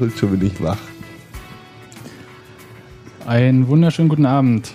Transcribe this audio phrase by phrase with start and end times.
[0.00, 0.78] Jetzt schon bin ich wach.
[3.26, 4.72] Einen wunderschönen guten Abend.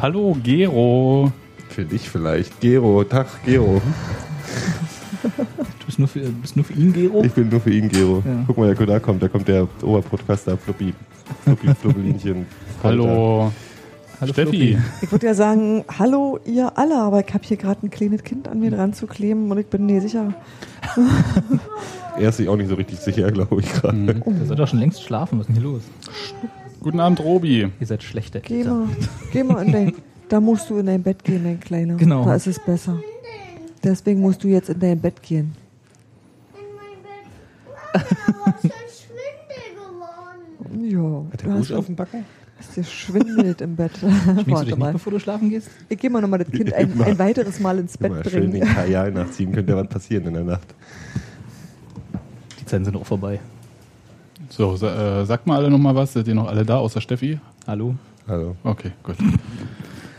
[0.00, 1.32] Hallo, Gero.
[1.68, 2.60] Für dich vielleicht.
[2.60, 3.80] Gero, Tag, Gero.
[5.22, 7.22] Du bist nur für, bist nur für ihn, Gero?
[7.24, 8.22] Ich bin nur für ihn, Gero.
[8.24, 8.44] Ja.
[8.46, 10.92] Guck mal, der da kommt, da kommt der Oberpodcaster Fluppi.
[11.44, 12.46] Fluppi, Fluppelinchen.
[12.82, 13.52] Hallo,
[14.20, 14.50] Hallo, Steffi.
[14.50, 14.78] Fluppi.
[15.02, 18.48] Ich würde ja sagen, hallo ihr alle, aber ich habe hier gerade ein kleines Kind
[18.48, 20.34] an mir dran zu kleben und ich bin nicht sicher.
[22.18, 23.96] Er ist sich auch nicht so richtig sicher, glaube ich gerade.
[23.96, 24.22] Mhm.
[24.40, 25.38] Ihr sollt doch schon längst schlafen.
[25.38, 25.82] Was ist denn hier los?
[26.80, 27.68] Guten Abend, Robi.
[27.80, 28.88] Ihr seid schlechte Geh mal,
[29.32, 29.92] geh mal in dein,
[30.28, 31.96] da musst du in dein Bett gehen, mein Kleiner.
[31.96, 32.24] Genau.
[32.24, 32.98] Da ist es besser.
[33.82, 35.54] Deswegen musst du jetzt in dein Bett gehen.
[36.54, 38.18] in mein Bett.
[38.28, 40.90] Mama, ist das Schwindel geworden.
[40.90, 42.24] Ja, Hat du der hast, Rouge auf dem Backen?
[42.76, 43.92] dir schwindelt im Bett.
[43.98, 44.92] Schminkst du dich Warte nicht, mal.
[44.92, 45.68] bevor du schlafen gehst?
[45.88, 48.60] Ich gehe mal nochmal das Kind ein, ein weiteres Mal ins Bett Immer schön den
[48.60, 48.74] bringen.
[48.74, 50.74] Kajal nachziehen, könnte ja was passieren in der Nacht.
[52.66, 53.38] Die Zeiten sind auch vorbei.
[54.50, 56.12] So, sa äh, sagt mal alle nochmal was.
[56.14, 57.38] Seid ihr noch alle da, außer Steffi?
[57.64, 57.94] Hallo?
[58.26, 59.14] Also, Okay, gut.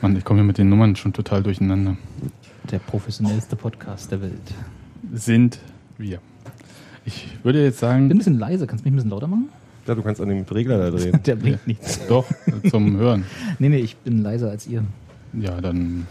[0.01, 1.97] Mann, ich komme hier mit den Nummern schon total durcheinander.
[2.71, 4.53] Der professionellste Podcast der Welt.
[5.13, 5.59] Sind
[5.97, 6.19] wir.
[7.03, 8.65] Ich würde jetzt Ich bin sagen, ein bisschen leise.
[8.65, 9.49] Kannst du mich ein bisschen lauter machen?
[9.85, 11.19] ja, du kannst an dem Regler da drehen.
[11.25, 11.99] Der bringt nichts.
[12.07, 12.25] doch,
[12.69, 13.25] zum Hören.
[13.59, 14.85] Nee, nee, ich bin leiser als ihr.
[15.33, 16.07] Ja, dann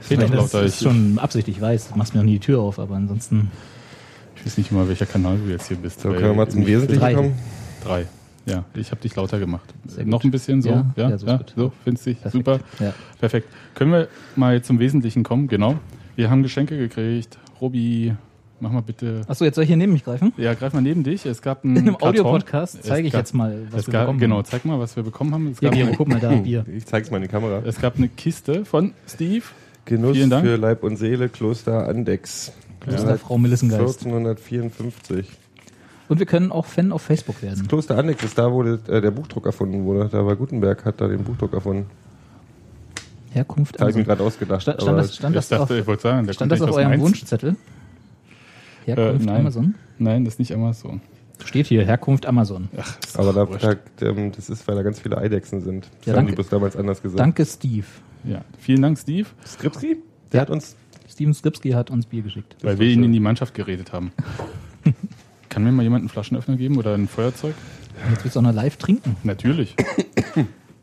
[0.00, 0.64] Ich geht meine, das lauter.
[0.64, 1.88] ist Ich, schon Absicht, ich weiß.
[1.88, 3.50] Du machst mir noch nie die Tür auf, aber ansonsten...
[4.46, 6.00] ich weiß nicht mal, welcher Kanal du jetzt hier bist.
[6.00, 7.14] So, können wir mal zum ich- Wesentlichen Drei.
[7.14, 7.32] kommen?
[7.84, 8.06] Drei.
[8.46, 9.74] Ja, ich habe dich lauter gemacht.
[9.86, 10.68] Sehr Noch ein bisschen so?
[10.70, 11.52] Ja, Ja, ja, so ja, ist gut.
[11.56, 12.44] so, findest du dich Perfekt.
[12.46, 12.60] super.
[12.78, 12.94] Ja.
[13.18, 13.48] Perfekt.
[13.74, 15.48] Können wir mal zum Wesentlichen kommen?
[15.48, 15.74] Genau.
[16.14, 17.38] Wir haben Geschenke gekriegt.
[17.60, 18.14] Robi,
[18.60, 19.22] mach mal bitte.
[19.26, 20.32] Achso, jetzt soll ich hier neben mich greifen?
[20.36, 21.26] Ja, greif mal neben dich.
[21.26, 21.96] Es gab einen In einem.
[21.96, 24.44] Audiopodcast zeige ich gab- jetzt mal, was es wir gab, bekommen Genau, haben.
[24.44, 25.48] zeig mal, was wir bekommen haben.
[25.48, 26.64] Es Hier, gab, guck mal da, Bier.
[26.72, 27.62] Ich zeig's mal in die Kamera.
[27.66, 29.42] es gab eine Kiste von Steve.
[29.86, 32.52] Genuss für Leib und Seele, Kloster Andex.
[32.86, 34.04] Kloster Seit Frau Melissengeist.
[34.06, 35.26] 1454.
[36.08, 37.66] Und wir können auch Fan auf Facebook werden.
[37.66, 40.08] Kloster Annex ist da, wo der, äh, der Buchdruck erfunden wurde.
[40.08, 41.86] Da war Gutenberg, hat da den Buchdruck erfunden.
[43.32, 44.16] Herkunft Habe ich mir Amazon.
[44.16, 44.62] gerade ausgedacht.
[44.62, 46.88] Stand, stand das, stand ich das, auf, dachte, ich wollte sagen, stand das auf eurem
[46.90, 47.02] Mainz.
[47.02, 47.56] Wunschzettel?
[48.84, 49.40] Herkunft Äh, nein.
[49.40, 49.74] Amazon?
[49.98, 51.00] Nein, das ist nicht Amazon.
[51.44, 52.68] Steht hier, Herkunft Amazon.
[52.78, 55.84] Ach, aber da, da, ähm, das ist, weil da ganz viele Eidechsen sind.
[55.98, 56.32] Das Ja, haben danke.
[56.32, 57.20] die bloß damals anders gesagt.
[57.20, 57.84] Danke, Steve.
[58.24, 58.40] Ja.
[58.58, 59.96] Vielen Dank, Steve, Skripski?
[60.32, 60.42] Der Ja.
[60.42, 60.76] hat uns.
[61.16, 62.56] Steven Skripski hat uns Bier geschickt.
[62.60, 64.12] weil wir ihn in die Mannschaft geredet haben.
[65.48, 67.54] Kann mir mal jemand einen Flaschenöffner geben oder ein Feuerzeug?
[68.10, 69.16] Jetzt willst du auch noch live trinken.
[69.24, 69.74] Natürlich.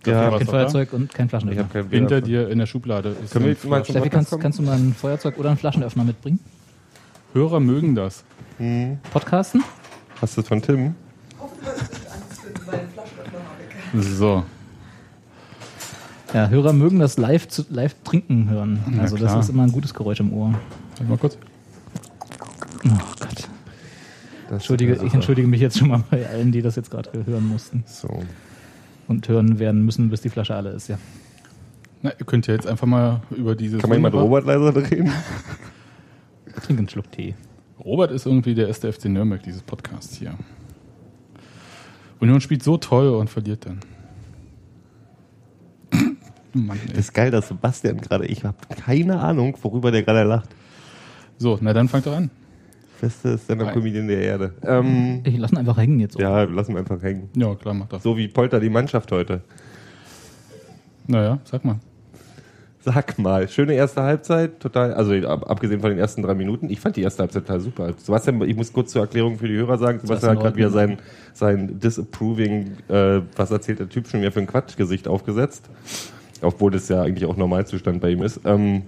[0.05, 1.63] Ja, Kein Feuerzeug und kein ich habe Flaschenöffner.
[1.71, 4.63] kein Bier Hinter dir in der Schublade ist Können wir mal Steffi, kannst, kannst du
[4.63, 6.39] mal ein Feuerzeug oder einen Flaschenöffner mitbringen?
[7.31, 8.25] Hörer mögen das.
[9.13, 9.63] Podcasten?
[10.19, 10.95] Hast du das von Tim?
[13.93, 14.43] So.
[16.33, 18.79] Ja, Hörer mögen das live, zu, live trinken hören.
[18.99, 20.53] Also das ist immer ein gutes Geräusch im Ohr.
[20.89, 21.37] Warte mal kurz.
[22.85, 22.89] Oh
[23.19, 23.47] Gott.
[24.49, 25.13] Das Entschuldige, ich super.
[25.15, 28.09] entschuldige mich jetzt schon mal bei allen, die das jetzt gerade hören mussten So.
[29.07, 30.87] und hören werden müssen, bis die Flasche alle ist.
[30.89, 30.97] Ja.
[32.01, 33.79] Na, ihr könnt ja jetzt einfach mal über dieses.
[33.81, 35.11] Kann man jemand wunderbar- Robert leiser drehen?
[36.65, 37.35] Trink einen Schluck Tee.
[37.79, 40.33] Robert ist irgendwie der erste FC Nürnberg dieses Podcasts hier.
[42.19, 43.79] Union spielt so toll und verliert dann.
[46.53, 46.89] Mann, ey.
[46.89, 48.25] Das ist geil, dass Sebastian gerade.
[48.25, 50.49] Ich habe keine Ahnung, worüber der gerade lacht.
[51.37, 52.29] So, na dann fangt doch an.
[53.01, 54.53] Beste Stand-Up-Comedian der Erde.
[54.63, 56.17] Ähm, Ich lasse ihn einfach hängen jetzt.
[56.17, 57.29] ja, lassen wir einfach hängen.
[57.35, 58.03] Ja, klar, macht das.
[58.03, 59.41] So wie Polter die Mannschaft heute.
[61.07, 61.79] Naja, sag mal.
[62.85, 66.81] Sag mal, schöne erste Halbzeit, total, also ab, abgesehen von den ersten drei Minuten, ich
[66.81, 67.93] fand die erste Halbzeit total super.
[67.97, 70.97] Sebastian, ich muss kurz zur Erklärung für die Hörer sagen, Sebastian hat gerade wieder sein,
[71.33, 75.69] sein disapproving, äh, was erzählt der Typ schon wieder für ein Quatschgesicht aufgesetzt.
[76.43, 78.41] Obwohl das ja eigentlich auch Normalzustand bei ihm ist.
[78.45, 78.83] Ähm,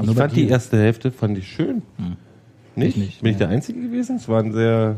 [0.00, 1.82] ich fand die erste Hälfte fand ich schön.
[2.74, 2.88] Nicht?
[2.88, 4.16] Ich nicht, Bin ich der Einzige gewesen?
[4.16, 4.96] Es war ein sehr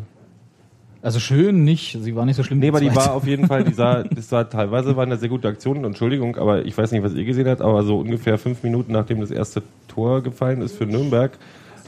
[1.03, 2.59] Also schön nicht, sie war nicht so schlimm.
[2.59, 5.29] Nee, aber die war auf jeden Fall, die sah, das war teilweise waren da sehr
[5.29, 8.65] gute Aktionen, Entschuldigung, aber ich weiß nicht, was ihr gesehen habt, aber so ungefähr fünf
[8.65, 11.39] Minuten nachdem das erste Tor gefallen ist für Nürnberg,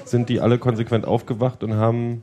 [0.05, 2.23] sind die alle konsequent aufgewacht und haben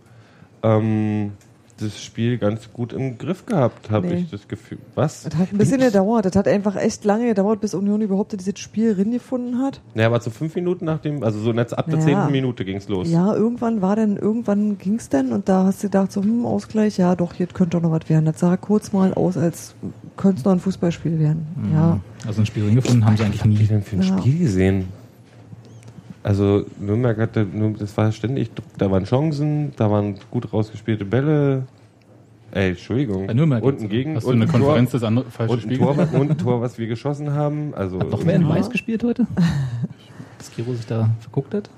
[0.64, 1.34] ähm,
[1.80, 4.14] das Spiel ganz gut im Griff gehabt, habe Nee.
[4.22, 4.78] ich das Gefühl.
[4.96, 5.24] Was?
[5.24, 6.26] Das hat ein bisschen gedauert.
[6.26, 9.82] Das hat einfach echt lange gedauert, bis Union überhaupt dieses Spiel gefunden hat.
[9.94, 12.88] Naja, aber so fünf Minuten nach dem, also so jetzt ab der zehnten Minute ging's
[12.88, 13.10] los.
[13.10, 16.98] Ja, irgendwann war dann, irgendwann ging's dann und da hast du gedacht, so, hm, Ausgleich,
[16.98, 18.26] ja doch, hier könnte doch noch was werden.
[18.26, 19.76] Das sah kurz mal aus, als
[20.16, 21.46] könnte es noch ein Fußballspiel werden.
[21.74, 22.00] Ja.
[22.26, 23.68] Also ein Spiel gefunden haben sie eigentlich Was habt ihr nie.
[23.68, 24.18] denn für ein Ja.
[24.20, 24.86] Spiel gesehen?
[26.28, 27.48] Also Nürnberg hatte,
[27.80, 31.64] das war ständig, da waren Chancen, da waren gut rausgespielte Bälle.
[32.52, 33.28] Ey, Entschuldigung.
[33.28, 33.88] Bei Nürnberg ein oder?
[33.88, 36.32] Gegen Hast du und eine ein Tor- Konferenz des andere, falsche und ein, Tor, und
[36.32, 37.74] ein Tor, was wir geschossen haben.
[37.76, 38.50] Also Hat noch wer in Ja.
[38.50, 39.26] Weiß gespielt heute?
[40.38, 41.70] Dass Kiro sich da verguckt hat?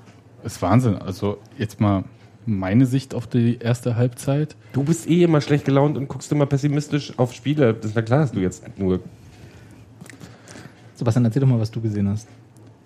[0.42, 0.96] Das ist Wahnsinn.
[0.96, 2.02] Also jetzt mal
[2.44, 4.56] meine Sicht auf die erste Halbzeit.
[4.72, 7.72] du bist eh immer schlecht gelaunt und guckst immer pessimistisch auf Spiele.
[7.74, 8.98] Das ist na klar, dass du jetzt nur
[10.96, 12.26] Sebastian, erzähl doch mal, was du gesehen hast.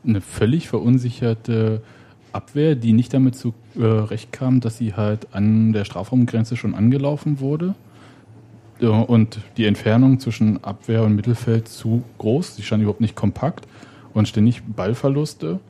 [0.07, 1.83] Eine völlig verunsicherte
[2.33, 7.75] Abwehr, die nicht damit zurechtkam, dass sie halt an der Strafraumgrenze schon angelaufen wurde.
[8.81, 12.57] Ja, Und die Entfernung zwischen Abwehr und Mittelfeld zu groß.
[12.57, 13.67] Sie stand überhaupt nicht kompakt
[14.13, 15.61] und ständig Ballverluste.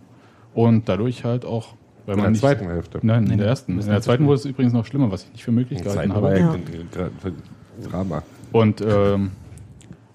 [0.54, 1.75] Und dadurch halt auch,
[2.06, 2.40] weil in man der nicht.
[2.40, 3.00] zweiten Hälfte.
[3.02, 3.78] Nein, in Nee, der nee, ersten.
[3.78, 6.38] In der zweiten wurde es übrigens noch schlimmer, was ich nicht für möglich gehalten habe.
[6.38, 6.56] ja
[7.90, 8.22] Drama.
[8.52, 9.32] Und ähm,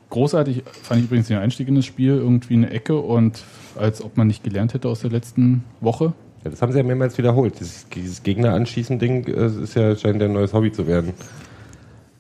[0.10, 3.44] großartig fand ich übrigens den Einstieg in das Spiel, irgendwie eine Ecke und
[3.78, 6.14] als ob man nicht gelernt hätte aus der letzten Woche.
[6.44, 7.60] Ja, das haben sie ja mehrmals wiederholt.
[7.60, 11.14] Dieses, dieses Gegner-Anschießen-Ding äh, ist ja, scheint ja ein neues Hobby zu werden.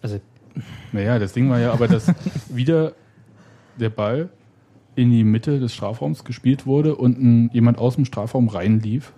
[0.02, 0.20] Also,
[0.92, 2.12] Naja, das Ding war ja aber, dass
[2.50, 2.94] wieder
[3.80, 4.30] der Ball
[4.96, 9.14] in die Mitte des Strafraums gespielt wurde und ein, jemand aus dem Strafraum reinlief,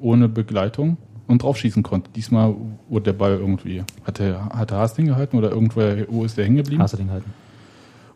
[0.00, 0.96] ohne Begleitung
[1.28, 2.10] und draufschießen konnte.
[2.14, 2.54] Diesmal
[2.88, 6.56] wurde der Ball irgendwie, hatte, hatte Haas den gehalten oder irgendwer, wo ist der hängen
[6.56, 6.82] geblieben?
[6.82, 7.32] hast du den gehalten?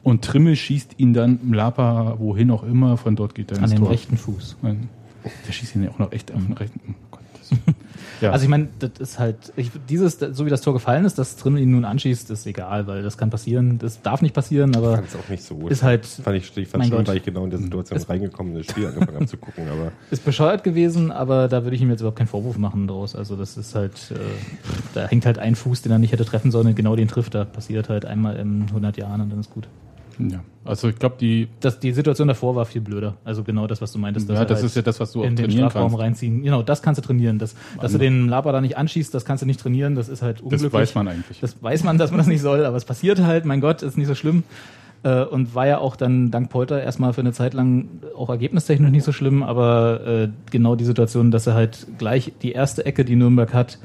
[0.02, 3.64] Und Trimmel schießt ihn dann im Lapa, wohin auch immer, von dort geht er An
[3.64, 3.90] ins den Tor.
[3.90, 4.56] rechten Fuß.
[4.62, 4.88] Nein.
[5.46, 6.94] Der schießt ihn ja auch noch echt auf den rechten.
[7.12, 7.20] Oh Gott.
[8.20, 8.32] Ja.
[8.32, 11.36] Also ich meine, das ist halt, ich, dieses, so wie das Tor gefallen ist, dass
[11.36, 14.76] Trimmel ihn nun anschießt, ist egal, weil das kann passieren, das darf nicht passieren, Ich
[14.76, 15.70] aber fand es auch nicht so gut.
[15.70, 17.06] ist halt, fand ich, ich fand Gott.
[17.06, 19.68] weil ich genau in der Situation reingekommen bin, das Spiel angefangen habe zu gucken.
[19.68, 23.14] Aber ist bescheuert gewesen, aber da würde ich ihm jetzt überhaupt keinen Vorwurf machen draus.
[23.14, 24.16] Also das ist halt, äh,
[24.94, 27.36] da hängt halt ein Fuß, den er nicht hätte treffen sollen, und genau den trifft
[27.36, 27.44] er.
[27.44, 29.68] Passiert halt einmal in 100 Jahren und dann ist gut.
[30.18, 30.40] Ja.
[30.64, 33.16] Also ich glaube, die, Das, die Situation davor war viel blöder.
[33.24, 34.28] Also genau das, was du meintest.
[34.28, 36.02] ja, das halt ist ja das, was du auch in den trainieren Strafraum kannst.
[36.02, 36.42] reinziehen.
[36.42, 37.38] Genau, das kannst du trainieren.
[37.38, 39.94] Das, dass du den Laber da nicht anschießt, das kannst du nicht trainieren.
[39.94, 40.70] Das ist halt unglücklich.
[40.70, 41.40] Das weiß man eigentlich.
[41.40, 43.46] Das weiß man, dass man das nicht soll, aber es passiert halt.
[43.46, 44.42] Mein Gott, ist nicht so schlimm.
[45.04, 48.90] Äh, und war ja auch dann dank Polter erstmal für eine Zeit lang auch ergebnistechnisch
[48.90, 53.04] nicht so schlimm, aber äh, genau die Situation, dass er halt gleich die erste Ecke,
[53.04, 53.78] die Nürnberg hat,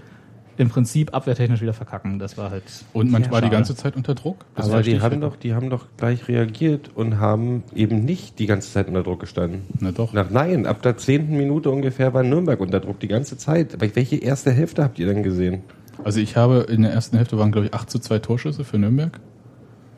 [0.58, 2.20] im Prinzip abwehrtechnisch wieder verkacken.
[2.20, 2.64] Das war halt.
[2.94, 4.46] Und man sehr war die ganze Zeit unter Druck.
[4.56, 8.46] Das aber die haben, doch, die haben doch gleich reagiert und haben eben nicht die
[8.46, 9.62] ganze Zeit unter Druck gestanden.
[9.80, 10.14] Na doch.
[10.14, 13.74] Nach, nein, ab der zehnten Minute ungefähr war Nürnberg unter Druck die ganze Zeit.
[13.74, 15.64] Aber welche erste Hälfte habt ihr denn gesehen?
[16.04, 18.78] Also ich habe in der ersten Hälfte waren, glaube ich, 8 zu 2 Torschüsse für
[18.78, 19.20] Nürnberg.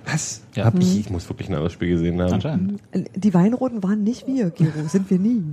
[0.06, 0.42] Was?
[0.56, 0.66] Ja.
[0.66, 2.34] Hab ich, ich muss wirklich ein anderes Spiel gesehen haben.
[2.34, 2.81] Anscheinend.
[3.16, 5.44] Die Weinroten waren nicht wir, Gero, sind wir nie.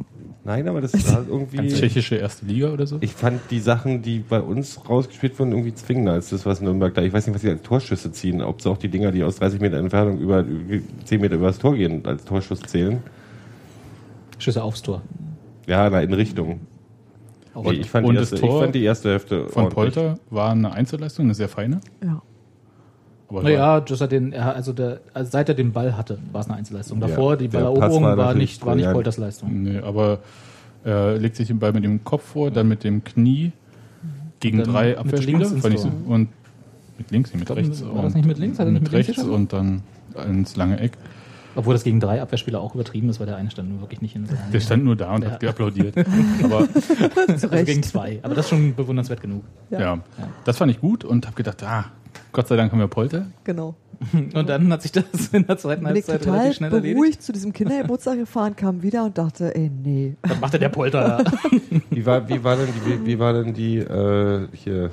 [0.44, 1.68] Nein, aber das war irgendwie.
[1.68, 2.98] Tschechische erste Liga oder so.
[3.00, 6.92] Ich fand die Sachen, die bei uns rausgespielt wurden, irgendwie zwingender als das, was Nürnberg
[6.94, 7.02] da.
[7.02, 8.42] Ich weiß nicht, was sie als Torschüsse ziehen.
[8.42, 11.46] Ob sie auch die Dinger, die aus 30 Meter Entfernung über, über 10 Meter über
[11.46, 13.02] das Tor gehen, als Torschuss zählen.
[14.38, 15.02] Schüsse aufs Tor.
[15.66, 16.60] Ja, na, in Richtung.
[17.54, 19.94] Nee, ich, fand und die das erste, ich Tor fand die erste Hälfte Von ordentlich.
[19.94, 21.80] Polter war eine Einzelleistung, eine sehr feine.
[22.02, 22.22] Ja.
[23.32, 26.40] Aber Naja, das hat den, er, also, der, also seit er den Ball hatte, war
[26.42, 27.00] es eine Einzelleistung.
[27.00, 28.90] Davor, Ja, die Balleroberung war war, nicht, war nicht.
[28.92, 29.62] Polters Leistung.
[29.62, 30.18] Nee, aber
[30.84, 33.52] er legt sich den Ball mit dem Kopf vor, dann mit dem Knie
[34.40, 35.44] gegen drei mit Abwehrspieler.
[35.46, 36.28] so, und
[36.98, 37.82] mit links, nicht mit glaub, rechts.
[37.84, 38.58] war das und nicht mit links?
[38.58, 39.82] Hat er mit mit rechts und dann
[40.28, 40.92] ins lange Eck.
[41.54, 44.16] Obwohl das gegen drei Abwehrspieler auch übertrieben ist, weil der eine stand nun wirklich nicht
[44.16, 45.32] in seinem Der stand nur da und Ja.
[45.32, 45.94] hat geapplaudiert.
[46.42, 46.66] aber
[47.28, 48.20] also gegen zwei.
[48.22, 49.44] Aber das ist schon bewundernswert genug.
[49.70, 49.98] ja.
[50.44, 51.86] das fand ich gut und habe gedacht, ah,
[52.32, 53.26] Gott sei Dank haben wir Polter.
[53.44, 53.74] Genau.
[54.34, 56.94] Und dann hat sich das in der zweiten Bin ich Halbzeit total relativ schnell erledigt.
[56.94, 60.16] beruhigt zu diesem Kindergeburtstag gefahren, kam wieder und dachte, ey, nee.
[60.22, 61.24] Was machte der Polter?
[61.90, 64.90] Wie war, wie war denn die, wie, wie war denn die, äh, hier,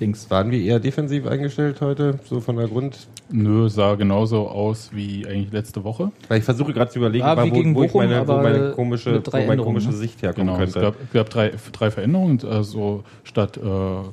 [0.00, 0.30] Dings.
[0.30, 3.06] waren wir eher defensiv eingestellt heute, so von der Grund?
[3.30, 6.10] Nö, sah genauso aus wie eigentlich letzte Woche.
[6.28, 8.70] Weil ich versuche gerade zu überlegen, Ja, wie wo, wo, ich Bochum, meine, wo meine
[8.72, 9.94] komische, wo meine komische ne?
[9.96, 10.80] Sicht herkommen Genau, es könnte.
[10.92, 12.40] gab, gab drei, drei Veränderungen.
[12.44, 13.60] Also statt äh,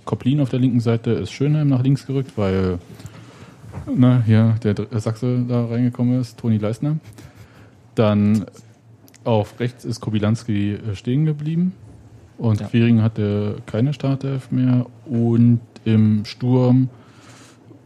[0.05, 2.79] Koplin auf der linken Seite ist Schönheim nach links gerückt, weil
[3.93, 6.97] na, hier der Dr- Sachse da reingekommen ist, Toni Leisner.
[7.95, 8.45] Dann
[9.23, 11.73] auf rechts ist Kobilanski äh, stehen geblieben
[12.37, 12.67] und Ja.
[12.67, 16.89] Quiring hatte keine Startelf mehr und im Sturm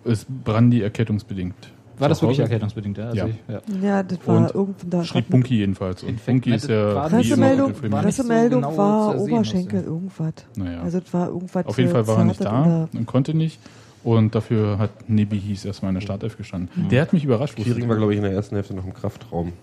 [0.03, 1.53] ist Brandi erkettungsbedingt
[1.99, 2.97] War das wirklich erkältungsbedingt?
[2.97, 3.27] Ja, also Ja.
[3.27, 3.87] Ich, ja.
[3.87, 5.03] Ja, das war Und irgendwann da.
[5.03, 6.01] Schrieb Bunky jedenfalls.
[6.03, 10.33] Und Bunky ist Ne, ja Pressemeldung, dem war so Pressemeldung genau war Oberschenkel, irgendwas.
[10.55, 10.81] Naja.
[10.81, 11.65] Also es war irgendwas.
[11.67, 13.59] Auf jeden Fall war er nicht da und konnte nicht.
[14.03, 16.89] Und dafür hat Nebi hieß erstmal in der Startelf gestanden.
[16.89, 17.55] Der hat mich überrascht.
[17.55, 19.53] Quiring war, glaube ich, in der ersten Hälfte noch im Kraftraum.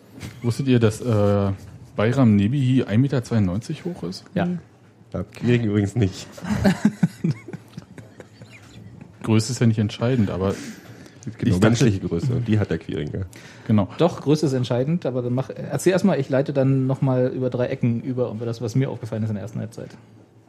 [0.43, 1.51] wusstet ihr, dass äh,
[1.97, 3.21] Bayram Nebihi 1,92 Meter
[3.85, 4.25] hoch ist?
[4.35, 4.47] Ja.
[5.13, 6.29] Ja, Quiring übrigens nicht.
[9.29, 10.55] Größe ist ja nicht entscheidend, aber
[11.37, 12.33] Genau, dachte- menschliche Größe.
[12.33, 13.21] Und die hat der Quiring, ja.
[13.67, 13.89] genau.
[13.99, 17.67] Doch, Größe ist entscheidend, aber dann mach, erzähl erstmal, ich leite dann nochmal über drei
[17.67, 19.91] Ecken über, über das, was mir aufgefallen ist in der ersten Halbzeit.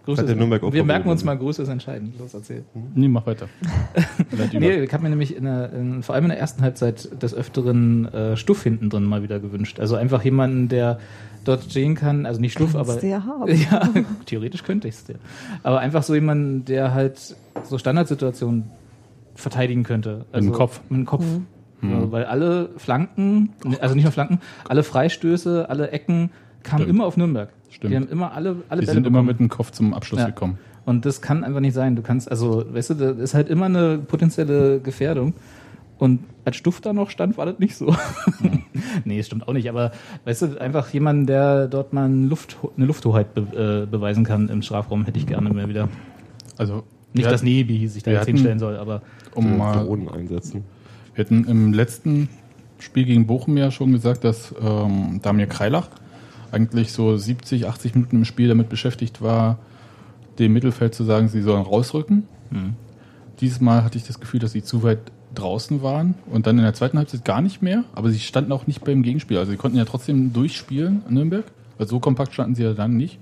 [0.06, 0.40] Größe ist-
[0.74, 2.18] wir merken uns mal, Größe ist entscheidend.
[2.18, 2.64] Los, erzähl.
[2.96, 3.50] Nee, mach weiter.
[4.54, 7.34] Nee, ich habe mir nämlich in der, in, vor allem in der ersten Halbzeit des
[7.34, 9.80] Öfteren äh, Stuff hinten drin mal wieder gewünscht.
[9.82, 11.00] Also einfach jemanden, der
[11.46, 13.04] dort stehen kann, also nicht Stuff, Kannst aber.
[13.06, 13.48] ja haben.
[13.72, 13.90] Ja,
[14.26, 15.16] theoretisch könnte ich es dir.
[15.64, 18.66] Aber einfach so jemanden, der halt so Standardsituationen
[19.36, 20.26] verteidigen könnte.
[20.32, 20.82] Also dem Kopf.
[20.90, 21.24] Mit dem Kopf.
[21.82, 21.92] Mhm.
[21.92, 26.30] Ja, weil alle Flanken, also nicht nur Flanken, alle Freistöße, alle Ecken
[26.64, 26.90] kamen Stimmt.
[26.98, 27.50] immer auf Nürnberg.
[27.70, 27.92] Stimmt.
[27.92, 30.28] Die haben immer alle, alle Die Bälle sind immer mit dem Kopf zum Abschluss Ja.
[30.28, 30.58] gekommen.
[30.86, 31.96] Und das kann einfach nicht sein.
[31.96, 35.34] Du kannst, also, weißt du, das ist halt immer eine potenzielle Gefährdung.
[36.00, 37.94] Und als Stuff da noch stand, war das nicht so.
[39.06, 39.70] nee, stimmt auch nicht.
[39.70, 39.92] Aber
[40.26, 44.48] weißt du, einfach jemanden, der dort mal eine, Luft, eine Lufthoheit be, äh, beweisen kann
[44.50, 45.90] im Strafraum, hätte ich gerne mehr wieder.
[46.58, 49.02] Also Nicht, dass Nebi sich da jetzt hatten- hinstellen soll, aber
[49.36, 50.64] um mal Drohnen einsetzen.
[51.16, 52.30] Wir hatten im letzten
[52.80, 55.90] Spiel gegen Bochum ja schon gesagt, dass ähm, Damir Kreilach
[56.52, 59.60] eigentlich so 70, 80 Minuten im Spiel damit beschäftigt war,
[60.40, 62.24] dem Mittelfeld zu sagen, sie sollen rausrücken.
[63.42, 65.00] Dieses Mal hatte ich das Gefühl, dass sie zu weit
[65.40, 68.68] draußen waren und dann in der zweiten Halbzeit gar nicht mehr, aber sie standen auch
[68.68, 69.38] nicht beim Gegenspiel.
[69.38, 71.46] Also sie konnten ja trotzdem durchspielen in Nürnberg.
[71.78, 73.18] Also so kompakt standen sie ja dann nicht.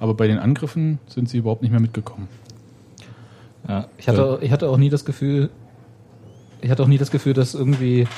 [0.00, 2.28] Aber bei den Angriffen sind sie überhaupt nicht mehr mitgekommen.
[3.68, 5.50] Ja, ich hatte, ich hatte auch nie das Gefühl,
[6.60, 8.08] ich hatte auch nie das Gefühl, dass irgendwie,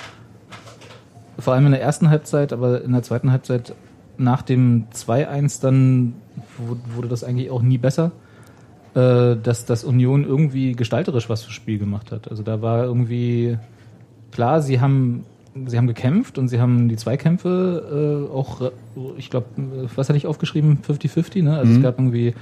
[1.38, 3.75] vor allem in der ersten Halbzeit, aber in der zweiten Halbzeit
[4.17, 6.14] nach dem 2-1 dann
[6.57, 8.12] wu- wurde das eigentlich auch nie besser,
[8.94, 12.30] äh, dass das Union irgendwie gestalterisch was fürs Spiel gemacht hat.
[12.30, 13.58] Also da war irgendwie
[14.30, 15.24] klar, sie haben
[15.66, 18.70] sie haben gekämpft und sie haben die Zweikämpfe äh, auch, äh,
[19.16, 19.46] ich glaube,
[19.94, 20.78] was hatte ich aufgeschrieben?
[20.86, 21.56] 50-50, ne?
[21.56, 22.34] Also es gab irgendwie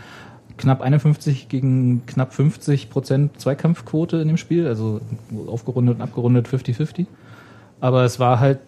[0.56, 5.00] knapp 51 gegen knapp 50 Prozent Zweikampfquote in dem Spiel, also
[5.46, 7.06] aufgerundet und abgerundet 50-50.
[7.80, 8.60] Aber es war halt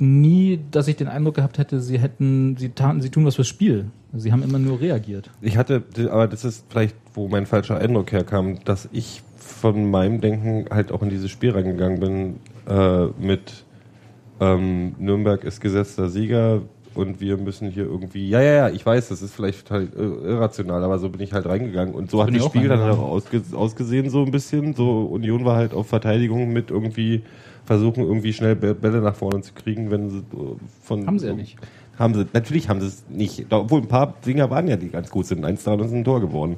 [0.00, 3.48] nie, dass ich den Eindruck gehabt hätte, sie hätten, sie taten, sie tun was fürs
[3.48, 3.86] Spiel.
[4.14, 5.30] Sie haben immer nur reagiert.
[5.40, 10.20] Ich hatte, aber das ist vielleicht, wo mein falscher Eindruck herkam, dass ich von meinem
[10.20, 12.36] Denken halt auch in dieses Spiel reingegangen bin
[12.68, 13.64] äh, mit
[14.40, 16.62] ähm, Nürnberg ist gesetzter Sieger
[16.94, 20.28] und wir müssen hier irgendwie, ja, ja, ja, ich weiß, das ist vielleicht total äh,
[20.28, 22.80] irrational, aber so bin ich halt reingegangen und so hat das ich auch Spiel dann
[22.80, 24.74] halt auch ausge ausgesehen so ein bisschen.
[24.74, 27.22] So Union war halt auf Verteidigung mit irgendwie
[27.72, 31.26] versuchen irgendwie schnell Bä- Bälle nach vorne zu kriegen, wenn sie äh, von Haben sie
[31.28, 31.56] ja nicht.
[31.98, 33.46] haben sie, natürlich haben sie es nicht.
[33.50, 35.44] Obwohl ein paar Dinger waren ja, die ganz gut sind.
[35.44, 36.56] Eins daran ist ein Tor geworden.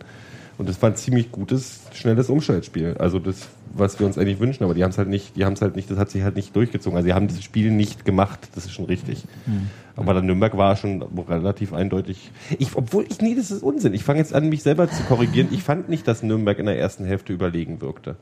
[0.57, 2.95] Und das war ein ziemlich gutes, schnelles Umschaltspiel.
[3.01, 5.55] Also das, was wir uns eigentlich wünschen, aber die haben es halt nicht, die haben
[5.55, 6.97] es halt nicht, das hat sich halt nicht durchgezogen.
[6.97, 9.25] Also die haben das Spiel nicht gemacht, das ist schon richtig.
[9.97, 12.31] Aber dann Nürnberg war schon relativ eindeutig.
[12.59, 13.95] Ich, obwohl ich, nee, das ist Unsinn.
[13.95, 15.49] Ich fange jetzt an, mich selber zu korrigieren.
[15.51, 18.15] Ich fand nicht, dass Nürnberg in der ersten Hälfte überlegen wirkte.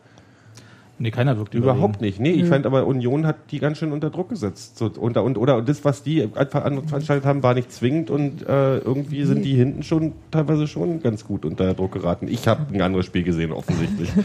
[1.03, 2.21] Nee, keiner wirkt Überhaupt nicht.
[2.21, 4.79] Nee, ich fand aber Union hat die ganz schön unter Druck gesetzt.
[4.79, 8.47] So, unter, und, oder das, was die einfach an- veranstaltet haben, war nicht zwingend und
[8.47, 12.29] äh, irgendwie sind die hinten schon teilweise schon ganz gut unter Druck geraten.
[12.29, 14.11] Ich habe ein anderes Spiel gesehen, offensichtlich.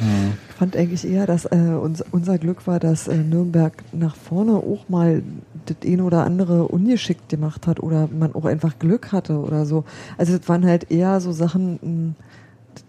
[0.49, 4.53] Ich fand eigentlich eher, dass äh, uns, unser Glück war, dass äh, Nürnberg nach vorne
[4.53, 5.21] auch mal
[5.65, 9.83] das eine oder andere ungeschickt gemacht hat oder man auch einfach Glück hatte oder so.
[10.17, 12.13] Also das waren halt eher so Sachen, mh,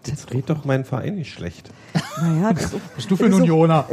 [0.05, 1.69] Jetzt red doch meinen Verein nicht schlecht.
[2.21, 3.85] naja, das ist auch, Bist du für ein das ist auch- Unioner?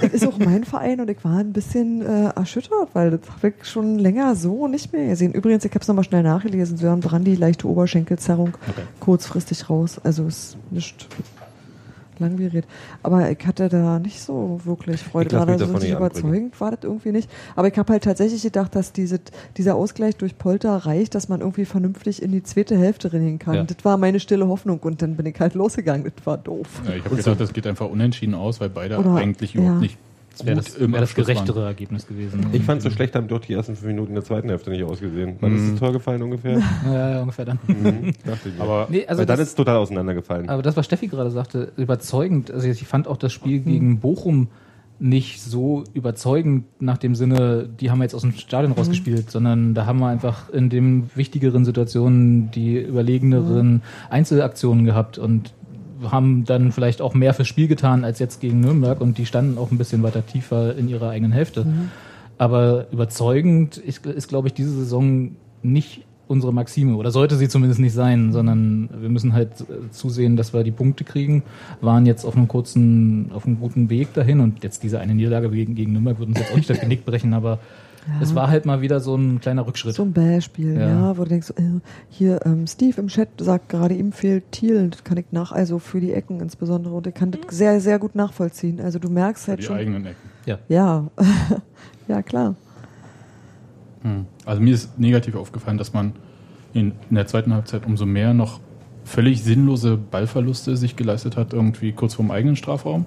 [0.00, 3.48] das ist auch mein Verein und ich war ein bisschen äh, erschüttert, weil das habe
[3.58, 5.32] ich schon länger so nicht mehr gesehen.
[5.32, 8.56] Übrigens, ich habe es nochmal schnell nachgelesen, Sören Brandi, leichte Oberschenkelzerrung,
[9.00, 10.00] kurzfristig raus.
[10.02, 11.06] Also ist nicht
[12.20, 12.64] langwierig.
[13.02, 15.28] Aber ich hatte da nicht so wirklich Freude.
[15.28, 17.30] Ich lass mich Gerade so davon richtig nicht überzeugend war das irgendwie nicht.
[17.56, 19.20] Aber ich habe halt tatsächlich gedacht, dass diese,
[19.56, 23.54] dieser Ausgleich durch Polter reicht, dass man irgendwie vernünftig in die zweite Hälfte rennen kann.
[23.54, 23.64] Ja.
[23.64, 26.10] Das war meine stille Hoffnung und dann bin ich halt losgegangen.
[26.14, 26.68] Das war doof.
[26.86, 29.60] Ja, ich habe gedacht, das geht einfach unentschieden aus, weil beide Oder- eigentlich ja.
[29.60, 29.98] überhaupt nicht
[30.32, 31.34] Das wäre das, wär das Abschluss waren.
[31.34, 32.46] gerechtere Ergebnis gewesen.
[32.52, 34.82] Ich fand so schlecht haben dort die ersten fünf Minuten in der zweiten Hälfte nicht
[34.84, 35.36] ausgesehen.
[35.40, 36.60] War das das Tor gefallen ungefähr?
[36.84, 37.58] Ja, ja, ungefähr dann.
[37.66, 38.12] mhm.
[38.58, 40.48] Aber Nee, also dann ist es total auseinandergefallen.
[40.48, 42.50] Aber das, was Steffi gerade sagte, überzeugend.
[42.50, 44.48] Also ich fand auch das Spiel gegen Bochum
[45.02, 49.72] nicht so überzeugend nach dem Sinne, die haben wir jetzt aus dem Stadion rausgespielt, sondern
[49.72, 55.54] da haben wir einfach in den wichtigeren Situationen die überlegeneren Einzelaktionen gehabt und
[56.08, 59.58] haben dann vielleicht auch mehr fürs Spiel getan als jetzt gegen Nürnberg und die standen
[59.58, 61.66] auch ein bisschen weiter tiefer in ihrer eigenen Hälfte.
[62.38, 67.80] Aber überzeugend ist, ist glaube ich, diese Saison nicht unsere Maxime oder sollte sie zumindest
[67.80, 71.42] nicht sein, sondern wir müssen halt äh, zusehen, dass wir die Punkte kriegen,
[71.80, 75.50] waren jetzt auf einem kurzen, auf einem guten Weg dahin und jetzt diese eine Niederlage
[75.50, 77.58] gegen, gegen Nürnberg wird uns jetzt auch nicht das Genick brechen, aber
[78.20, 79.94] es war halt mal wieder so ein kleiner Rückschritt.
[79.94, 80.88] So ein Beispiel, Ja.
[80.88, 84.88] ja, wo du denkst, äh, hier, ähm, Steve im Chat sagt gerade, ihm fehlt Thiel,
[84.88, 87.98] das kann ich nach, also für die Ecken insbesondere, und ich kann das sehr, sehr
[87.98, 88.80] gut nachvollziehen.
[88.80, 89.76] Also du merkst halt die schon.
[89.76, 90.30] eigenen Ecken.
[90.68, 91.06] Ja,
[92.08, 92.54] ja, klar.
[94.02, 94.26] Hm.
[94.44, 96.12] Also mir ist negativ aufgefallen, dass man
[96.72, 98.60] in, in der zweiten Halbzeit umso mehr noch
[99.04, 103.06] völlig sinnlose Ballverluste sich geleistet hat, irgendwie kurz vorm eigenen Strafraum.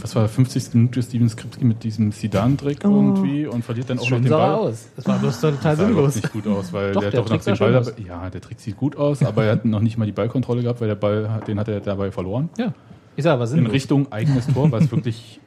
[0.00, 0.74] Was war 50.
[0.74, 2.88] Minute Steven Skripski mit diesem Sidan-Trick Oh.
[2.88, 4.54] irgendwie und verliert dann auch noch Schön den sah Ball.
[4.54, 4.88] aus.
[4.96, 6.14] Das war bloß total Das sah sinnlos.
[6.16, 7.92] nicht gut aus, weil Doch, der, der hat doch noch den Ball dabei.
[8.06, 10.80] Ja, der Trick sieht gut aus, aber er hat noch nicht mal die Ballkontrolle gehabt,
[10.80, 12.48] weil der Ball, hat- den hat er dabei verloren.
[12.58, 12.72] Ja,
[13.16, 13.66] ich sag aber In.
[13.66, 15.40] Richtung eigenes Tor, was wirklich,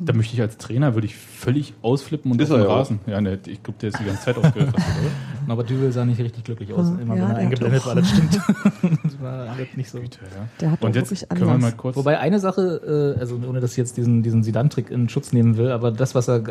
[0.00, 2.66] da möchte ich als Trainer, würde ich völlig ausflippen und Ist auf den.
[2.66, 3.00] Rasen.
[3.06, 5.10] Ja, ne, ich glaube, der ist die ganze Zeit ausgerastet, oder?
[5.52, 7.94] Aber Dübel sah nicht richtig glücklich aus, Ah, immer ja, wenn er der eingeblendet war,
[7.94, 8.40] das stimmt.
[9.26, 9.98] war alles nicht so.
[9.98, 10.48] Güte, ja.
[10.60, 11.96] Der hat Und jetzt wirklich können wir mal kurz.
[11.96, 15.56] Wobei eine Sache, äh, also ohne dass ich jetzt diesen, diesen Sidan-Trick in Schutz nehmen
[15.56, 16.42] will, aber das, was er,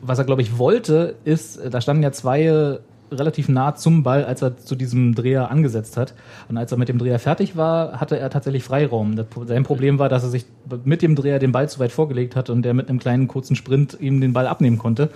[0.00, 2.78] was er glaube ich wollte, ist, äh, da standen ja zwei äh,
[3.10, 6.14] relativ nah zum Ball, als er zu diesem Dreher angesetzt hat.
[6.48, 9.16] Und als er mit dem Dreher fertig war, hatte er tatsächlich Freiraum.
[9.16, 10.46] Das, sein Problem war, dass er sich
[10.84, 13.56] mit dem Dreher den Ball zu weit vorgelegt hat und der mit einem kleinen kurzen
[13.56, 15.10] Sprint ihm den Ball abnehmen konnte.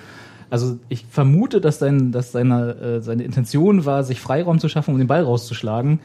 [0.49, 4.93] Also ich vermute, dass, sein, dass seine, äh, seine Intention war, sich Freiraum zu schaffen,
[4.93, 6.01] um den Ball rauszuschlagen.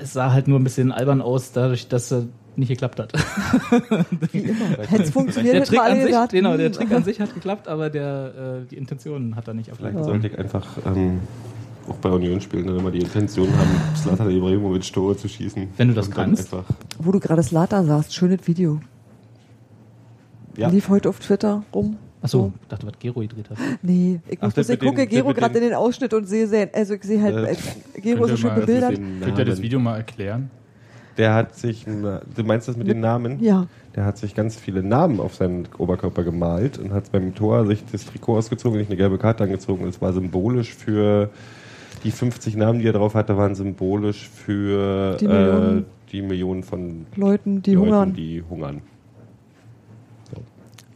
[0.00, 2.24] Es sah halt nur ein bisschen albern aus, dadurch, dass er
[2.56, 3.12] nicht geklappt hat.
[4.32, 4.66] Wie immer.
[4.86, 7.04] Hätte es funktioniert, Der hätten Trick wir alle an sich, gesagt, genau, der Trick an
[7.04, 10.04] sich hat geklappt, aber der, äh, die Intention hat er nicht Vielleicht erfüllt.
[10.04, 11.20] sollte ich einfach ähm,
[11.88, 15.68] auch bei Union spielen, dann immer die Intention haben, Slatan Ibrahimovic Tore zu schießen.
[15.76, 16.50] Wenn du das kannst.
[16.98, 18.80] Wo du gerade Slatan sagst, schönes Video.
[20.56, 20.68] ja.
[20.68, 21.96] Lief heute auf Twitter rum.
[22.22, 23.58] Achso, ich dachte, was Gero gedreht hat.
[23.82, 26.70] Nee, ich Ach, muss ich gucke den- Gero gerade in den Ausschnitt und sehe, sehr-
[26.72, 28.94] also ich sehe halt, Äh, äh, Gero ist so könnt ihr schön bebildert.
[29.24, 29.60] Könnt ihr das.
[29.62, 30.50] Video mal erklären?
[31.18, 33.42] Der hat sich, du meinst das mit den Namen?
[33.42, 33.66] Ja.
[33.94, 37.84] Der hat sich ganz viele Namen auf seinen Oberkörper gemalt und hat beim Tor sich
[37.92, 39.84] das Trikot ausgezogen und sich eine gelbe Karte angezogen.
[39.84, 41.28] Das war symbolisch für
[42.04, 45.78] die 50 Namen, die er drauf hatte, waren symbolisch für Die Millionen.
[45.80, 48.14] äh, die Millionen von Leuten, die Leuten, hungern.
[48.14, 48.80] die hungern.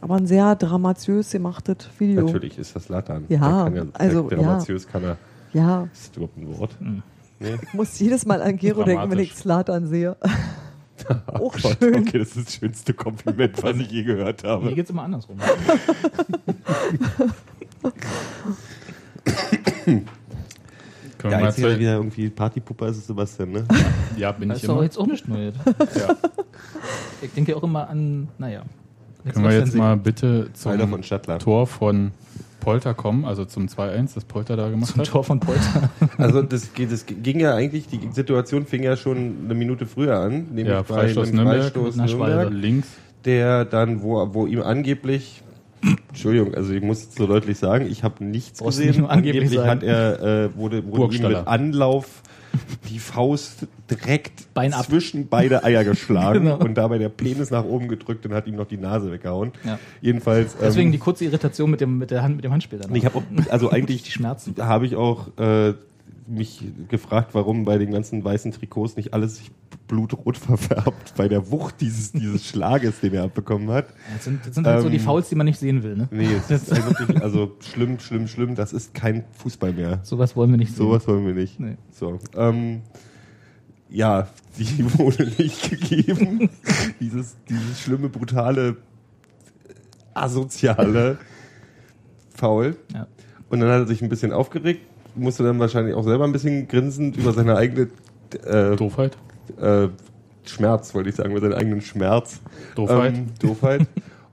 [0.01, 2.23] Aber ein sehr dramatiös gemachtes Video.
[2.25, 3.25] Natürlich ist das Latan.
[3.29, 4.43] Ja, kann also, der ja.
[4.43, 5.17] Dramatiös kann er.
[5.53, 6.71] Ja, Ist das überhaupt ein Wort?
[6.79, 7.01] Hm.
[7.39, 7.55] Nee.
[7.61, 9.35] ich muss jedes Mal an Gero denken, wenn ich.
[9.35, 10.17] Slatan sehe.
[11.27, 11.95] Auch Gott, schön.
[11.95, 14.73] Okay, das ist das schönste Kompliment, was ich je gehört Hier habe.
[14.73, 15.37] geht's immer andersrum.
[21.17, 23.65] Können der zwei, wieder irgendwie Partypuppe ist, ist Sebastian, ne?
[24.17, 24.83] ja, bin Das ich ist doch immer.
[24.83, 25.47] jetzt auch nicht neu.
[25.47, 26.15] Ja.
[27.21, 28.63] Ich denke auch immer an, naja.
[29.33, 31.39] Können wir jetzt mal bitte zum von.
[31.39, 32.11] Tor von
[32.59, 35.07] Polter kommen, also zum 2-1, das Polter da gemacht zum hat?
[35.07, 35.89] Tor von Polter.
[36.17, 40.47] Also das, das ging ja eigentlich, die Situation fing ja schon eine Minute früher an,
[40.49, 41.95] nämlich Ja, bei Freistoß einem Nürnberg Freistoß.
[41.95, 42.89] Nürnberg, Links.
[43.23, 45.43] der dann, wo, wo ihm angeblich,
[46.09, 49.01] Entschuldigung, also ich muss es so deutlich sagen, ich habe nichts Brauchst gesehen.
[49.03, 49.69] nicht angeblich sagen.
[49.69, 52.21] hat er, äh, wurde, wurde ihm mit Anlauf
[52.89, 54.85] die Faust direkt Bein ab.
[54.85, 56.57] zwischen beide Eier geschlagen Genau.
[56.57, 59.51] und dabei der Penis nach oben gedrückt und hat ihm noch die Nase weggehauen.
[59.65, 59.79] Ja.
[60.01, 60.53] Jedenfalls.
[60.53, 62.95] ähm, Deswegen die kurze Irritation mit dem, mit der Hand, mit dem Handspiel danach.
[62.95, 64.55] ich habe auch, also eigentlich Die Schmerzen.
[64.59, 65.73] habe ich auch äh,
[66.27, 69.51] mich gefragt, warum bei den ganzen weißen Trikots nicht alles sich
[69.87, 73.87] blutrot verfärbt bei der Wucht dieses, dieses Schlages, den er abbekommen hat.
[74.13, 75.95] Das sind, das sind halt so die Ähm, Fouls, die man nicht sehen will.
[75.95, 76.07] Ne?
[76.11, 78.55] Nee, es ist halt wirklich, also schlimm, schlimm, schlimm.
[78.55, 80.01] Das ist kein Fußball mehr.
[80.03, 80.77] Sowas wollen wir nicht sehen.
[80.77, 81.59] Sowas wollen wir nicht.
[81.59, 81.77] Nee.
[81.91, 82.81] So, ähm,
[83.89, 86.49] ja, die wurde nicht gegeben.
[86.99, 88.77] dieses, dieses schlimme, brutale,
[90.13, 91.17] asoziale
[92.35, 92.75] Foul.
[92.93, 93.07] Ja.
[93.49, 94.81] Und dann hat er sich ein bisschen aufgeregt,
[95.17, 97.87] musste dann wahrscheinlich auch selber ein bisschen grinsend über seine eigene
[98.45, 99.17] äh, Doofheit.
[99.59, 99.87] äh,
[100.45, 102.39] Schmerz, wollte ich sagen, über seinen eigenen Schmerz.
[102.75, 103.15] Doofheit.
[103.15, 103.87] Ähm, Doofheit.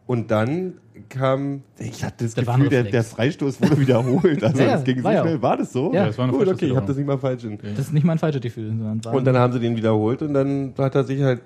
[0.07, 0.75] Und dann
[1.09, 4.43] kam, ich hatte das, war Gefühl, der, der Freistoß wurde wiederholt.
[4.43, 5.43] Also Ja, ja, es ging so schnell.
[5.43, 5.93] War das so?
[5.93, 7.59] Ja, das war eine Gut, okay, ich habe das nicht mal falsch in.
[7.59, 10.73] Das ist nicht mal ein falsches Gefühl, Und dann haben sie den wiederholt und dann
[10.79, 11.41] hat er sich halt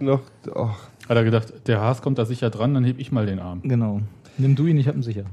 [0.00, 0.20] noch,
[0.54, 0.68] oh,
[1.08, 3.60] Hat er gedacht, der Haas kommt da sicher dran, dann heb ich mal den Arm.
[3.62, 4.00] Genau.
[4.38, 5.24] Nimm du ihn, ich hab ihn sicher.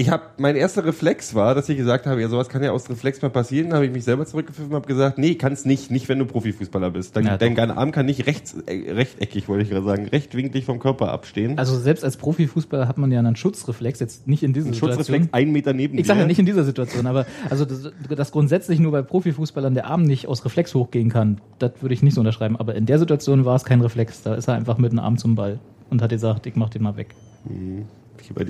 [0.00, 2.88] Ich habe mein erster Reflex war, dass ich gesagt habe, ja sowas kann ja aus
[2.88, 3.70] Reflex mal passieren.
[3.70, 6.24] Dann habe ich mich selber zurückgepfiffen und habe gesagt, nee, kann's nicht, nicht wenn du
[6.24, 7.16] Profifußballer bist.
[7.16, 7.76] Dein, Ja, dein doch.
[7.76, 11.58] Arm kann nicht rechts, äh, rechteckig, wollte ich gerade sagen, rechtwinklig vom Körper abstehen.
[11.58, 15.30] Also selbst als Profifußballer hat man ja einen Schutzreflex, jetzt nicht in diesen Ein Schutzreflex
[15.32, 18.78] einen Meter neben Ich sage ja nicht in dieser Situation, aber also das, dass grundsätzlich
[18.78, 22.20] nur bei Profifußballern der Arm nicht aus Reflex hochgehen kann, das würde ich nicht so
[22.20, 22.56] unterschreiben.
[22.56, 24.22] Aber in der Situation war es kein Reflex.
[24.22, 25.58] Da ist er einfach mit dem Arm zum Ball
[25.90, 27.16] und hat gesagt, ich mach den mal weg.
[27.48, 27.86] Diesem-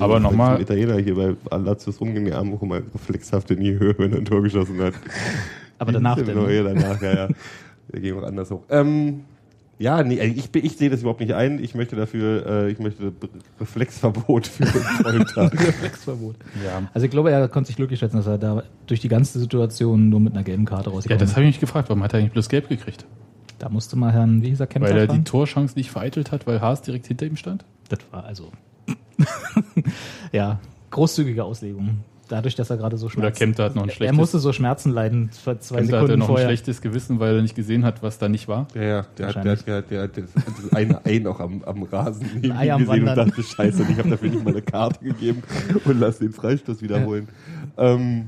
[0.00, 1.34] Aber noch bei mal- diesem Italiener hier bei
[2.24, 4.94] die Arme hoch mal reflexhaft in die Höhe, wenn er ein Tor geschossen hat.
[5.78, 6.50] Aber danach Ja, denn.
[6.50, 7.28] Ja, danach, ja, ja.
[7.90, 8.62] Wir gehen auch anders hoch.
[8.68, 9.20] Ähm,
[9.78, 11.62] ja, nee, ich, bin- ich sehe das überhaupt nicht ein.
[11.62, 13.12] Ich möchte dafür, äh, ich möchte
[13.60, 14.66] Reflexverbot für
[15.02, 15.52] Folter.
[15.52, 16.34] Reflexverbot.
[16.64, 16.88] Ja.
[16.94, 20.08] Also ich glaube, er konnte sich glücklich schätzen, dass er da durch die ganze Situation
[20.08, 21.36] nur mit einer gelben Karte Ja, rausgekommen das ist.
[21.36, 21.88] habe ich mich gefragt.
[21.88, 23.04] Warum hat er eigentlich bloß gelb gekriegt?
[23.60, 25.24] Da musste mal Herrn, wie hieß er, Kempter Weil er die fragen?
[25.24, 27.64] Torchance nicht vereitelt hat, weil Haas direkt hinter ihm stand?
[27.88, 28.50] Das war also.
[30.32, 30.58] ja,
[30.90, 32.00] großzügige Auslegung.
[32.30, 33.38] Dadurch, dass er gerade so Schmerzen.
[33.38, 36.18] Kempter hat noch ein Er schlechtes- musste so Schmerzen leiden für zwei Kempter hatte Sekunden
[36.18, 36.46] noch vorher.
[36.46, 38.68] ein schlechtes Gewissen, weil er nicht gesehen hat, was da nicht war.
[38.74, 41.62] Ja, ja, der hat, der hat, der hat, der hat das ein Ei noch am,
[41.64, 43.28] am Rasen neben Ei ihm am gesehen und Wandern.
[43.30, 45.42] dachte, scheiße, und ich habe dafür nicht mal eine Karte gegeben
[45.86, 47.28] und lass den Freistoß wiederholen.
[47.78, 48.26] Ähm,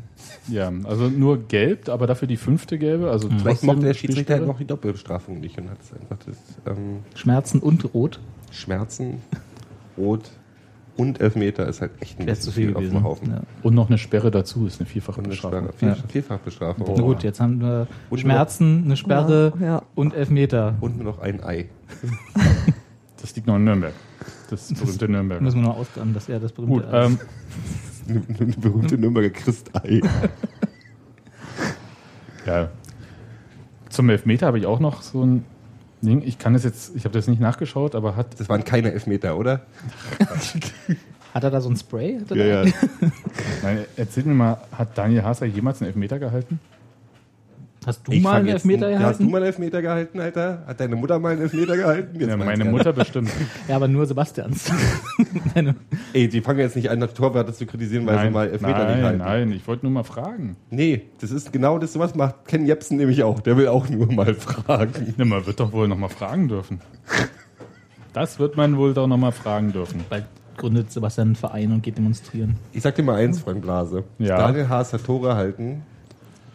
[0.48, 3.10] Ja, also nur gelb, aber dafür die fünfte gelbe.
[3.10, 6.16] Also vielleicht trotzdem mochte der Schiedsrichter halt noch die Doppelbestrafung nicht und hat es einfach
[6.24, 6.36] das
[6.74, 8.18] ähm, Schmerzen und Rot.
[8.50, 9.18] Schmerzen,
[9.98, 10.30] Rot
[11.00, 12.94] und Elfmeter ist halt echt ein Wäre zu viel auf gewesen.
[12.94, 13.30] dem Haufen.
[13.30, 13.40] Ja.
[13.62, 15.58] Und noch eine Sperre dazu, ist eine vierfache Und eine Bestrafung.
[15.68, 15.72] Sperre.
[15.76, 15.94] Vier, Ja.
[16.08, 16.86] Vierfachbestrafung.
[16.96, 20.74] Na gut, jetzt haben wir Und Schmerzen, eine Sperre Ja, und Elfmeter.
[20.80, 21.66] Und nur noch ein Ei.
[23.22, 23.92] Das liegt noch in Nürnberg.
[24.48, 25.42] Das berühmte Nürnberg.
[25.42, 27.18] Müssen wir noch ausgraben, dass er das berühmte Gut, Eis- ähm,
[28.08, 30.00] Eine, eine berühmte Nürnberger Christei.
[32.46, 32.70] ja.
[33.90, 35.44] Zum Elfmeter habe ich auch noch so ein.
[36.02, 39.36] Ich kann es jetzt, ich habe das nicht nachgeschaut, aber hat Das waren keine Elfmeter,
[39.36, 39.60] oder?
[41.34, 42.18] Hat er da so ein Spray?
[42.18, 42.72] Hat er Ja, ja.
[43.62, 46.58] Nein, erzähl mir mal, hat Daniel Haser jemals einen Elfmeter gehalten?
[47.86, 49.06] Hast du Ich mal einen Elfmeter gehalten?
[49.06, 50.64] Hast du mal einen Elfmeter gehalten, Alter?
[50.66, 52.20] Hat deine Mutter mal einen Elfmeter gehalten?
[52.20, 52.64] Jetzt Ja, meine.
[52.66, 53.30] Mutter bestimmt.
[53.68, 54.70] Ja, aber nur Sebastians.
[56.12, 59.02] Ey, die fangen jetzt nicht an, Torwarte zu kritisieren, weil sie nein, mal Elfmeter nicht
[59.02, 59.18] nein, halten.
[59.18, 60.56] nein, ich wollte nur mal fragen.
[60.70, 63.40] Nee, das ist genau das, was macht Ken Jebsen nämlich auch.
[63.40, 65.14] Der will auch nur mal fragen.
[65.16, 66.80] Na, man wird doch wohl noch mal fragen dürfen.
[68.12, 70.04] Das wird man wohl doch noch mal fragen dürfen.
[70.10, 70.24] Bald
[70.56, 72.56] gründet Sebastian einen Verein und geht demonstrieren.
[72.72, 74.04] Ich sag dir mal eins, Freund Blase.
[74.18, 74.36] Ja.
[74.36, 75.82] Daniel Haas hat Tore halten.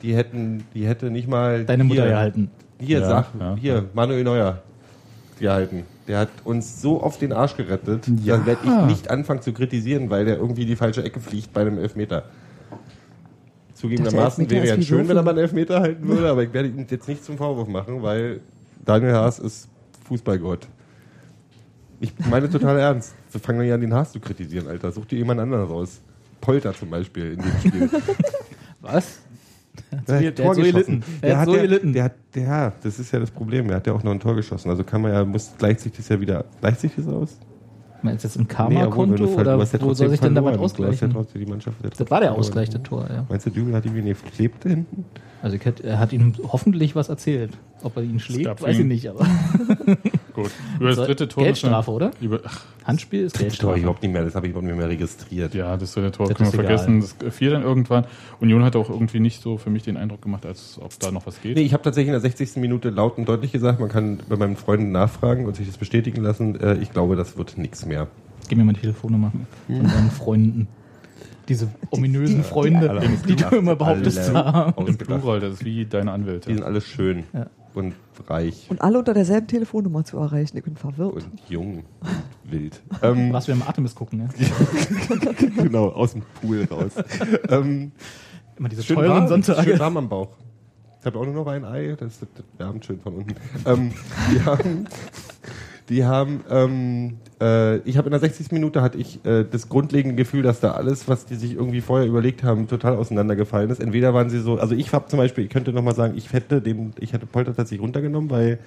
[0.06, 1.65] Die hätten, die hätte nicht mal.
[1.65, 2.52] Deine Mutter hier, gehalten.
[2.80, 4.62] Hier, Ja, sag, ja, hier, Manuel Neuer
[5.39, 5.84] gehalten.
[6.08, 8.38] Der hat uns so auf den Arsch gerettet, Ja.
[8.38, 11.62] da werde ich nicht anfangen zu kritisieren, weil der irgendwie die falsche Ecke fliegt bei
[11.62, 12.26] einem Elfmeter.
[13.74, 16.70] Zugegebenermaßen Elfmeter wäre wie schön, wenn er mal einen Elfmeter halten würde, aber ich werde
[16.70, 18.41] ihm jetzt nicht zum Vorwurf machen, weil
[18.86, 19.68] Daniel Haas ist
[20.08, 20.68] Fußballgott.
[22.00, 23.15] Ich meine total ernst.
[23.30, 24.91] So fangen wir ja an, den Haas zu kritisieren, Alter.
[24.91, 26.00] Such dir jemand anderen raus.
[26.39, 27.89] Polter zum Beispiel in dem Spiel.
[28.82, 29.25] Was?
[30.08, 31.04] Der, Der hat so gelitten.
[31.22, 31.94] Der hat so ja- gelitten.
[31.94, 33.68] Der hat, ja, das ist ja das Problem.
[33.68, 34.70] Der hat ja auch noch ein Tor geschossen.
[34.70, 37.38] Also kann man ja, muss, gleicht sich das ja wieder, gleicht sich das aus?
[38.02, 40.60] Meinst du jetzt Nee, wenn Karma-Konto ver- oder ja wo soll sich denn damit hast
[40.60, 41.12] ja ausgleichen?
[41.12, 42.40] trotzdem die Mannschaft hat ja Das war der verloren.
[42.40, 43.26] ausgleichende Tor, ja.
[43.28, 45.06] Meinst du, Dübel hat ihm nicht klebt hinten?
[45.41, 47.52] Also ich hätte, er hat ihm hoffentlich was erzählt.
[47.84, 49.28] Ob er ihn schlägt, weiß ich nicht, aber
[50.34, 50.50] Gut.
[50.80, 51.43] Über das dritte Tor.
[51.43, 52.12] Geldstrafe, oder?
[52.19, 53.80] Über, ach, Handspiel ist Das Tor Geldstrafe.
[53.80, 55.54] überhaupt nicht mehr, das habe ich überhaupt nicht mehr registriert.
[55.54, 56.78] ja, das dritte Tor Das können wir egal.
[56.80, 57.08] vergessen.
[57.19, 58.06] Das fiel dann irgendwann.
[58.39, 61.28] Union hat auch irgendwie nicht so für mich den Eindruck gemacht, als ob da noch
[61.28, 61.56] was geht.
[61.56, 62.56] Nee, ich habe tatsächlich in der 60.
[62.58, 66.21] Minute laut und deutlich gesagt, man kann bei meinen Freunden nachfragen und sich das bestätigen
[66.24, 66.60] lassen.
[66.60, 68.08] Äh, ich glaube, das wird nichts mehr.
[68.50, 69.32] Gib mir mal die Telefonnummer
[69.67, 70.67] von deinen Freunden.
[71.48, 74.88] Diese ominösen Freunde, alle die du immer behauptest zu haben.
[74.88, 74.98] Im.
[74.98, 76.52] Plural, das ist wie deine Die Anwälte.
[76.54, 77.48] sind alle schön Ja.
[77.74, 77.94] und
[78.28, 80.58] reich Und alle unter derselben Telefonnummer zu erreichen.
[80.58, 81.14] Ich bin verwirrt.
[81.14, 81.84] und jung,
[82.44, 82.82] wild.
[83.04, 84.30] Ähm, Was wir im Artemis gucken, ne?
[85.56, 86.92] genau, aus dem Pool raus.
[87.50, 87.92] ähm,
[88.58, 89.80] Immer diese schön teuren warm, schön Sonntage.
[89.80, 90.30] warm am Bauch.
[91.02, 93.36] Ich habe auch nur noch ein Ei, das, das wärmt schön von unten.
[93.66, 93.92] Ähm,
[94.32, 94.86] die haben,
[95.90, 98.52] die haben, ähm, äh, ich habe in der 60.
[98.52, 102.08] Minute hatte ich äh, das grundlegende Gefühl, dass da alles, was die sich irgendwie vorher
[102.08, 103.82] überlegt haben, total auseinandergefallen ist.
[103.82, 106.32] Entweder waren sie so, also ich habe zum Beispiel, ich könnte noch mal sagen, ich
[106.34, 108.60] hätte dem, ich hätte Polter tatsächlich runtergenommen, weil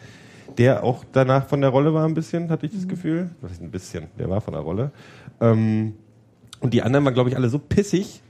[0.59, 3.31] der auch danach von der Rolle war ein bisschen, hatte ich das Gefühl.
[3.41, 4.09] Was ist ein bisschen?
[4.19, 4.91] Der war von der Rolle.
[5.41, 5.95] Ähm,
[6.61, 8.23] und die anderen waren, glaube ich, alle so pissig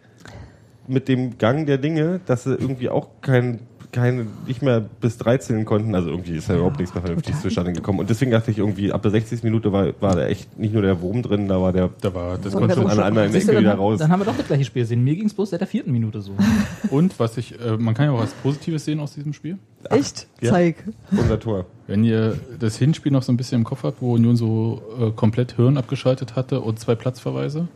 [0.86, 3.60] mit dem Gang der Dinge, dass sie irgendwie auch kein,
[3.92, 5.94] keine, nicht mehr bis 13 konnten.
[5.94, 7.98] Also irgendwie ist ja überhaupt nichts mehr vernünftig zustande gekommen.
[8.00, 9.42] Und deswegen dachte ich irgendwie, ab der 60.
[9.42, 12.36] Minute war, war da echt nicht nur der Wurm drin, da war der, Da war
[12.38, 13.98] das konnte schon an einer du, Ecke wieder dann, raus.
[13.98, 15.02] dann haben wir doch das gleiche Spiel gesehen.
[15.04, 16.32] Mir ging es bloß seit der vierten Minute so.
[16.90, 19.58] Und was ich, äh, man kann ja auch was Positives sehen aus diesem Spiel.
[19.90, 20.26] Echt?
[20.40, 20.50] ja.
[20.50, 20.76] Zeig.
[21.10, 21.66] Unser Tor.
[21.86, 25.10] Wenn ihr das Hinspiel noch so ein bisschen im Kopf habt, wo Union so äh,
[25.12, 27.68] komplett Hirn abgeschaltet hatte und zwei Platzverweise.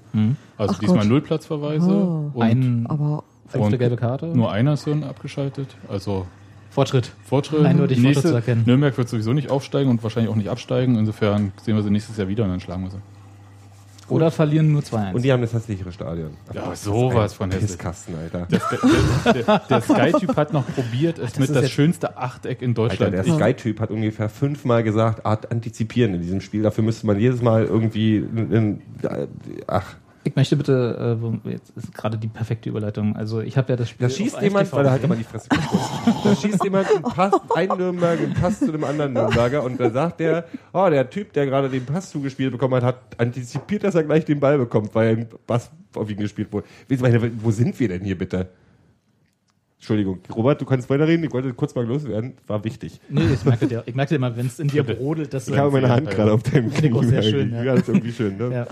[0.58, 1.08] Also Ach diesmal Gott.
[1.08, 2.30] null Platzverweise Oh.
[2.34, 4.26] und Ein Aber fünfte und gelbe Karte.
[4.26, 5.68] nur einer ist Hirn abgeschaltet.
[5.88, 6.26] Also
[6.70, 7.12] Fortschritt.
[7.24, 7.64] Fortschritt.
[7.66, 8.62] Eindeutig Fortschritt Nächste, zu erkennen.
[8.66, 10.96] Nürnberg wird sowieso nicht aufsteigen und wahrscheinlich auch nicht absteigen.
[10.98, 12.98] Insofern sehen wir sie nächstes Jahr wieder und dann schlagen wir sie.
[14.08, 15.14] Oder verlieren nur 2-1.
[15.14, 16.30] Und die haben das hässlichere Stadion.
[16.52, 17.70] Ja, das ist sowas von hässlich.
[17.70, 18.46] Pisskasten, Alter.
[18.50, 18.60] Der,
[19.32, 22.70] der, der, der Sky-Typ hat noch probiert, es mit ist das jetzt- schönste Achteck in
[22.70, 23.14] Alter, Deutschland.
[23.14, 26.62] der Ich- Sky-Typ hat ungefähr fünfmal gesagt, Art antizipieren in diesem Spiel.
[26.62, 28.82] Dafür müsste man jedes Mal irgendwie, in, in,
[29.66, 33.16] ach, Ich möchte bitte, äh, jetzt ist gerade die perfekte Überleitung.
[33.16, 34.06] Also ich habe ja das Spiel.
[34.06, 36.24] Da schießt auf jemand, weil er halt immer die Fresse kriegt.
[36.24, 39.90] Da schießt jemand einen Pass, ein Nürnberger einen Pass zu dem anderen Nürnberger und da
[39.90, 43.94] sagt der, oh, der Typ, der gerade den Pass zugespielt bekommen hat, hat antizipiert, dass
[43.96, 46.66] er gleich den Ball bekommt, weil ein Pass auf ihn gespielt wurde.
[47.38, 48.48] Wo sind wir denn hier bitte?
[49.82, 51.24] Entschuldigung, Robert, du kannst weiterreden.
[51.24, 52.34] Ich wollte kurz mal loswerden.
[52.46, 53.00] War wichtig.
[53.08, 55.58] Nee, ich merke dir, ich merke dir immer, wenn es in dir brodelt, dass Ich
[55.58, 57.04] habe meine Hand gerade auf deinem Knie.
[57.04, 57.64] sehr schön, ja.
[57.64, 58.52] Ja, das ist irgendwie schön, ne?
[58.52, 58.66] Ja.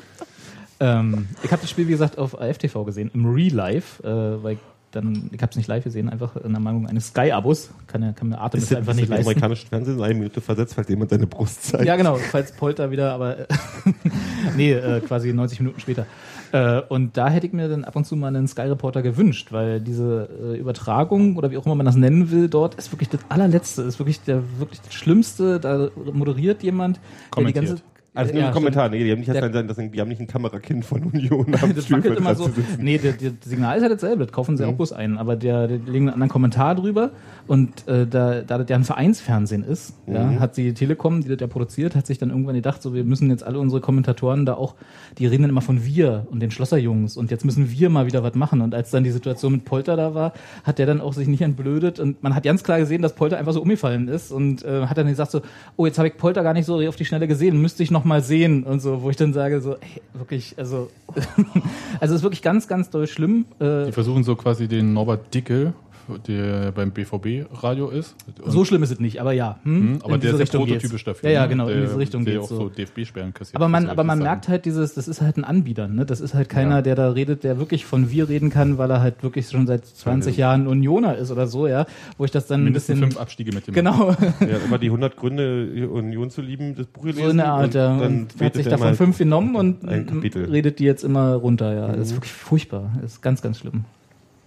[0.80, 4.58] Ähm, ich habe das Spiel, wie gesagt, auf AFTV gesehen, im Real Life, äh, weil
[4.92, 7.70] dann, ich habe es nicht live gesehen, einfach in der Meinung eines Sky-Abos.
[7.86, 9.26] Kann, ja- kann mir Artemis Ist, einfach ist nicht im leisten.
[9.28, 11.84] amerikanischen Fernsehen eine Minute versetzt, falls jemand seine Brust zeigt.
[11.84, 13.46] Ja, genau, falls Polter wieder, aber äh,
[14.56, 16.06] nee, äh, quasi 90 Minuten später.
[16.52, 19.52] Äh, und da hätte ich mir dann ab und zu mal einen Sky Reporter gewünscht,
[19.52, 23.08] weil diese äh, Übertragung oder wie auch immer man das nennen will, dort ist wirklich
[23.10, 25.60] das allerletzte, ist wirklich der wirklich das Schlimmste.
[25.60, 26.98] Da moderiert jemand,
[27.36, 27.76] der die ganze
[28.12, 30.26] Also nur Ja, ein Kommentar, nee, die haben nicht, Der- das, die haben nicht ein
[30.26, 32.50] Kamerakind von Union am Das Spielfeld immer so.
[32.80, 33.14] Nee, das
[33.48, 34.70] Signal ist ja dasselbe, das kaufen sie Mhm.
[34.70, 35.16] auch bloß ein.
[35.16, 37.10] Aber der, der legen einen anderen Kommentar drüber
[37.46, 40.40] und äh, da, da das ja ein Vereinsfernsehen ist, ja, Mhm.
[40.40, 43.30] hat die Telekom, die das ja produziert, hat sich dann irgendwann gedacht, so wir müssen
[43.30, 44.74] jetzt alle unsere Kommentatoren da auch,
[45.18, 48.24] die reden dann immer von wir und den Schlosserjungs und jetzt müssen wir mal wieder
[48.24, 48.60] was machen.
[48.60, 50.32] Und als dann die Situation mit Polter da war,
[50.64, 53.38] hat der dann auch sich nicht entblödet und man hat ganz klar gesehen, dass Polter
[53.38, 55.42] einfach so umgefallen ist und äh, hat dann gesagt so,
[55.76, 58.00] oh, jetzt habe ich Polter gar nicht so auf die Schnelle gesehen, müsste ich noch
[58.00, 60.90] mal sehen und so, wo ich dann sage so, ey, wirklich, also
[62.00, 63.44] also es ist wirklich ganz, ganz doll schlimm.
[63.60, 65.72] Äh, Die versuchen so quasi den Norbert Dickel,
[66.18, 68.14] der beim BVB-Radio ist.
[68.42, 69.58] Und- so schlimm ist es nicht, aber ja.
[69.62, 71.28] Hm, Hm, aber in der diese ist ja Richtung prototypisch dafür.
[71.30, 71.48] Ja, ja, ne?
[71.48, 72.56] genau, der, in diese Richtung Der geht's auch so.
[72.56, 73.56] so DFB-Sperren kassiert.
[73.56, 76.04] Aber man, aber man merkt halt dieses, das ist halt ein Anbieter, ne?
[76.06, 79.00] Das ist halt keiner, der da redet, der wirklich von wir reden kann, weil er
[79.00, 81.86] halt wirklich schon seit 20 Jahren Unioner ist oder so, ja.
[82.18, 82.98] Wo ich das dann ein bisschen.
[82.98, 83.74] fünf Abstiege mit dem.
[83.74, 84.18] Genau, hat
[84.64, 87.24] immer die 100 Gründe, Union zu lieben, das Buch gelesen.
[87.24, 87.98] so in der Art, und ja.
[87.98, 89.82] dann Und hat sich davon fünf genommen und.
[89.82, 90.20] Mhm.
[90.34, 91.88] redet die jetzt immer runter, ja.
[91.88, 92.90] Das ist wirklich furchtbar.
[93.00, 93.84] Das ist ganz, ganz schlimm.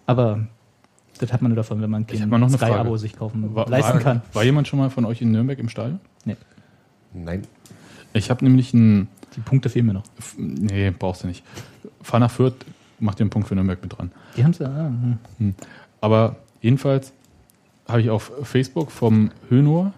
[0.06, 0.47] Aber
[1.19, 3.99] das hat man nur davon, wenn man kein eine Sky-Abo sich kaufen, War, leisten war,
[3.99, 4.21] kann.
[4.34, 5.99] war jemand schon mal von euch in Nürnberg im Stadion?
[6.26, 6.36] Nee,
[7.13, 7.43] Nein.
[8.13, 9.08] Ich habe nämlich ein.
[9.36, 10.04] die Punkte fehlen mir noch.
[10.19, 11.43] F- Nee, brauchst du nicht.
[12.02, 12.54] Fahr nach Fürth,
[12.99, 14.12] mach dir einen Punkt für Nürnberg mit dran.
[14.38, 14.67] Die haben es ja.
[14.67, 14.91] ah,
[15.39, 15.56] hm.
[16.02, 17.13] Aber jedenfalls
[17.88, 19.93] habe ich auf Facebook vom Hönohr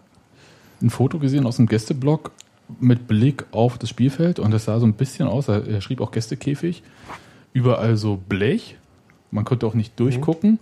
[0.82, 2.32] ein Foto gesehen aus dem Gästeblog
[2.80, 6.01] mit Blick auf das Spielfeld und das sah so ein bisschen aus, er er schrieb
[6.01, 6.84] auch Gästekäfig,
[7.54, 8.78] überall so Blech,
[9.32, 10.60] man konnte auch nicht durchgucken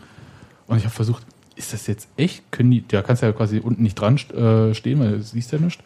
[0.74, 1.24] und ich habe versucht,
[1.56, 2.52] ist das jetzt echt?
[2.52, 5.52] Können die, da kannst du ja quasi unten nicht dran äh, stehen, weil du siehst
[5.52, 5.84] ja nichts.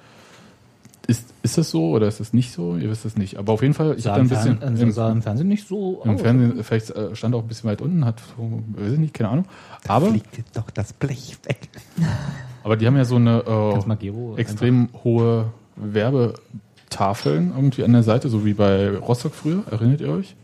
[1.07, 2.75] Ist, ist das so oder ist das nicht so?
[2.75, 3.37] Ihr wisst es nicht.
[3.37, 5.47] Aber auf jeden Fall, ich habe da im ein bisschen Fern- also sah im Fernsehen
[5.47, 6.21] nicht so im aus.
[6.21, 9.13] Fernsehen, vielleicht äh, stand er auch ein bisschen weit unten, hat, so, weiß ich nicht,
[9.13, 9.45] keine Ahnung.
[9.87, 11.69] Aber, Fliegt doch das Blech weg.
[12.63, 15.45] aber die haben ja so eine äh, Gero extrem hohe
[15.77, 20.35] Werbetafeln irgendwie an der Seite, so wie bei Rostock früher, erinnert ihr euch?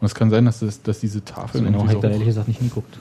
[0.00, 2.26] Und es kann sein, dass, das, dass diese Tafeln Genau, irgendwie habe ich da ehrlich
[2.28, 2.98] gesagt nicht hingeguckt.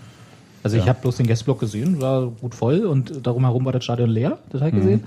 [0.63, 0.89] Also ich Ja.
[0.89, 4.37] habe bloß den Gästeblock gesehen, war gut voll und darum herum war das Stadion leer,
[4.49, 5.03] das habe ich gesehen.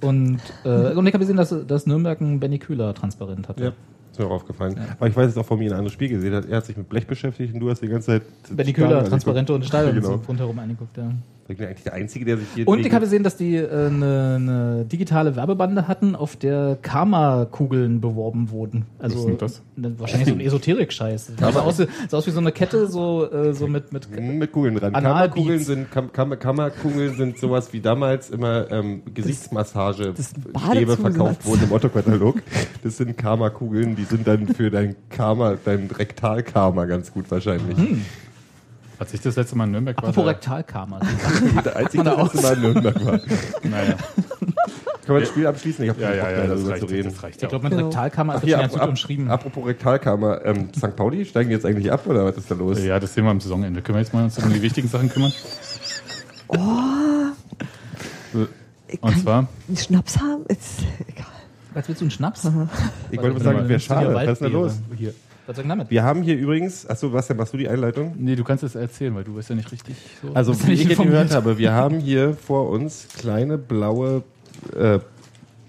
[0.00, 3.64] Und, äh, und ich habe gesehen, dass, dass Nürnberg ein Benny Kühler transparent hatte.
[3.64, 3.72] Ja.
[4.12, 4.76] Ist mir auch aufgefallen.
[4.98, 6.46] Aber ich weiß jetzt auch von mir ein anderes Spiel gesehen hat.
[6.48, 8.22] Er hat sich mit Blech beschäftigt und du hast die ganze Zeit.
[8.50, 9.04] Benny Kühler.
[9.04, 10.20] Transparente und Stadion Genau.
[10.28, 11.10] rundherum angeguckt, ja.
[11.50, 12.68] Ich bin eigentlich der Einzige, der sich hier.
[12.68, 18.00] Und ich habe gesehen, dass die äh, eine, eine digitale Werbebande hatten, auf der Karma-Kugeln
[18.02, 18.84] beworben wurden.
[18.98, 19.62] Also Was ist denn das?
[19.76, 21.32] ne, wahrscheinlich so ein Esoterik-Scheiß.
[21.38, 24.08] Das sah aus, wie- sah aus wie so eine Kette, so, äh, so mit, mit
[24.20, 24.92] mit Kugeln dran.
[24.92, 31.00] Kammerkugeln sind, Kammerkugeln sind sowas wie damals immer ähm, Gesichtsmassage Stäbe Badezusatz.
[31.00, 32.42] verkauft wurden im Otto-Katalog.
[32.82, 37.76] Das sind Karma-Kugeln, die sind dann für dein Karma, dein Rektal-Karma ganz gut wahrscheinlich.
[38.98, 41.00] Als ich das letzte Mal in Nürnberg war, Apropos da, Rektalkarma.
[41.64, 43.20] Der einzige, der letzte Mal in Nürnberg war.
[43.62, 43.94] naja,
[45.06, 45.84] Können wir das Spiel abschließen?
[45.84, 47.10] Ich habe ja, ja, ja, mehr das darüber reicht, zu reden.
[47.14, 47.48] das reicht Ich ja.
[47.48, 47.86] glaube, mit Genau.
[47.86, 49.30] Rektalkarma ist das schon ab, ganz gut ab, umschrieben.
[49.30, 50.96] apropos Rektalkarma, ähm, St.
[50.96, 52.82] Pauli, steigen die jetzt eigentlich ab oder was ist da los?
[52.82, 53.80] Ja, das sehen wir am Saisonende.
[53.82, 55.32] Können wir jetzt mal uns um die wichtigen Sachen kümmern?
[58.90, 60.44] Ich Und zwar, einen Schnaps haben?
[60.48, 61.26] Ist egal.
[61.74, 62.44] Was willst du einen Schnaps?
[63.10, 64.14] Ich wollte Warte sagen, wäre schade.
[64.14, 64.80] Was ist denn da los?
[64.96, 65.14] Hier.
[65.48, 65.90] Was sag ich damit?
[65.90, 68.12] Wir haben hier übrigens, achso, was denn, machst du die Einleitung?
[68.18, 70.34] nee, du kannst es erzählen, weil du bist ja nicht richtig so.
[70.34, 74.24] Also, wie ich jetzt gehört habe, wir haben hier vor uns kleine blaue,
[74.76, 74.98] äh,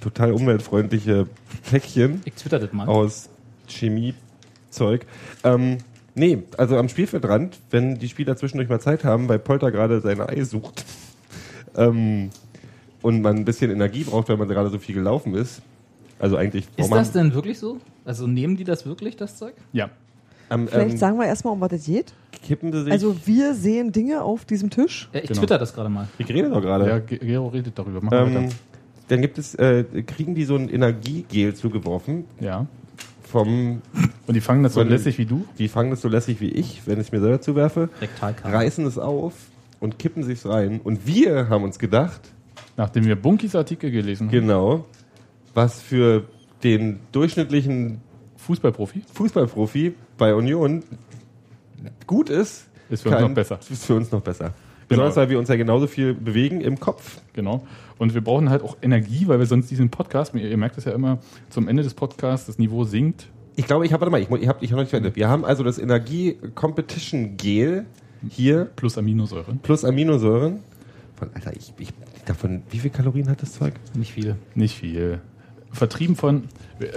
[0.01, 1.27] total umweltfreundliche
[1.69, 2.89] Päckchen Ich twitter das mal.
[2.89, 3.29] aus
[3.69, 5.05] Chemiezeug.
[5.45, 5.77] Ähm,
[6.13, 10.19] nee, also am Spielfeldrand, wenn die Spieler zwischendurch mal Zeit haben, weil Polter gerade sein
[10.19, 10.83] Ei sucht
[11.77, 12.31] ähm,
[13.01, 15.61] und man ein bisschen Energie braucht, weil man gerade so viel gelaufen ist.
[16.19, 16.67] Also eigentlich.
[16.77, 17.77] Ist das denn wirklich so?
[18.05, 19.53] Also nehmen die das wirklich, das Zeug?
[19.73, 19.89] ja.
[20.49, 22.11] am, Vielleicht ähm, sagen wir erstmal, um was es geht.
[22.45, 22.91] kippen sie sich.
[22.91, 25.07] Also wir sehen Dinge auf diesem Tisch.
[25.13, 25.39] Ja, ich Genau.
[25.41, 26.07] twitter das gerade mal.
[26.17, 26.87] ich rede doch gerade.
[26.87, 27.99] Ja, Ge- Gero redet darüber.
[28.01, 28.49] Mach Ähm, weiter.
[29.09, 32.65] dann gibt es, äh, kriegen die so ein Energiegel zugeworfen Ja.
[33.23, 33.81] vom,
[34.27, 35.45] Und die fangen das so lässig wie du?
[35.59, 37.89] die fangen das so lässig wie ich, wenn ich es mir selber zuwerfe,
[38.43, 39.33] reißen es auf
[39.79, 40.81] und kippen sich's rein.
[40.83, 42.21] Und wir haben uns gedacht,
[42.75, 44.31] Nachdem wir Bunkis Artikel gelesen haben.
[44.31, 44.85] genau,
[45.59, 46.23] was für
[46.63, 47.99] den durchschnittlichen
[48.37, 49.03] Fußballprofi.
[49.13, 50.83] Fußballprofi bei Union
[52.07, 53.59] gut ist, Ist für uns noch besser.
[53.69, 54.53] Ist für uns noch besser.
[54.87, 57.19] Besonders, weil wir uns ja genauso viel bewegen im Kopf.
[57.33, 57.67] Genau.
[57.97, 60.85] Und wir brauchen halt auch Energie, weil wir sonst diesen Podcast, ihr, ihr merkt es
[60.85, 61.19] ja immer,
[61.49, 63.27] zum Ende des Podcasts, das Niveau sinkt.
[63.57, 65.17] Ich glaube, ich habe, warte mal, ich, ich habe ich hab noch nicht verändert.
[65.17, 67.85] Wir haben also das Energie-Competition-Gel
[68.29, 69.59] hier Plus Aminosäuren.
[69.59, 70.59] plus Aminosäuren.
[71.17, 71.89] Von, Alter, ich, ich,
[72.25, 73.73] davon, wie viel Kalorien hat das Zeug?
[73.93, 74.37] Nicht viel.
[74.55, 75.19] Nicht viel.
[75.71, 76.45] Vertrieben von,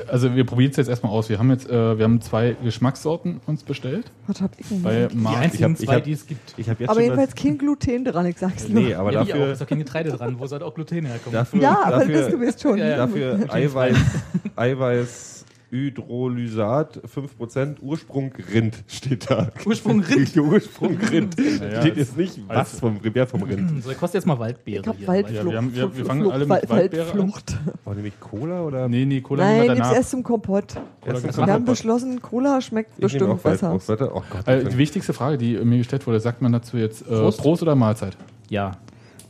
[0.08, 1.28] also wir probieren es jetzt erstmal aus.
[1.28, 4.10] Wir haben jetzt, äh, wir haben zwei Geschmackssorten uns bestellt.
[4.26, 4.82] Was hab ich denn?
[4.82, 5.36] Bei Die Mark.
[5.38, 6.54] einzigen hab- ich zwei, hab- die es gibt.
[6.56, 8.82] Ich habe jetzt Aber jedenfalls kein Gluten dran, ich sag's nur.
[8.82, 9.36] Nee, aber ja, wie auch.
[9.36, 10.38] dafür, Ist doch kein Getreide dran.
[10.38, 11.32] Wo soll auch Gluten herkommen?
[11.34, 12.78] dafür, ja, aber dafür, das du bist schon.
[12.78, 12.96] Ja, ja.
[12.96, 13.96] dafür Eiweiß,
[14.56, 15.41] Eiweiß
[15.72, 19.50] Hydrolysat 5% Ursprung Rind steht da.
[19.64, 20.36] Ursprung Rind?
[20.36, 21.36] Ursprung Rind.
[21.38, 23.82] Naja, steht jetzt nicht was also- vom, wer vom Rind.
[23.82, 24.82] So, ich kostet jetzt mal Waldbeere.
[24.90, 25.08] Ich hier.
[25.08, 25.44] Waldflucht.
[25.44, 26.68] Ja, wir haben- wir- wir fangen Flucht, alle mit.
[26.68, 27.58] Waldflucht.
[27.84, 28.88] War nämlich Cola oder?
[28.88, 29.96] Nee, nee, Cola nehmen Nein, wir nichts danach.
[29.96, 30.74] erst zum Kompott.
[31.06, 31.64] Erst Wir haben Kompott.
[31.64, 33.74] beschlossen, Cola schmeckt Ich nehme bestimmt auch besser.
[34.14, 34.46] Oh Gott.
[34.46, 37.40] Äh, die wichtigste Frage, die mir gestellt wurde, sagt man dazu jetzt äh, Prost.
[37.40, 37.62] Prost.
[37.62, 38.16] oder Mahlzeit?
[38.50, 38.72] Ja.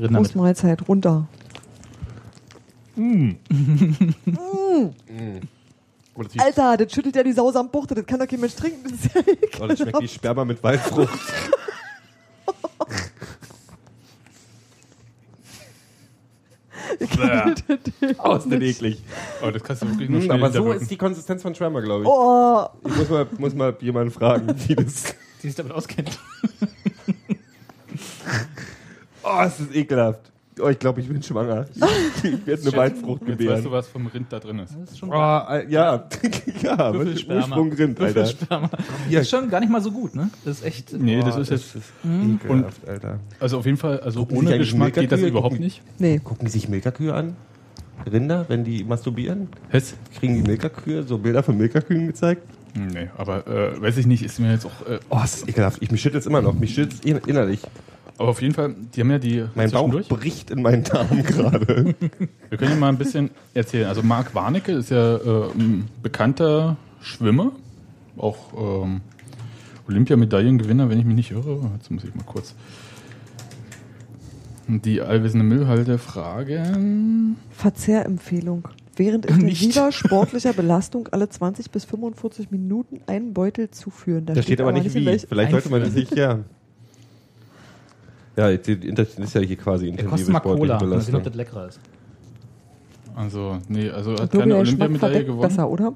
[0.00, 0.32] Reden damit.
[0.32, 1.28] Großmahlzeit, runter.
[2.96, 3.36] Oder die,
[6.38, 8.82] Alter, das schüttelt ja die Sau am Buchte, das kann doch kein Mensch trinken.
[8.84, 9.22] Das ist ja
[9.62, 11.18] oh, das schmeckt wie Sperma mit Waldfrucht.
[18.18, 19.02] oh, ist nicht eklig.
[19.42, 21.82] Oh, das kannst du wirklich nur Hm, schnell aber so ist die Konsistenz von Schwärmer,
[21.82, 22.08] glaube ich.
[22.10, 25.14] Oh, Ich muss mal, muss mal jemanden fragen, wie das.
[25.42, 26.18] Die sich damit auskennt.
[29.24, 30.31] Oh, es ist ekelhaft.
[30.60, 31.64] Oh, ich glaube, ich bin schwanger.
[32.22, 33.64] Ich, werde eine Waldfrucht Jetzt weißt gebären.
[33.64, 34.74] du, was vom Rind da drin ist.
[34.80, 36.04] Das ist schon Oh, Al- ja,
[36.62, 36.92] ja.
[36.92, 38.28] Ursprung Rind, Alter.
[39.10, 39.20] Ja.
[39.20, 40.30] Ist schon gar nicht mal so gut, ne?
[40.44, 40.92] Das ist echt.
[40.92, 41.76] Nee, das ist jetzt.
[42.44, 43.18] ekelhaft, Alter.
[43.40, 45.82] Also auf jeden Fall, also Gucken ohne Geschmack geht das überhaupt nicht.
[45.98, 46.20] nee.
[46.22, 47.34] Gucken sich Milkerkühe an?
[48.10, 49.48] Rinder, wenn die masturbieren?
[49.70, 49.94] Hes?
[50.18, 52.42] Kriegen die Milkerkühe so Bilder von Milkerkühen gezeigt?
[52.74, 54.86] Nee, aber äh, weiß ich nicht, ist mir jetzt auch.
[54.88, 55.80] Äh, Oh, es ist ekelhaft.
[55.82, 56.54] Ich, mich schüttelt immer noch.
[56.54, 57.60] Mich schüttelt in- innerlich.
[58.18, 59.44] Aber auf jeden Fall, die haben ja die.
[59.54, 61.94] Mein Bauch bricht in meinen Darm gerade.
[62.48, 63.88] Wir können ja mal ein bisschen erzählen.
[63.88, 67.52] Also Marc Warnecke ist ja äh, ein bekannter Schwimmer,
[68.16, 69.00] auch ähm,
[69.88, 71.58] Olympiamedaillengewinner, wenn ich mich nicht irre.
[71.76, 72.54] Jetzt muss ich mal kurz
[74.68, 77.36] die allwissende Müllhalde fragen.
[77.50, 78.68] Verzehrempfehlung.
[78.96, 84.26] Während intensiver sportlicher Belastung alle 20 bis 45 Minuten einen Beutel zuführen.
[84.26, 85.18] Da steht aber nicht in wie.
[85.18, 86.40] Vielleicht sollte man sich, ja.
[88.36, 90.78] Ja, jetzt ist ja hier quasi intensive kostet mal sportliche Cola.
[90.78, 91.22] Mal sehen, ob Belastung.
[91.24, 91.80] das leckerer ist.
[93.14, 95.42] Also, nee, also hat keine Olympiamedaille gewonnen.
[95.42, 95.92] besser, oder?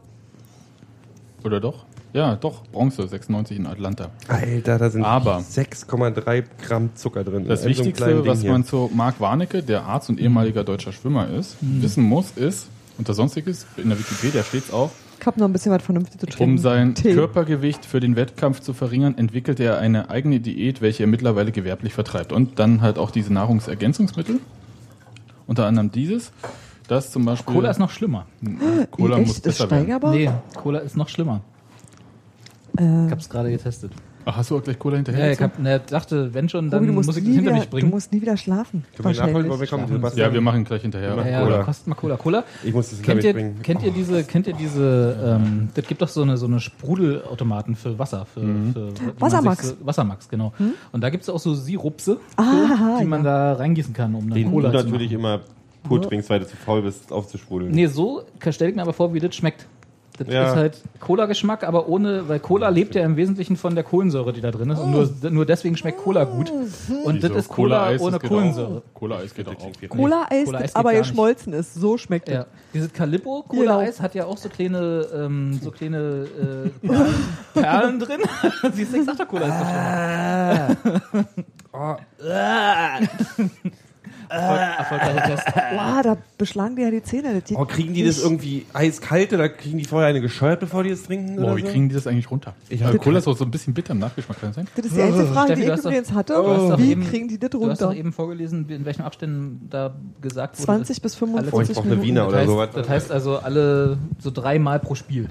[1.45, 1.85] Oder doch?
[2.13, 4.11] Ja, doch, Bronze, 96 in Atlanta.
[4.29, 7.47] Alter, da sind Aber- 6,3 Gramm Zucker drin.
[7.47, 12.05] Das Wichtigste, was man zu Marc Warnecke, der Arzt und ehemaliger deutscher Schwimmer ist, wissen
[12.05, 12.69] muss, ist,
[12.99, 14.91] unter Sonstiges, in der Wikipedia steht es auch,
[15.27, 16.53] Ich hab noch ein bisschen was vernünftig zu trinken.
[16.53, 17.13] Um sein Tee.
[17.13, 21.95] Körpergewicht für den Wettkampf zu verringern, entwickelte er eine eigene Diät, welche er mittlerweile gewerblich
[21.95, 22.33] vertreibt.
[22.33, 24.39] Und dann halt auch diese Nahrungsergänzungsmittel.
[25.49, 26.31] Unter anderem dieses.
[26.87, 27.55] Das zum Beispiel.
[27.55, 28.27] Cola ist noch schlimmer.
[28.93, 29.37] Cola muss echt?
[29.39, 29.83] Ist besser werden.
[29.87, 30.15] steigerbar?
[30.15, 31.41] Nee, Cola ist noch schlimmer.
[32.79, 33.91] Äh, Ich hab's gerade getestet.
[34.29, 35.27] Ach, hast du auch gleich Cola hinterher?
[35.27, 37.43] Ja, ich hab, ne, dachte, wenn schon, dann Robi, du musst, muss ich das hinter
[37.45, 37.91] wieder, mich du bringen.
[37.91, 38.85] musst nie wieder schlafen.
[38.97, 39.93] Können wir nachholen, weil wir kommen, Schlafen.
[39.95, 40.29] Sebastian?
[40.29, 41.15] ja, wir machen gleich hinterher.
[41.15, 41.57] Machen Ja, Cola.
[41.59, 42.17] ja, kostet mal Cola.
[42.17, 42.45] Cola.
[42.65, 43.63] Ich muss das Kennt hinter ihr, bringen.
[43.63, 47.77] kennt ihr diese, kennt ihr diese, ähm, das gibt doch so eine, so eine Sprudelautomaten
[47.77, 48.51] für Wasser, für, für wie
[49.07, 49.69] man Wassermax.
[49.69, 50.53] So, Wassermax, genau.
[50.93, 53.53] Und da gibt's auch so Sirupse, Ah, die man ja.
[53.53, 55.21] da reingießen kann, um dann Den Cola du zu natürlich machen.
[55.21, 55.41] immer
[55.85, 57.71] pur trinkst, weil du zu faul bist, aufzusprudeln.
[57.71, 59.67] Nee, so stelle ich mir aber vor, wie das schmeckt.
[60.19, 60.49] Das Ja.
[60.51, 64.41] ist halt Cola-Geschmack, aber ohne, weil Cola lebt ja im Wesentlichen von der Kohlensäure, die
[64.41, 64.79] da drin ist.
[64.79, 66.51] Und nur, nur deswegen schmeckt Cola gut.
[66.51, 67.39] Und das Wieso?
[67.41, 68.83] ist Cola Cola-Eis, ohne das geht Kohlensäure.
[68.87, 68.95] auch.
[68.95, 69.55] Cola-Eis geht auch.
[69.55, 71.75] Cola-Eis, Cola-Eis das geht aber geschmolzen ist.
[71.75, 72.43] So schmeckt Ja.
[72.43, 72.47] es.
[72.75, 76.27] Dieses Calippo Cola-Eis hat ja auch so kleine, ähm, so kleine
[76.85, 78.21] äh, Perlen, drin.
[78.73, 79.55] Siehst du, ich sag doch Cola ist
[84.29, 85.47] Erfolgreicher Test.
[85.47, 87.41] Wow, da beschlagen die ja die Zähne.
[87.41, 90.91] Geht Oh, kriegen die das irgendwie eiskalt oder kriegen die vorher eine gescheuert, bevor die
[90.91, 91.37] das trinken?
[91.37, 91.67] Boah, oder wie so?
[91.69, 92.55] kriegen die das eigentlich runter?
[92.69, 94.69] Ich Ja, hab- Cola so ein bisschen bitter im Nachgeschmack, kann das sein?
[94.77, 96.33] Das ist die einzige Frage, Steffi, die ich übrigens hatte.
[96.35, 97.99] doch Wie eben- kriegen die das Du hast doch runter?
[98.01, 100.65] eben vorgelesen, in welchen Abständen da gesagt wurde.
[100.67, 102.09] 20 bis Oh, ich 45 brauche eine Minuten.
[102.09, 102.69] Wiener das oder heißt, sowas.
[102.75, 105.29] Das heißt also alle so dreimal pro Spiel.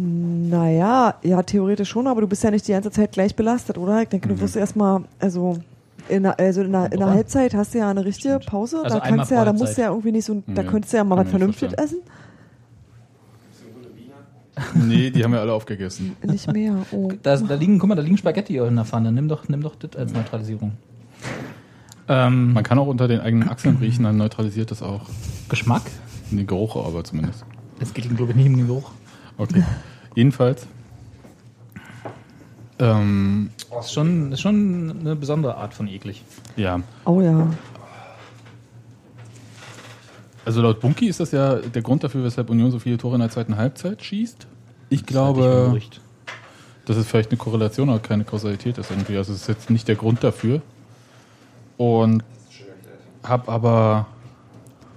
[0.00, 4.00] Naja, ja, theoretisch schon, aber du bist ja nicht die ganze Zeit gleich belastet, oder?
[4.02, 4.40] Ich denke, du Mhm.
[4.40, 5.58] wirst erstmal, also
[6.08, 7.10] in der, also in der, in der.
[7.10, 8.82] Halbzeit hast du ja eine richtige Pause.
[8.82, 10.92] Also da kannst du ja, da musst du ja irgendwie nicht so, da Ja, könntest
[10.92, 11.98] du ja mal kann was Vernünftiges essen.
[14.74, 16.16] Nee, die haben wir alle aufgegessen.
[16.22, 16.74] Nicht mehr.
[16.90, 17.12] Oh.
[17.22, 19.12] Da, da liegen, guck mal, da liegen Spaghetti in der Pfanne.
[19.12, 20.72] Nimm doch, nimm doch das als Neutralisierung.
[22.08, 25.02] Ähm, Man kann auch unter den eigenen Achseln riechen, dann neutralisiert das auch.
[25.48, 25.82] Geschmack?
[26.30, 27.44] Den Geruch aber zumindest.
[27.80, 28.90] Es geht, glaube ich, nicht um den Geruch.
[29.36, 29.62] Okay.
[30.14, 30.66] Jedenfalls.
[32.78, 36.22] Ähm, Das ist schon, ist schon eine besondere Art von eklig.
[36.56, 37.48] ja, oh ja.
[40.44, 43.20] also laut Bunky ist das ja der Grund dafür, weshalb Union so viele Tore in
[43.20, 44.46] der zweiten Halbzeit schießt.
[44.90, 46.00] Ich Das ich ein glaube, Gerücht.
[46.86, 49.16] dass es vielleicht eine Korrelation, aber keine Kausalität ist irgendwie.
[49.18, 50.62] Also es ist jetzt nicht der Grund dafür.
[51.76, 52.24] Und
[53.22, 54.06] habe aber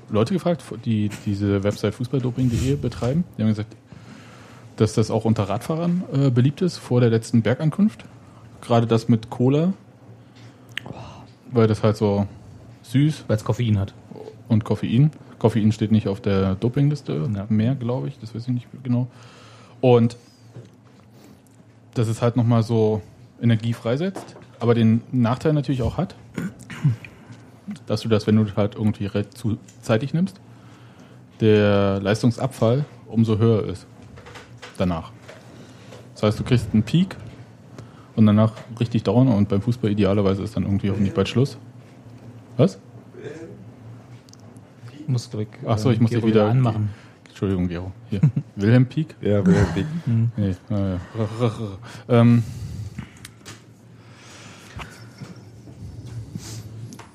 [0.09, 3.23] Leute gefragt, die diese Website fußballdoping.de betreiben.
[3.38, 3.75] Die haben gesagt,
[4.82, 8.03] dass das auch unter Radfahrern äh, beliebt ist vor der letzten Bergankunft.
[8.61, 9.73] Gerade das mit Cola,
[11.51, 12.25] weil das halt so
[12.82, 13.93] süß Weil es Koffein hat.
[14.47, 15.11] und Koffein.
[15.38, 17.45] Koffein steht nicht auf der Dopingliste Ja.
[17.49, 18.17] mehr, glaube ich.
[18.19, 19.07] Das weiß ich nicht genau.
[19.82, 20.17] Und
[21.93, 23.01] dass es halt nochmal so
[23.39, 26.15] Energie freisetzt, aber den Nachteil natürlich auch hat,
[27.86, 30.39] dass du das, wenn du das halt irgendwie zu zeitig nimmst,
[31.39, 33.86] der Leistungsabfall umso höher ist
[34.82, 35.11] danach.
[36.13, 37.15] Das heißt, du kriegst einen Peak
[38.15, 41.57] und danach richtig dauern und beim Fußball idealerweise ist dann irgendwie hoffentlich bald Schluss.
[42.57, 42.79] Was?
[44.99, 46.89] Ich muss, glaub ich, Ach so, ich muss Gero dich wieder anmachen.
[47.27, 47.91] Entschuldigung, Gero.
[48.09, 48.21] Hier.
[48.55, 49.15] Wilhelm Pieck?
[49.21, 49.86] Ja, Wilhelm Pieck.
[50.38, 50.99] Nee, naja.
[52.09, 52.43] ähm,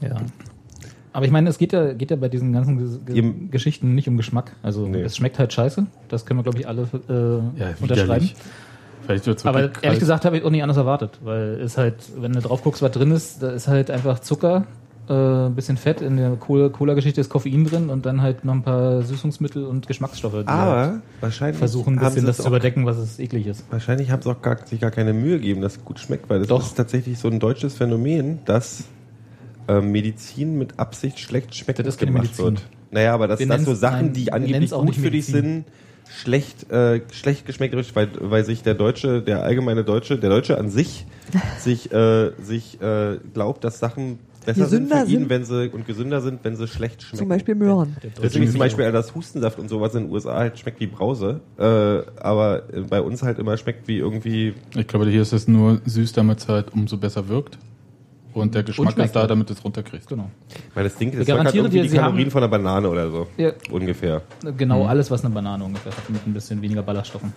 [0.00, 0.16] Ja.
[1.16, 3.50] Aber ich meine, es geht ja, geht ja bei diesen ganzen Ge Eben.
[3.50, 4.52] Geschichten nicht um Geschmack.
[4.62, 5.00] Also Nee.
[5.00, 5.86] es schmeckt halt scheiße.
[6.08, 8.30] Das können wir, glaube ich, alle äh, ja, unterschreiben.
[9.44, 9.98] Aber ehrlich kalt.
[10.00, 12.90] gesagt habe ich auch nicht anders erwartet, weil es halt, wenn du drauf guckst, was
[12.90, 14.66] drin ist, da ist halt einfach Zucker,
[15.08, 18.52] äh, ein bisschen Fett, in der Cola- Cola-Geschichte ist Koffein drin und dann halt noch
[18.54, 22.84] ein paar Süßungsmittel und Geschmacksstoffe, die halt Aber wahrscheinlich versuchen ein bisschen das zu überdecken,
[22.84, 23.64] was es eklig ist.
[23.70, 26.40] Wahrscheinlich haben sie auch gar, sich gar keine Mühe gegeben, dass es gut schmeckt, weil
[26.40, 26.60] das Doch.
[26.62, 28.84] ist tatsächlich so ein deutsches Phänomen, dass
[29.68, 32.44] ähm, Medizin mit Absicht schlecht schmeckt Das gemacht Medizin.
[32.44, 32.62] wird.
[32.90, 35.64] Naja, aber Wir das so nennen's- Sachen, nein, die angeblich gut für dich sind,
[36.08, 40.68] schlecht, äh, schlecht geschmeckt weil, weil sich der Deutsche, der allgemeine Deutsche, der Deutsche an
[40.70, 41.04] sich,
[41.58, 45.28] sich, äh, sich äh, glaubt, dass Sachen besser sind für ihn, sind.
[45.30, 47.16] wenn sie und gesünder sind, wenn sie schlecht schmecken.
[47.18, 47.96] Zum Beispiel Möhren.
[48.22, 51.62] Deswegen zum Beispiel das Hustensaft und sowas in den USA halt schmeckt wie Brause, äh,
[52.22, 55.80] aber äh, bei uns halt immer schmeckt wie irgendwie Ich glaube, hier ist es nur
[55.84, 57.58] süß, damit es halt umso besser wirkt.
[58.36, 59.30] Und der Geschmack ist da, halt.
[59.30, 60.08] damit du es runterkriegst.
[60.08, 60.30] Genau.
[60.74, 62.88] Weil das Ding, das halt garantiere irgendwie dir, die sie Kalorien haben- von einer Banane
[62.88, 63.26] oder so.
[63.38, 64.22] Ja, Ungefähr.
[64.56, 64.88] genau Mhm.
[64.88, 67.32] alles, was eine Banane ungefähr hat, mit ein bisschen weniger Ballaststoffen.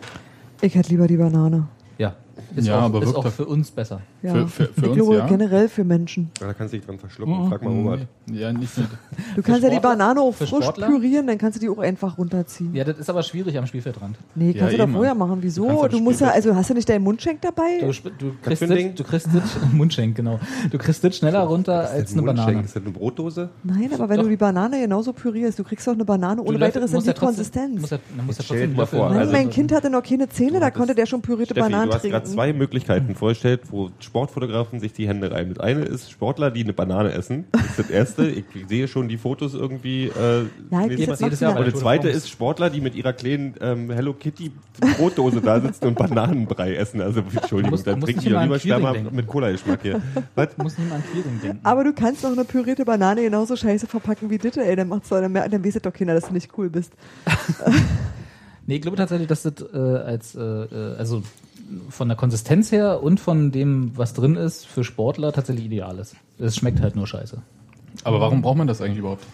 [0.61, 1.67] Ich hätte lieber die Banane.
[1.97, 2.15] Ja,
[2.55, 4.01] ist Ja, auch, aber ist wirkt auch doch- für uns besser.
[4.21, 4.33] Ja.
[4.33, 5.27] Für- für- für ich uns, glaube ja.
[5.27, 6.29] generell für Menschen.
[6.41, 7.47] Ja, da kannst du dich dran verschlucken.
[7.49, 8.07] Frag mal Robert.
[8.31, 8.81] Ja, nicht so.
[9.35, 10.87] Du kannst ja die Sportler- Banane auch frisch Sportler?
[10.87, 12.73] pürieren, dann kannst du die auch einfach runterziehen.
[12.75, 14.17] Ja, das ist aber schwierig am Spielfeldrand.
[14.35, 15.35] Nee, Ja, kannst du doch vorher machen.
[15.41, 15.67] Du Wieso?
[15.67, 17.79] ja Du, das musst ja, also hast du nicht deinen Mundschenk dabei?
[17.79, 20.39] Du, du kriegst das, du kriegst das, Mundschenk, genau.
[20.71, 22.47] Du kriegst das schneller runter als eine Mundschenk?
[22.47, 22.65] Banane.
[22.65, 23.49] Ist das eine Brotdose?
[23.63, 24.23] Nein, aber wenn Doch.
[24.23, 27.07] du die Banane genauso pürierst, du kriegst doch eine Banane ohne Du weiteres in die
[27.07, 27.81] ja Konsistenz.
[27.81, 30.59] Muss ja, dann muss ja dir trotzdem Nein, also- mein Kind hatte noch keine Zähne,
[30.59, 32.15] da konnte der schon pürierte Bananen du trinken.
[32.33, 35.53] Zwei Möglichkeiten vorgestellt, wo Sportfotografen sich die Hände reiben.
[35.53, 37.45] Das eine ist Sportler, die eine Banane essen.
[37.51, 38.27] Das ist das erste.
[38.27, 40.05] Ich sehe schon die Fotos irgendwie.
[40.07, 41.17] Äh, Ja, jedes- Mal.
[41.27, 44.51] jedes Jahr und der das zweite ist Sportler, die mit ihrer kleinen ähm, Hello Kitty
[44.97, 47.01] Brotdose da sitzen und Bananenbrei essen.
[47.01, 50.01] Also Entschuldigung, musst- dann trinken nicht die doch lieber Sperma mit Cola-Geschmack hier.
[50.35, 50.49] Was?
[50.57, 51.59] muss nicht mal an Queering denken.
[51.63, 54.75] Aber du kannst doch eine pürierte Banane genauso scheiße verpacken wie Ditte, ey.
[54.75, 56.93] Dann macht's doch, dann, dann weiß doch keiner, dass du nicht cool bist.
[58.69, 61.23] Nee, ich glaube tatsächlich, dass das äh, als, äh, äh, also
[61.89, 66.15] von der Konsistenz her und von dem, was drin ist, für Sportler tatsächlich ideal ist.
[66.37, 67.41] Es schmeckt halt nur scheiße.
[68.03, 69.25] Aber warum braucht man das eigentlich überhaupt?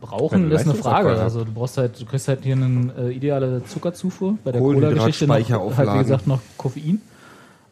[0.00, 1.20] Brauchen ist eine Frage.
[1.20, 4.38] Also du brauchst halt, du kriegst halt hier eine äh, ideale Zuckerzufuhr.
[4.42, 7.02] Bei der Cola-Geschichte noch, halt wie gesagt noch Koffein.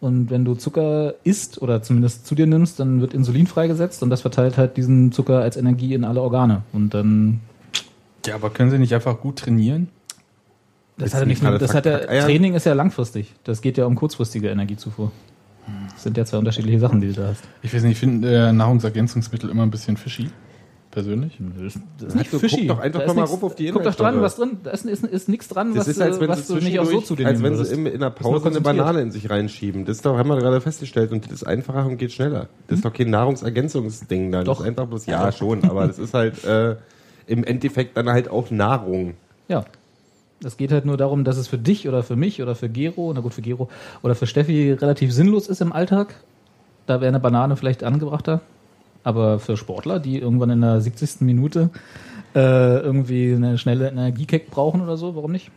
[0.03, 4.11] Und wenn du Zucker isst oder zumindest zu dir nimmst, dann wird Insulin freigesetzt und
[4.11, 6.61] das verteilt halt diesen Zucker als Energie in alle Organe.
[6.75, 7.41] Und dann
[8.27, 9.89] Ja, aber können sie nicht einfach gut trainieren?
[10.97, 12.25] Das hat ja nichts nicht mit, alle das hat Eier.
[12.25, 13.33] Training ist ja langfristig.
[13.45, 15.11] Das geht ja um kurzfristige Energiezufuhr.
[15.93, 17.43] Das sind ja zwei unterschiedliche Sachen, die du da hast.
[17.63, 20.29] Ich weiß nicht, ich finde äh, Nahrungsergänzungsmittel immer ein bisschen fishy.
[20.91, 21.39] Persönlich.
[21.59, 22.69] Das ist Ach, nicht du fishy.
[22.69, 24.59] guck doch einfach Da ist mal nix- rauf auf die Guck doch dran, was drin.
[24.63, 26.79] Da ist, ist, ist nichts dran, Das was, ist, als äh, wenn was du nicht
[26.79, 28.61] auch so zu dir als wenn sie in, in der nur Pause eine.
[28.61, 29.87] Banane in sich reinschieben.
[29.87, 32.49] Das ist doch, haben wir gerade festgestellt, und das ist einfacher und geht schneller.
[32.69, 34.45] Das ist doch kein Nahrungsergänzungsding dann.
[34.45, 34.59] Doch.
[34.59, 36.77] Das ist einfach bloß, ja, schon, aber das ist halt äh,
[37.27, 39.15] im Endeffekt dann halt auch Nahrung.
[39.49, 39.65] Ja.
[40.45, 43.13] Es geht halt nur darum, dass es für dich oder für mich oder für Gero,
[43.15, 43.69] na gut, für Gero
[44.03, 46.15] oder für Steffi relativ sinnlos ist im Alltag.
[46.87, 48.41] Da wäre eine Banane vielleicht angebrachter.
[49.03, 51.21] Aber für Sportler, die irgendwann in der 70.
[51.21, 51.71] Minute
[52.35, 55.51] äh, irgendwie eine schnelle Energiekick brauchen oder so, warum nicht?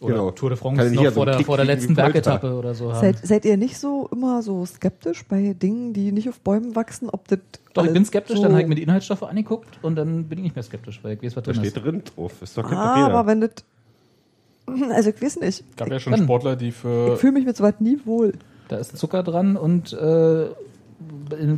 [0.00, 0.30] Oder Genau.
[0.30, 1.94] Tour de Kann France ich noch hier so vor einen der, vor der letzten.
[1.94, 3.00] Bergetappe oder so haben.
[3.00, 7.10] Seid, seid ihr nicht so immer so skeptisch bei Dingen, die nicht auf Bäumen wachsen,
[7.10, 7.40] ob das
[7.74, 10.38] Doch, ich bin skeptisch, so dann habe ich mir die Inhaltsstoffe angeguckt und dann bin
[10.38, 11.84] ich nicht mehr skeptisch, weil ich weiß, was Da drin steht ist.
[11.84, 12.32] drin drauf.
[12.42, 13.26] Ist doch kein Ah, aber Papier.
[13.26, 13.50] wenn das
[14.96, 15.76] also ich weiß nicht.
[15.76, 18.32] gab ja schon Dann- Sportler, die Ich für fühle mich mit so was nie wohl.
[18.68, 20.46] Da ist Zucker dran und äh,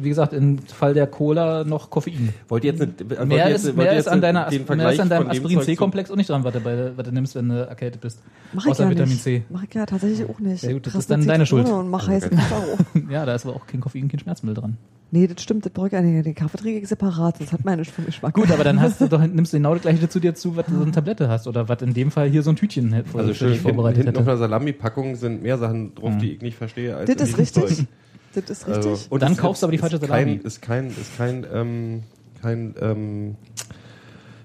[0.03, 2.33] wie gesagt, im Fall der Cola noch Koffein.
[2.49, 5.09] Wollt ihr jetzt eine, Mehr jetzt, ist, mehr ist jetzt an, deiner, mehr ist an
[5.09, 8.21] deinem Aspirin-C-Komplex auch nicht dran, was du, bei, was du nimmst, wenn du erkältet bist.
[8.53, 9.23] Mach ich Außer ja Vitamin nicht.
[9.23, 9.43] C.
[9.51, 10.63] Mach ich ja tatsächlich auch nicht.
[10.63, 11.69] Ja gut, das Krass ist dann deine Schuld.
[11.69, 12.79] Und mach Wasser auch.
[13.11, 14.77] Ja, da ist aber auch kein Koffein, kein Schmerzmittel dran.
[15.11, 16.25] Nee, das stimmt, das brauche ich nicht.
[16.25, 18.33] Den Kaffee trinke ich separat, das hat nicht vom Geschmack.
[18.35, 20.65] Gut, aber dann hast du doch, nimmst du genau das gleiche zu dir zu, was
[20.67, 21.47] du so eine Tablette hast.
[21.47, 24.05] Oder was in dem Fall hier so ein Tütchen hätte- Also für schön, dich vorbereitet
[24.05, 24.31] hinten auf hätte.
[24.31, 26.97] einer Salami-Packung sind mehr Sachen drauf, die ich nicht verstehe.
[26.97, 27.65] Als das ist richtig.
[27.77, 27.87] Zeug.
[28.35, 28.87] Das ist richtig.
[28.87, 30.41] Also, und Dann kaufst du aber die ist falsche kein, Salami.
[30.43, 32.03] Ist kein, ist kein, ähm,
[32.41, 33.37] kein, ähm,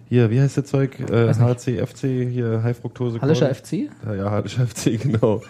[0.09, 0.99] hier, wie heißt das Zeug?
[0.99, 3.19] Äh, HC, FC, hier, High Fructose.
[3.21, 3.53] Hallischer.
[3.53, 3.89] FC?
[4.05, 5.41] Ja, ja, Hallischer FC, genau.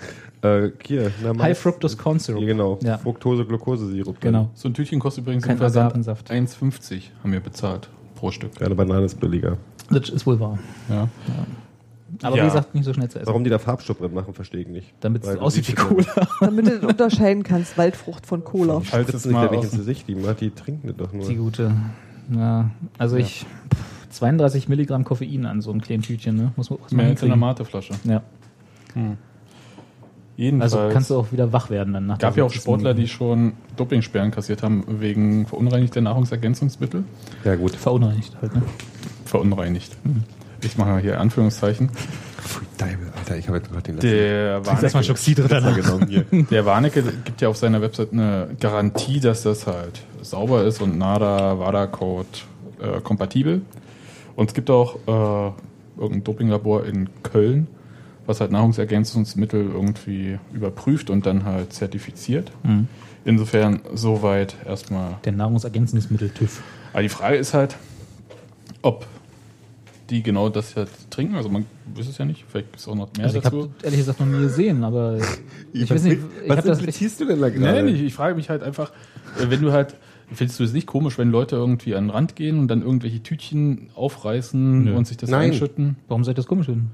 [0.42, 1.38] Äh, hier, na.
[1.42, 2.40] High Fructose Corn Syrup.
[2.40, 2.80] Hier, genau.
[2.84, 2.98] Ja.
[2.98, 4.20] Fructose, Glukosesirup.
[4.22, 4.50] Genau.
[4.54, 6.32] so ein Tütchen kostet übrigens Kein im Versand Agavensaft.
[6.32, 8.52] 1,50 haben wir bezahlt pro Stück.
[8.60, 9.58] Ja, Eine Banane ist billiger.
[9.90, 10.60] Das ist wohl wahr.
[10.90, 11.08] Ja.
[12.24, 12.44] Aber Ja.
[12.44, 13.28] wie gesagt, nicht so schnell zu essen.
[13.28, 14.94] Warum die da Farbstoff drin machen, verstehe ich nicht.
[15.02, 16.06] Damit es aussieht wie Cola.
[16.16, 18.80] ja- Damit du unterscheiden kannst, Waldfrucht von Cola.
[18.80, 21.28] Falls es ja nicht ins Gesicht, die, die trinken das doch nur.
[21.28, 21.74] Die gute.
[22.34, 23.46] Ja, also ich.
[23.74, 26.52] pff, 32 Milligramm Koffein an so einem kleinen Tütchen, ne?
[26.56, 27.36] Muss man, muss man mehr als in einer.
[27.38, 27.94] Mateflasche.
[28.06, 28.22] Ja.
[30.38, 30.74] Jedenfalls.
[30.76, 32.62] Also kannst du auch wieder wach werden dann nach gab ja auch 60.
[32.62, 37.04] Sportler, die schon Dopingsperren kassiert haben wegen verunreinigter Nahrungsergänzungsmittel.
[37.44, 37.76] Ja, gut.
[37.76, 38.62] verunreinigt halt, ne?
[39.26, 39.98] Verunreinigt.
[40.62, 41.90] Ich mache mal hier Anführungszeichen.
[41.90, 44.62] Pfui, Deibel, Alter, ich habe jetzt gerade den Der
[44.96, 49.68] einen Schluck Warnecke, genommen der Warnecke gibt ja auf seiner Website eine Garantie, dass das
[49.68, 52.28] halt sauber ist und NADA, WADA-Code
[52.82, 53.62] äh, kompatibel.
[54.36, 55.52] Und es gibt auch äh,
[56.00, 57.68] irgendein Dopinglabor in Köln,
[58.26, 62.52] was halt Nahrungsergänzungsmittel irgendwie überprüft und dann halt zertifiziert.
[62.64, 62.88] Mhm.
[63.26, 66.62] Insofern soweit erstmal Der Nahrungsergänzungsmittel TÜV.
[66.94, 67.76] Aber die Frage ist halt,
[68.82, 69.06] ob
[70.10, 71.36] die genau das halt trinken.
[71.36, 72.46] Also man weiß es ja nicht.
[72.48, 73.62] Vielleicht ist auch noch mehr Also ich dazu.
[73.64, 75.18] habe ehrlich gesagt noch nie gesehen, aber
[75.74, 77.84] ich weiß nicht, ich Was das implizierst du denn da gerade?
[77.84, 78.02] nicht.
[78.02, 78.92] Ich frage mich halt einfach,
[79.40, 79.96] äh, wenn du halt,
[80.32, 83.22] findest du es nicht komisch, wenn Leute irgendwie an den Rand gehen und dann irgendwelche
[83.22, 84.96] Tütchen aufreißen Nö.
[84.96, 85.52] und sich das Nein.
[85.52, 85.98] einschütten?
[86.08, 86.92] Warum soll ich das komisch finden?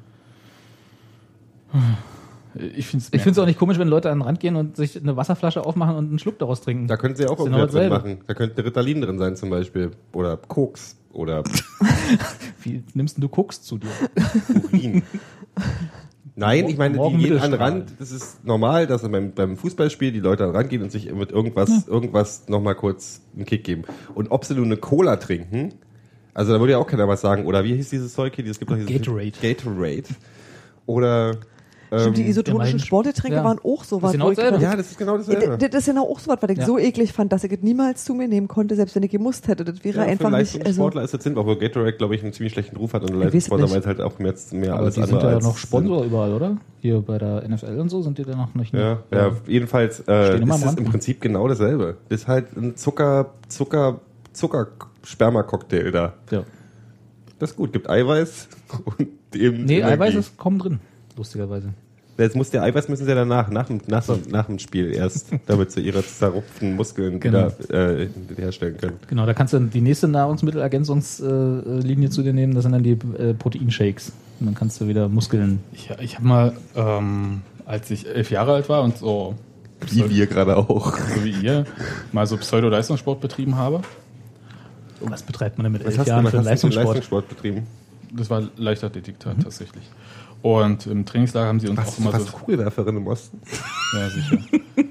[2.56, 4.56] Ich finde es Ich finde es auch nicht komisch, wenn Leute an den Rand gehen
[4.56, 6.88] und sich eine Wasserflasche aufmachen und einen Schluck daraus trinken.
[6.88, 8.18] Da könnten sie auch irgendwas drin machen.
[8.28, 9.92] Da könnte Ritalin drin sein zum Beispiel.
[10.14, 10.98] Oder Koks.
[11.14, 11.44] Oder
[12.62, 13.90] Wie nimmst denn du Koks zu dir?
[14.54, 15.04] Urin.
[16.36, 17.60] Nein, ich meine, Morgen die gehen an den.
[17.60, 17.94] Rand.
[18.00, 21.14] Das ist normal, dass beim, beim Fußballspiel die Leute an den Rand gehen und sich
[21.14, 23.84] mit irgendwas, irgendwas nochmal kurz einen Kick geben.
[24.16, 25.76] Und ob sie nur eine Cola trinken,
[26.34, 27.46] also da würde ja auch keiner was sagen.
[27.46, 28.46] Oder wie hieß dieses Zeug hier?
[28.48, 29.32] Es gibt doch dieses Gatorade.
[29.40, 30.04] Gatorade.
[30.88, 31.38] Oder
[32.00, 33.44] Stimmt, die ähm, isotonischen Sportgetränke ja.
[33.44, 34.12] waren auch so was.
[34.12, 35.58] genau ja, das ist genau dasselbe.
[35.58, 36.66] Das das ist genau auch so was, was ich Ja.
[36.66, 39.48] so eklig fand, dass ich es niemals zu mir nehmen konnte, selbst wenn ich gemusst
[39.48, 39.64] hätte.
[39.64, 40.40] Das wäre Ja, einfach nicht.
[40.40, 43.16] Also, Leistungssportler ist das Sinn, obwohl Gatorade, glaube ich, einen ziemlich schlechten Ruf hat und
[43.16, 45.58] Leistungssportler weil es halt auch mehr, mehr Aber alles die sind andere ja als noch
[45.58, 46.58] Sponsor überall, oder?
[46.82, 48.74] Hier bei der NFL und so sind die da noch nicht.
[48.74, 51.98] Ja, ja, jedenfalls äh, ist es im Prinzip genau dasselbe.
[52.10, 54.00] Das ist halt ein Zucker, Zucker,
[54.34, 56.14] Zucker-Sperma-Cocktail da.
[56.32, 56.44] ja.
[57.40, 58.48] Das ist gut, gibt Eiweiß
[58.86, 59.84] und eben Nee, Energie.
[59.84, 60.80] Eiweiß ist kaum drin,
[61.18, 61.74] lustigerweise.
[62.18, 65.30] Jetzt muss der Eiweiß müssen sie danach, nach, dem- nach, dem- nach dem Spiel erst,
[65.48, 67.48] damit sie ihre zerrupften Muskeln Genau.
[67.70, 68.08] wieder äh,
[68.38, 68.98] herstellen können.
[69.08, 73.34] Genau, da kannst du die nächste Nahrungsmittelergänzungslinie zu dir nehmen, das sind dann die äh,
[73.34, 74.12] Proteinshakes.
[74.40, 75.60] Und dann kannst du wieder Muskeln.
[75.74, 79.36] Ich, ich habe mal, ähm, als ich elf Jahre alt war und so,
[79.90, 80.98] Wie wir gerade auch.
[80.98, 81.66] so wie ihr,
[82.12, 83.82] mal so Pseudo-Leistungssport betrieben habe,
[85.02, 86.86] Was betreibt man denn mit Was elf Jahren für Leistungssport?
[86.88, 87.64] Leistungssport betrieben?
[88.16, 89.84] Das war Leichtathletik ta- tatsächlich.
[90.44, 92.38] Und im Trainingslager haben sie uns auch Warst du immer fast so.
[92.38, 93.40] Kugelwerferin im Osten?
[93.94, 94.38] Ja, sicher.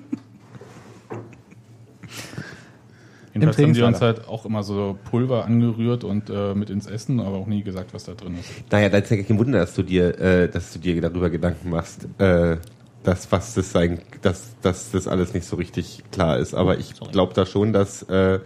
[3.35, 7.21] Jedenfalls haben die uns halt auch immer so Pulver angerührt und äh, mit ins Essen,
[7.21, 8.49] aber auch nie gesagt, was da drin ist.
[8.71, 11.69] Naja, da ist ja kein Wunder, dass du dir, äh, dass du dir darüber Gedanken
[11.69, 12.57] machst, äh,
[13.03, 16.55] dass was das sein, dass, dass das alles nicht so richtig klar ist.
[16.55, 18.41] Aber ich glaube da schon, dass äh,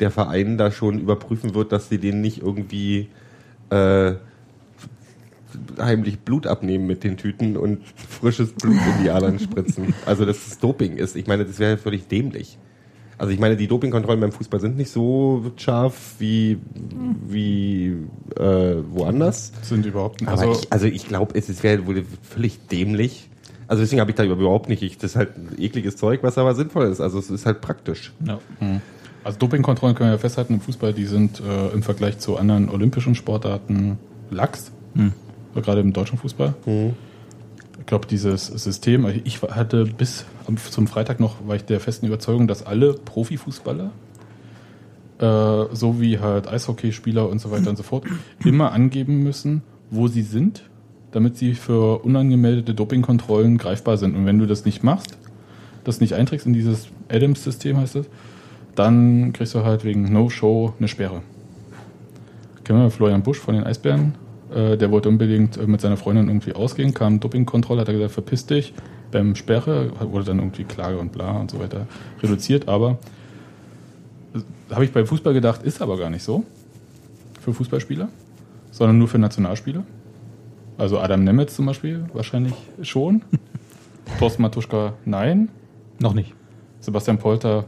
[0.00, 3.10] der Verein da schon überprüfen wird, dass sie denen nicht irgendwie
[3.68, 4.14] äh,
[5.78, 9.94] heimlich Blut abnehmen mit den Tüten und frisches Blut in die Adern spritzen.
[10.06, 11.16] Also dass es Doping ist.
[11.16, 12.58] Ich meine, das wäre völlig dämlich.
[13.18, 16.58] Also ich meine, die Dopingkontrollen beim Fußball sind nicht so scharf wie,
[17.26, 17.96] wie
[18.36, 19.52] äh, woanders.
[19.62, 20.30] Sind überhaupt nicht.
[20.30, 23.30] Aber Also, ich, also ich glaube, es, es wäre wohl völlig dämlich.
[23.68, 24.82] Also deswegen habe ich da überhaupt nicht.
[24.82, 27.00] Ich, das ist halt ein ekliges Zeug, was aber sinnvoll ist.
[27.00, 28.12] Also es ist halt praktisch.
[28.24, 28.38] Ja.
[29.24, 33.14] also Dopingkontrollen können wir festhalten im Fußball, die sind äh, im Vergleich zu anderen olympischen
[33.14, 33.98] Sportarten
[34.30, 34.72] lax.
[34.94, 35.12] Hm.
[35.62, 36.54] Gerade im deutschen Fußball.
[37.78, 40.24] Ich glaube, dieses System, ich hatte bis
[40.70, 43.90] zum Freitag noch, war ich der festen Überzeugung, dass alle Profifußballer,
[45.18, 48.04] äh, so wie halt Eishockeyspieler und so weiter und so fort,
[48.44, 50.64] immer angeben müssen, wo sie sind,
[51.12, 54.16] damit sie für unangemeldete Dopingkontrollen greifbar sind.
[54.16, 55.16] Und wenn du das nicht machst,
[55.84, 58.06] das nicht einträgst in dieses Adams-System heißt es,
[58.74, 61.22] dann kriegst du halt wegen No-Show eine Sperre.
[62.64, 64.14] Kennen wir Florian Busch von den Eisbären?
[64.54, 68.12] Äh, der wollte unbedingt äh, mit seiner Freundin irgendwie ausgehen, kam Dopingkontrolle, hat er gesagt,
[68.12, 68.74] verpiss dich,
[69.10, 71.86] beim Sperre, wurde dann irgendwie Klage und bla und so weiter
[72.22, 72.98] reduziert, aber
[74.34, 76.44] äh, habe ich beim Fußball gedacht, ist aber gar nicht so
[77.40, 78.08] für Fußballspieler,
[78.70, 79.84] sondern nur für Nationalspieler.
[80.78, 83.22] Also Adam Nemetz zum Beispiel wahrscheinlich schon.
[84.18, 85.48] Thorsten Matuschka nein.
[85.98, 86.34] Noch nicht.
[86.80, 87.64] Sebastian Polter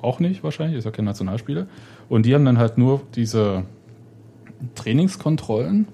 [0.00, 1.66] auch nicht wahrscheinlich, ist ja kein Nationalspieler.
[2.08, 3.64] Und die haben dann halt nur diese
[4.76, 5.88] Trainingskontrollen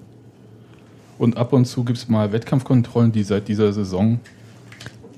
[1.17, 4.19] und ab und zu gibt es mal Wettkampfkontrollen, die seit dieser Saison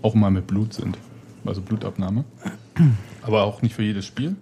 [0.02, 0.98] auch mal mit Blut sind.
[1.46, 2.26] Also Blutabnahme.
[3.22, 4.36] Aber auch nicht für jedes Spiel,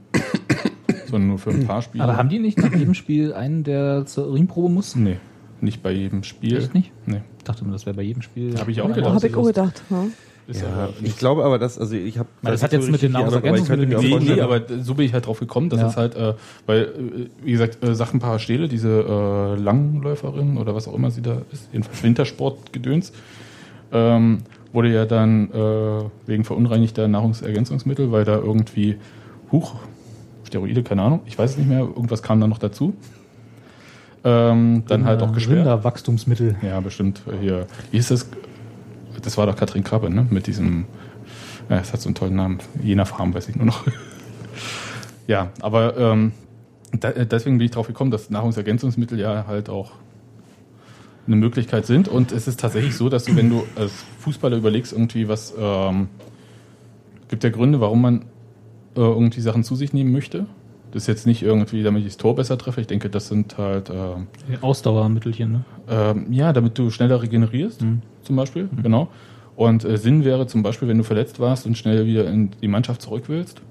[1.05, 2.03] sondern nur für ein paar Spiele.
[2.03, 4.95] Aber haben die nicht nach jedem Spiel einen, der zur Urinprobe muss?
[4.95, 5.17] Nee,
[5.61, 6.57] nicht bei jedem Spiel.
[6.57, 6.91] Echt nicht?
[7.05, 7.21] Nee.
[7.37, 8.57] Ich dachte mir, das wäre bei jedem Spiel.
[8.57, 9.15] Hab ich auch gedacht.
[9.15, 9.83] Habe ich auch gedacht.
[9.89, 10.05] Ja.
[10.47, 12.27] Ja, ich glaube aber, dass, also ich habe.
[12.41, 15.39] Das hat jetzt mit den Nahrungsergänzungsmitteln auch Nee, nee, aber so bin ich halt drauf
[15.39, 15.87] gekommen, dass Ja.
[15.87, 16.33] es halt, äh,
[16.65, 16.89] weil, äh,
[17.45, 21.69] wie gesagt, äh, Sachen Parastele, diese äh, Langläuferin oder was auch immer sie da ist,
[21.71, 23.13] jedenfalls Wintersportgedöns,
[23.93, 24.39] ähm,
[24.73, 28.97] wurde ja dann äh, wegen verunreinigter Nahrungsergänzungsmittel, weil da irgendwie,
[29.51, 29.75] huch,
[30.45, 32.93] Steroide, keine Ahnung, ich weiß es nicht mehr, irgendwas kam da noch dazu.
[34.25, 35.59] Ähm, dann halt auch gesperrt.
[35.59, 36.55] Rinderwachstumsmittel.
[36.61, 37.21] Ja, bestimmt.
[37.27, 38.27] äh, Hier, wie ist das?
[39.23, 40.27] Das war doch Katrin Krabbe, ne?
[40.29, 40.85] Mit diesem,
[41.69, 42.59] ja, es hat so einen tollen Namen.
[42.81, 43.83] Jener Farm, weiß ich nur noch.
[45.27, 46.33] ja, aber ähm,
[46.91, 49.91] da, deswegen bin ich drauf gekommen, dass Nahrungsergänzungsmittel ja halt auch
[51.25, 52.07] eine Möglichkeit sind.
[52.07, 56.09] Und es ist tatsächlich so, dass du, wenn du als Fußballer überlegst, irgendwie was, ähm,
[57.29, 58.21] gibt ja Gründe, warum man
[58.95, 60.45] äh, irgendwie Sachen zu sich nehmen möchte.
[60.93, 62.79] Das ist jetzt nicht irgendwie, damit ich das Tor besser treffe.
[62.79, 64.27] Ich denke, das sind halt ähm,
[64.61, 65.65] Ausdauermittelchen, ne?
[65.89, 67.83] ähm, ja, damit du schneller regenerierst,
[68.21, 69.07] zum Beispiel, genau.
[69.55, 72.67] Und äh, Sinn wäre zum Beispiel, wenn du verletzt warst und schnell wieder in die
[72.67, 73.63] Mannschaft zurück willst.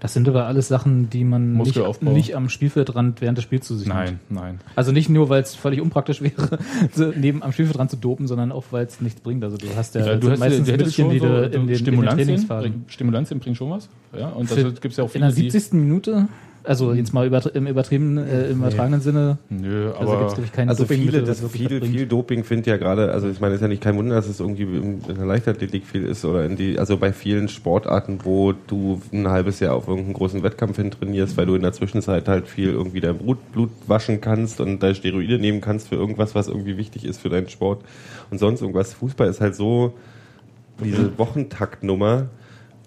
[0.00, 3.76] Das sind aber alles Sachen, die man nicht, nicht am Spielfeldrand während des Spiels zu
[3.76, 3.98] sich nimmt.
[3.98, 4.60] Nein, nein.
[4.74, 6.58] Also nicht nur, weil es völlig unpraktisch wäre,
[7.16, 9.44] neben am Spielfeldrand zu dopen, sondern auch, weil es nichts bringt.
[9.44, 11.96] Also du hast ja, Ja, du hast meistens Mittelchen, die so, in den, in den
[13.40, 13.90] bringen schon was.
[14.18, 15.72] Ja, und das gibt es ja auch In viele, der die, 70.
[15.74, 16.28] Minute,
[16.64, 20.34] also jetzt mal über, im übertriebenen, äh, im übertragenen Sinne, Nö, also aber gibt es,
[20.34, 21.96] glaube ich, kein Also Dopingmittel, viele, das viel, was bringt.
[21.96, 24.28] viel Doping findet ja gerade, also ich meine, es ist ja nicht kein Wunder, dass
[24.28, 28.18] es irgendwie in in der Leichtathletik viel ist oder in die, also bei vielen Sportarten,
[28.24, 31.72] wo du ein halbes Jahr auf irgendeinen großen Wettkampf hin trainierst, weil du in der
[31.72, 35.96] Zwischenzeit halt viel irgendwie dein Blut, Blut waschen kannst und deine Steroide nehmen kannst für
[35.96, 37.84] irgendwas, was irgendwie wichtig ist für deinen Sport
[38.30, 38.94] und sonst irgendwas.
[38.94, 39.94] Fußball ist halt so,
[40.82, 42.28] diese Wochentaktnummer,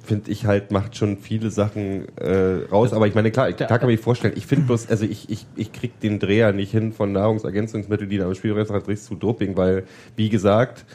[0.04, 2.93] finde ich halt, macht schon viele Sachen äh, raus.
[2.93, 5.30] Aber ich meine, klar, ich, klar kann man sich vorstellen, ich finde bloß, also ich,
[5.30, 9.16] ich, ich krieg den Dreher nicht hin von Nahrungsergänzungsmitteln, die da am Spielrest drehst zu
[9.16, 9.86] Doping, weil,
[10.16, 10.86] wie gesagt,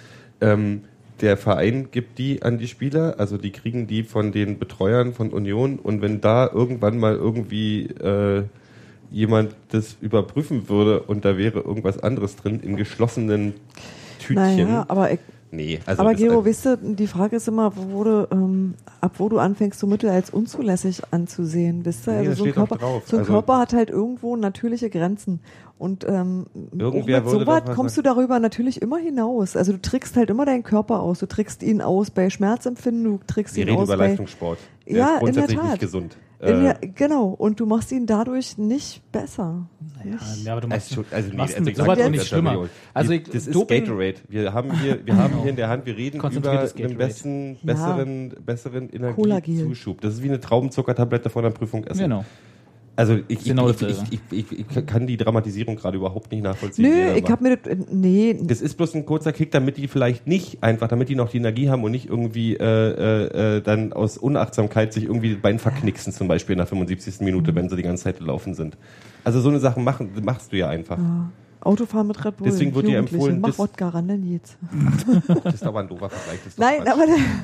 [0.40, 0.82] ähm,
[1.20, 5.30] der Verein gibt die an die Spieler, also die kriegen die von den Betreuern von
[5.30, 8.44] Union und wenn da irgendwann mal irgendwie äh,
[9.10, 13.54] jemand das überprüfen würde und da wäre irgendwas anderes drin in geschlossenen
[14.20, 14.34] Tütchen.
[14.36, 15.20] Naja, aber ich,
[15.50, 19.28] nee, also aber Gero, weißt du, die Frage ist immer, wo du, ähm, ab wo
[19.28, 22.12] du anfängst, so Mittel als unzulässig anzusehen, wisst ihr?
[22.20, 23.02] Nee, also so ein, Körper, drauf.
[23.06, 25.40] so ein Also- Körper hat halt irgendwo natürliche Grenzen.
[25.78, 29.54] Und ähm, auch Irgendwer mit doch was kommst du darüber natürlich immer hinaus.
[29.56, 31.20] Also du trickst halt immer deinen Körper aus.
[31.20, 34.08] Du trickst ihn aus bei Schmerzempfinden, du trickst Wir ihn reden aus über bei...
[34.08, 34.58] Leistungssport.
[34.88, 35.70] Der Ja, ist in der grundsätzlich Tat.
[35.70, 36.16] nicht gesund.
[36.40, 39.68] Äh, der, genau, und du machst ihn dadurch nicht besser.
[40.04, 41.54] Ja, ja, aber du machst, Also, also, nee, also
[41.94, 42.68] dir, nicht das- schlimmer.
[42.94, 44.14] Also ich- das ist Doping- Gatorade.
[44.28, 46.94] Wir haben hier, wir haben hier in der Hand, wir reden über Gatorade.
[46.94, 47.58] besten, Ja.
[47.64, 49.54] besseren, besseren Cola-Gel.
[49.54, 50.00] Energiezuschub.
[50.00, 52.02] Das ist wie eine Traubenzuckertablette vor einer Prüfung essen.
[52.02, 52.24] genau.
[52.98, 56.42] Also ich, ich, Genau ich, ich, ich, ich, ich kann die Dramatisierung gerade überhaupt nicht
[56.42, 56.90] nachvollziehen.
[56.90, 57.30] Nö, ich macht.
[57.30, 60.88] hab mir das, nee, Das ist bloß ein kurzer Kick, damit die vielleicht nicht einfach,
[60.88, 64.92] damit die noch die Energie haben und nicht irgendwie äh, äh, äh, dann aus Unachtsamkeit
[64.92, 67.20] sich irgendwie die Bein verknicksen, zum Beispiel in der 75.
[67.20, 68.76] Minute, wenn sie die ganze Zeit gelaufen sind.
[69.22, 70.98] Also so eine Sache machen, machst du ja einfach.
[71.60, 72.48] Autofahren mit Red Bull.
[72.48, 74.56] Deswegen wird dir empfohlen, Mach das- Wodka ran, denn jetzt.
[75.44, 76.38] Das ist aber ein doofer Vergleich.
[76.44, 76.92] Das ist doch Nein, Quatsch.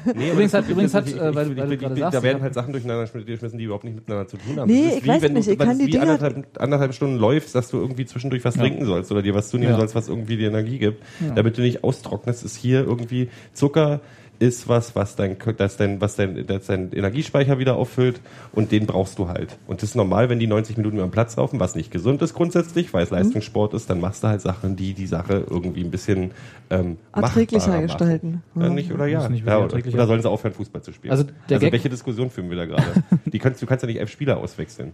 [0.05, 2.43] aber Nee, Übrigens hat- übrigens hat, ich- äh, weil- weil du gerade sagst, Da werden
[2.43, 4.71] halt Sachen durcheinander geschmissen, die überhaupt nicht miteinander zu tun haben.
[4.71, 6.47] Nee, Das ist ich weiß wenn nicht, Du, ich weil kann die wie Dinger- anderthalb,
[6.61, 9.79] anderthalb Stunden läufst, dass du irgendwie zwischendurch was trinken sollst oder dir was zunehmen Ja.
[9.79, 11.03] sollst, was irgendwie dir Energie gibt,
[11.35, 14.01] damit du nicht austrocknest, ist hier irgendwie Zucker
[14.39, 18.21] ist was, was dein, das dein, was dein, das dein Energiespeicher wieder auffüllt
[18.53, 19.57] und den brauchst du halt.
[19.67, 22.21] Und das ist normal, wenn die 90 Minuten über den Platz laufen, was nicht gesund
[22.23, 23.17] ist grundsätzlich, weil es Mhm.
[23.19, 26.33] Leistungssport ist, dann machst du halt Sachen, die die Sache irgendwie ein bisschen
[26.71, 28.43] ähm, Erträglicher gestalten.
[28.57, 28.69] Ja.
[28.71, 29.29] nicht, oder ja.
[29.29, 29.97] Nicht ja oder, erträglicher.
[29.99, 31.13] oder sollen sie aufhören, Fußball zu spielen?
[31.13, 33.05] Also der Gag- welche Diskussion führen wir da gerade?
[33.27, 34.93] Die kannst, du kannst ja nicht elf Spieler auswechseln.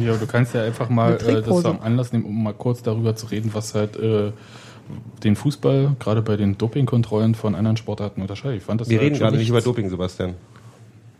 [0.00, 3.14] Ja, du kannst ja einfach mal äh, das zum Anlass nehmen, um mal kurz darüber
[3.14, 4.32] zu reden, was halt äh,
[5.22, 8.58] den Fußball gerade bei den Dopingkontrollen von anderen Sportarten unterscheidet.
[8.58, 10.34] Ich fand das Wir halt reden gerade nicht über Doping, Sebastian.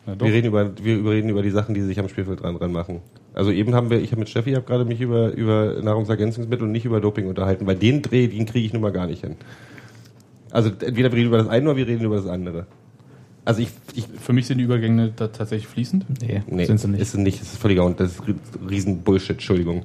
[0.04, 3.00] Wir reden über, wir reden über die Sachen, die sich am Spielfeld dran, dran machen.
[3.34, 6.72] Also eben haben wir, ich habe mit Steffi, habe gerade mich über, über Nahrungsergänzungsmittel und
[6.72, 9.36] nicht über Doping unterhalten, weil den Dreh, den kriege ich nun mal gar nicht hin.
[10.50, 12.66] Also entweder wir reden über das eine oder wir reden über das andere.
[13.44, 16.04] Also ich, ich Für mich sind die Übergänge da tatsächlich fließend.
[16.20, 17.00] Nee, nee, sind sie nicht.
[17.00, 18.22] ist es nicht, das ist völliger und das ist
[18.68, 19.84] riesen Bullshit, Entschuldigung.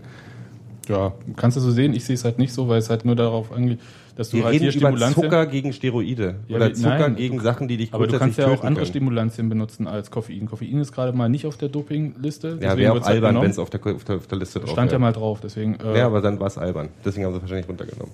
[0.88, 1.94] Ja, kannst du so sehen.
[1.94, 3.80] Ich sehe es halt nicht so, weil es halt nur darauf angeht,
[4.16, 5.24] dass du Wir halt reden hier über Stimulantien...
[5.24, 8.38] Zucker gegen Steroide Ja, oder Zucker nein, gegen du- Sachen, die dich aber du kannst
[8.38, 8.86] ja auch andere können.
[8.86, 10.48] Stimulantien benutzen als Koffein.
[10.48, 12.58] Koffein ist gerade mal nicht auf der Dopingliste.
[12.62, 13.44] Ja, wäre auch halt albern, genommen.
[13.46, 15.76] wenn es auf der, auf, der, auf der Liste drauf Stand ja mal drauf, deswegen...
[15.76, 16.90] Äh, Ja, aber dann war es albern.
[17.06, 18.12] Deswegen haben sie es wahrscheinlich runtergenommen.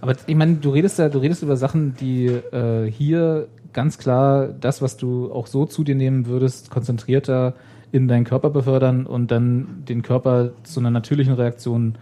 [0.00, 4.48] Aber ich meine, du redest ja, du redest über Sachen, die äh, hier ganz klar
[4.48, 7.54] das, was du auch so zu dir nehmen würdest, konzentrierter
[7.92, 11.94] in deinen Körper befördern und dann den Körper zu einer natürlichen Reaktion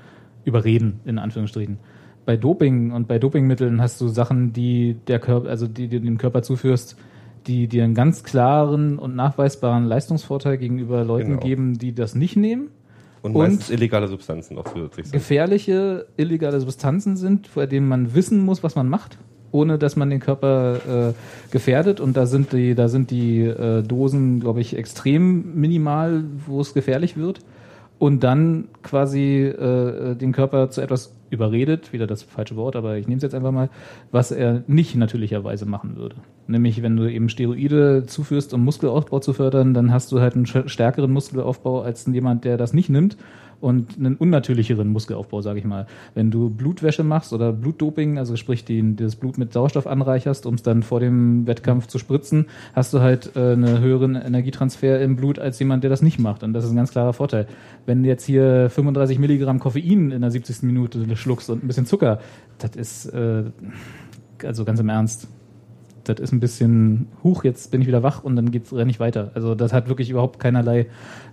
[0.45, 1.79] überreden, in Anführungsstrichen.
[2.25, 6.19] Bei Doping und bei Dopingmitteln hast du Sachen, die der Körper, also die du dem
[6.19, 6.97] Körper zuführst,
[7.47, 11.41] die dir einen ganz klaren und nachweisbaren Leistungsvorteil gegenüber Leuten Genau.
[11.43, 12.71] geben, die das nicht nehmen
[13.23, 15.13] Und, Und- meistens illegale Substanzen noch zusätzlich sind.
[15.13, 19.19] gefährliche, illegale Substanzen sind, vor denen man wissen muss, was man macht,
[19.53, 21.13] ohne dass man den Körper äh,
[21.51, 22.01] gefährdet.
[22.01, 26.75] Und da sind die, da sind die äh, Dosen, glaube ich, extrem minimal, wo es
[26.75, 27.41] gefährlich wird.
[27.99, 33.09] Und dann quasi äh, den Körper zu etwas überredet, wieder das falsche Wort, aber ich
[33.09, 33.71] nehme es jetzt einfach mal,
[34.13, 36.17] was er nicht natürlicherweise machen würde.
[36.47, 40.47] Nämlich, wenn du eben Steroide zuführst, um Muskelaufbau zu fördern, dann hast du halt einen
[40.47, 43.17] stärkeren Muskelaufbau als jemand, der das nicht nimmt
[43.61, 45.87] und einen unnatürlicheren Muskelaufbau, sage ich mal.
[46.15, 50.55] Wenn du Blutwäsche machst oder Blutdoping, also sprich die, das Blut mit Sauerstoff anreicherst, um
[50.55, 55.17] es dann vor dem Wettkampf zu spritzen, hast du halt äh, einen höheren Energietransfer im
[55.17, 56.43] Blut als jemand, der das nicht macht.
[56.43, 57.47] Und das ist ein ganz klarer Vorteil.
[57.87, 60.63] Wenn du jetzt hier 35 Milligramm Koffein in der 70.
[60.63, 62.21] Minute schluckst und ein bisschen Zucker,
[62.59, 63.45] das ist, äh,
[64.45, 65.29] also ganz im Ernst,
[66.09, 69.01] das ist ein bisschen, huch, jetzt bin ich wieder wach und dann geht's renne ich
[69.01, 69.31] weiter.
[69.35, 70.87] Also das hat wirklich überhaupt keinerlei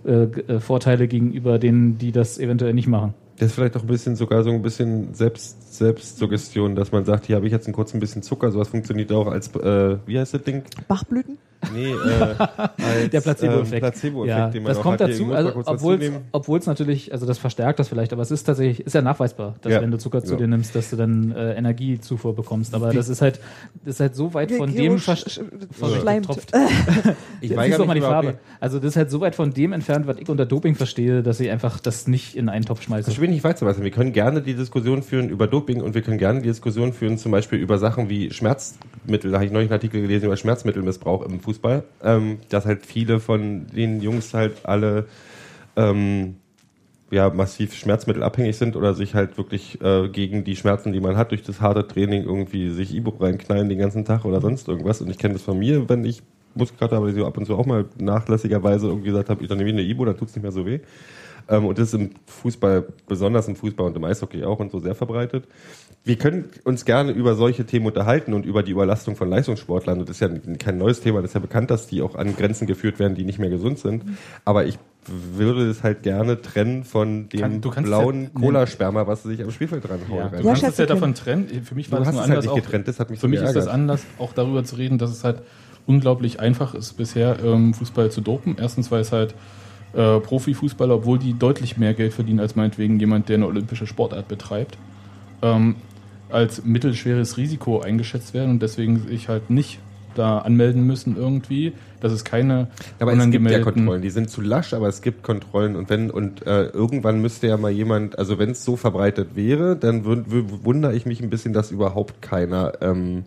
[0.04, 3.14] äh, äh, Vorteile gegenüber denen, die das eventuell nicht machen.
[3.38, 7.26] Das ist vielleicht auch ein bisschen sogar so ein bisschen Selbst, Selbstsuggestion, dass man sagt,
[7.26, 10.34] hier habe ich jetzt einen kurzen bisschen Zucker, sowas funktioniert auch als, äh, wie heißt
[10.34, 10.62] das Ding?
[10.86, 11.38] Bachblüten?
[11.72, 11.94] Nee, äh,
[12.38, 13.72] als, Der Placebo-Effekt.
[13.72, 15.10] Ähm, Placebo-Effekt, ja, den man das kommt hat.
[15.10, 15.52] Dazu, also
[16.32, 19.54] obwohl es natürlich, also das verstärkt das vielleicht, aber es ist tatsächlich, ist ja nachweisbar,
[19.62, 19.80] dass Ja.
[19.82, 20.38] wenn du Zucker zu Ja.
[20.38, 22.74] dir nimmst, dass du dann äh, Energiezufuhr bekommst.
[22.74, 23.40] Aber das ist halt,
[23.84, 25.42] das ist halt so weit von dem sch- vers- sch-
[25.72, 26.26] Vorsicht, schleimt.
[26.28, 26.52] getropft.
[27.40, 28.38] Ich weigere doch mal mich die Farbe.
[28.60, 31.40] Also das ist halt so weit von dem entfernt, was ich unter Doping verstehe, dass
[31.40, 33.10] ich einfach das nicht in einen Topf schmeiße.
[33.10, 33.60] Ich will nicht weit.
[33.60, 37.18] Wir können gerne die Diskussion führen über Doping und wir können gerne die Diskussion führen
[37.18, 39.30] zum Beispiel über Sachen wie Schmerzmittel.
[39.30, 41.53] Da habe ich neulich einen Artikel gelesen über Schmerzmittelmissbrauch im Fußball.
[42.02, 45.06] Ähm, dass halt viele von den Jungs halt alle
[45.76, 46.36] ähm,
[47.10, 51.30] ja, massiv schmerzmittelabhängig sind oder sich halt wirklich äh, gegen die Schmerzen, die man hat,
[51.30, 55.00] durch das harte Training irgendwie sich Ibu reinknallen den ganzen Tag oder sonst irgendwas.
[55.00, 56.22] Und ich kenne das von mir, wenn ich
[56.54, 59.70] Muskelkater habe, so ab und zu auch mal nachlässigerweise irgendwie gesagt habe, ich dann nehme
[59.70, 60.80] eine Ibu, dann tut's nicht mehr so weh.
[61.48, 64.78] Ähm, und das ist im Fußball, besonders im Fußball und im Eishockey auch und so
[64.78, 65.46] sehr verbreitet.
[66.06, 70.00] Wir können uns gerne über solche Themen unterhalten und über die Überlastung von Leistungssportlern.
[70.00, 70.28] Und das ist ja
[70.58, 73.24] kein neues Thema, das ist ja bekannt, dass die auch an Grenzen geführt werden, die
[73.24, 74.04] nicht mehr gesund sind.
[74.44, 79.30] Aber ich würde es halt gerne trennen von dem Kann- blauen ja- Cola-Sperma, was sie
[79.30, 80.18] sich am Spielfeld dran hauen.
[80.18, 81.48] Ja, du Ja, kannst es ja davon trennen.
[81.64, 83.18] Für mich war Du das nur es halt anders nicht auch- getrennt, das hat mich
[83.20, 85.40] Für so mich ist das anders, auch darüber zu reden, dass es halt
[85.86, 88.56] unglaublich einfach ist, bisher ähm, Fußball zu dopen.
[88.60, 89.34] Erstens, weil es halt
[89.94, 94.26] äh, Profifußballer, obwohl die deutlich mehr Geld verdienen als meinetwegen jemand, der eine olympische Sportart
[94.28, 94.76] betreibt,
[95.40, 95.76] ähm,
[96.30, 99.78] als mittelschweres Risiko eingeschätzt werden und deswegen sich halt nicht
[100.14, 102.68] da anmelden müssen irgendwie, dass es keine
[103.00, 104.02] Aber es gibt ja unangemeldeten- Kontrollen.
[104.02, 105.74] Die sind zu lasch, aber es gibt Kontrollen.
[105.74, 109.74] Und wenn und äh, irgendwann müsste ja mal jemand, also wenn es so verbreitet wäre,
[109.76, 113.24] dann wundere ich mich ein bisschen, dass überhaupt keiner ähm,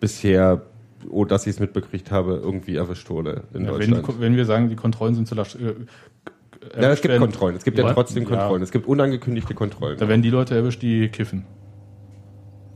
[0.00, 0.62] bisher,
[1.08, 4.02] oh, dass ich es mitbekriegt habe, irgendwie erwischt wurde in Ja, wenn, Deutschland.
[4.02, 5.54] Ko- wenn wir sagen, die Kontrollen sind zu lasch.
[5.56, 7.56] Äh, ja, es gibt Kontrollen.
[7.56, 8.28] Es gibt ja, Ja, trotzdem ja.
[8.28, 8.62] Kontrollen.
[8.62, 9.96] Es gibt unangekündigte Kontrollen.
[9.98, 11.44] Da werden die Leute erwischt, die kiffen.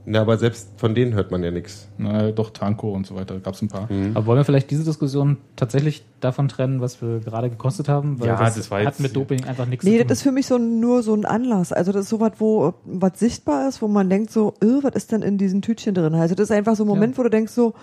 [0.09, 1.89] Na, aber selbst von denen hört man ja nichts.
[1.99, 3.89] Na, doch, Tanko und so weiter, gab es ein paar.
[4.15, 8.17] Aber wollen wir vielleicht diese Diskussion tatsächlich davon trennen, was wir gerade gekostet haben?
[8.23, 10.09] Ja, das war hat mit Doping einfach nichts Nee, zu tun.
[10.09, 11.73] das ist für mich so nur so ein Anlass.
[11.73, 14.95] Also das ist sowas, wo äh, was sichtbar ist, wo man denkt so, äh, was
[14.95, 16.15] ist denn in diesen Tütchen drin?
[16.15, 17.75] Also das ist einfach so ein Moment, wo du denkst so,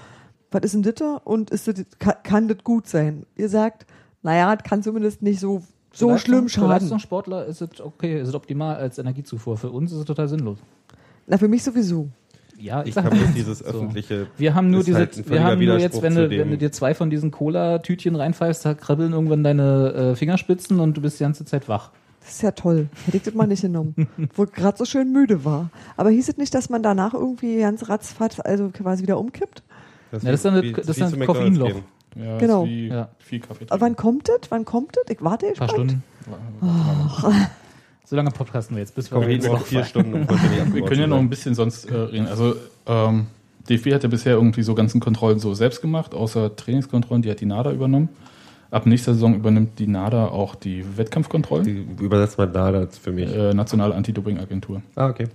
[0.50, 1.20] was ist denn das da?
[1.26, 3.26] und ist das, kann, kann das gut sein?
[3.36, 3.86] Ihr sagt,
[4.22, 5.62] naja, das kann zumindest nicht so,
[5.92, 6.70] so Für schlimm Leistung- Für schaden.
[6.70, 9.58] Leistungssportler ist es okay, ist es optimal als Energiezufuhr.
[9.58, 10.60] Für uns ist es total sinnlos.
[11.28, 12.10] Na, für mich sowieso.
[12.60, 13.66] Ja, Ich mal, bloß dieses so.
[13.66, 14.28] öffentliche.
[14.38, 16.72] Wir haben nur diese, halt ein wir haben nur jetzt, wenn du, wenn du dir
[16.72, 21.24] zwei von diesen Cola-Tütchen reinpfeifst, da krabbeln irgendwann deine äh, Fingerspitzen und du bist die
[21.24, 21.92] ganze Zeit wach.
[22.22, 22.88] Das ist ja toll.
[23.06, 24.08] Hätte ich das mal nicht genommen.
[24.36, 25.72] Wo ich gerade so schön müde war.
[25.98, 29.62] Aber hieß es nicht, dass man danach irgendwie ganz ratzfatz, also quasi wieder umkippt?
[30.14, 31.82] Ja, das ist dann wie- das- das wie ist dann McDonald's Koffeinloch.
[32.16, 32.64] Ja, Genau.
[32.64, 33.10] Ist wie Ja.
[33.18, 34.52] viel Kaffee Aber wann kommt das?
[34.52, 35.04] Wann kommt das?
[35.10, 35.98] Ich warte Ein paar gespannt.
[36.62, 37.54] Stunden.
[38.06, 41.02] So lange podcasten wir jetzt, bis wir Wir reden noch vier Stunden nicht Wir können
[41.02, 42.28] ja noch ein bisschen sonst äh, reden.
[42.28, 43.28] Also ähm,
[43.70, 47.40] DFB hat ja bisher irgendwie so ganzen Kontrollen so selbst gemacht, außer Trainingskontrollen, die hat
[47.40, 48.10] die NADA übernommen.
[48.72, 53.12] Ab nächster Saison übernimmt die NADA auch die Wettkampfkontrollen, Die übersetzt man da das für
[53.12, 53.34] mich.
[53.34, 54.82] äh, Nationale Anti-Doping-Agentur.
[54.96, 55.28] Ah, okay.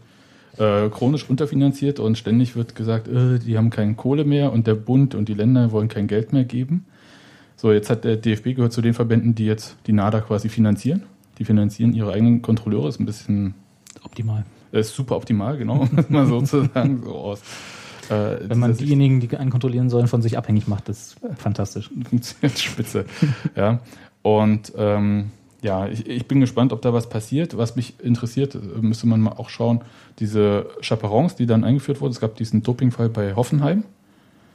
[0.58, 4.74] Äh, chronisch unterfinanziert und ständig wird gesagt, äh, die haben keine Kohle mehr und der
[4.74, 6.84] Bund und die Länder wollen kein Geld mehr geben.
[7.56, 11.04] So, jetzt hat der DFB gehört zu den Verbänden, die jetzt die NADA quasi finanzieren.
[11.38, 13.54] Die finanzieren ihre eigenen Kontrolleure, ist ein bisschen
[14.02, 14.44] Optimal.
[14.72, 17.02] äh, ist super optimal, genau, um es mal so zu sagen.
[17.04, 17.40] So aus,
[18.10, 21.90] äh, Wenn man diejenigen, die einen kontrollieren sollen, von sich abhängig macht, das ist fantastisch.
[22.08, 23.04] funktioniert spitze.
[23.56, 23.80] ja.
[24.22, 25.30] Und ähm,
[25.62, 27.56] ja, ich, ich bin gespannt, ob da was passiert.
[27.56, 29.80] Was mich interessiert, äh, müsste man mal auch schauen,
[30.18, 32.12] diese Chaperons, die dann eingeführt wurden.
[32.12, 33.84] Es gab diesen Dopingfall bei Hoffenheim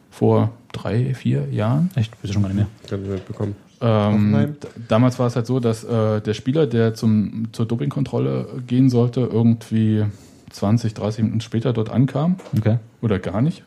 [0.09, 1.89] vor drei, vier Jahren.
[1.95, 2.67] Echt, bitte schon gar nicht mehr.
[2.87, 3.55] Kann ich mitbekommen.
[3.85, 4.55] Ähm,
[4.87, 9.19] damals war es halt so, dass äh, der Spieler, der zum, zur Dopingkontrolle gehen sollte,
[9.21, 10.05] irgendwie
[10.51, 12.37] 20, 30 Minuten später dort ankam.
[12.57, 12.77] Okay.
[13.01, 13.63] Oder gar nicht.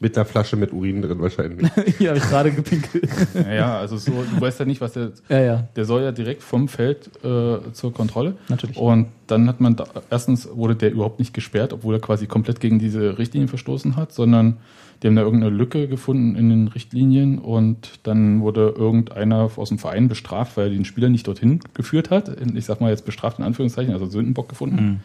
[0.00, 1.68] Mit einer Flasche mit Urin drin wahrscheinlich.
[1.98, 3.06] Hier habe ich gerade gepinkelt.
[3.34, 6.42] Naja, also so, du weißt ja nicht, was der Ja, ja, Der soll ja direkt
[6.42, 8.36] vom Feld äh, zur Kontrolle.
[8.48, 8.78] natürlich.
[8.78, 12.60] Und dann hat man da, erstens wurde der überhaupt nicht gesperrt, obwohl er quasi komplett
[12.60, 14.56] gegen diese Richtlinien verstoßen hat, sondern
[15.02, 19.78] die haben da irgendeine Lücke gefunden in den Richtlinien und dann wurde irgendeiner aus dem
[19.78, 22.30] Verein bestraft, weil er den Spieler nicht dorthin geführt hat.
[22.54, 24.84] Ich sag mal jetzt bestraft in Anführungszeichen, also Sündenbock gefunden.
[24.84, 25.00] Mhm.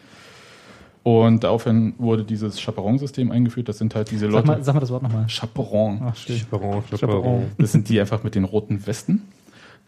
[1.02, 3.68] Und daraufhin wurde dieses Chaperon-System eingeführt.
[3.68, 4.46] Das sind halt diese Sag Leute.
[4.48, 5.26] mal, sag mal das Wort nochmal.
[5.28, 6.00] Chaperon.
[6.02, 6.16] Ach.
[6.16, 7.46] Chaperon, Chaperon.
[7.58, 9.22] Das sind die einfach mit den roten Westen.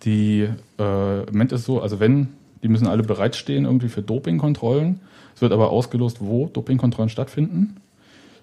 [0.05, 0.49] Die,
[0.79, 2.29] äh, im Moment ist so, also wenn,
[2.63, 5.01] die müssen alle bereitstehen irgendwie für Dopingkontrollen.
[5.35, 7.79] Es wird aber ausgelost, wo Dopingkontrollen stattfinden.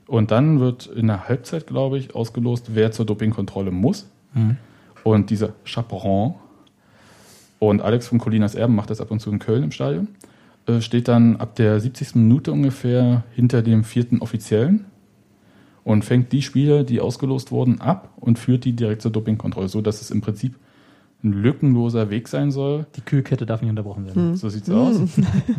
[0.07, 4.07] Und dann wird in der Halbzeit, glaube ich, ausgelost, wer zur Dopingkontrolle muss.
[4.33, 4.57] Mhm.
[5.03, 6.35] Und dieser Chaperon
[7.59, 10.09] und Alex von Colinas Erben macht das ab und zu in Köln im Stadion,
[10.67, 12.15] äh, steht dann ab der 70.
[12.15, 14.85] Minute ungefähr hinter dem vierten Offiziellen
[15.83, 19.81] und fängt die Spieler, die ausgelost wurden, ab und führt die direkt zur Dopingkontrolle, so
[19.81, 20.55] dass es im Prinzip
[21.25, 22.85] ein lückenloser Weg sein soll.
[22.95, 24.35] Die Kühlkette darf nicht unterbrochen werden.
[24.37, 24.97] So sieht's aus.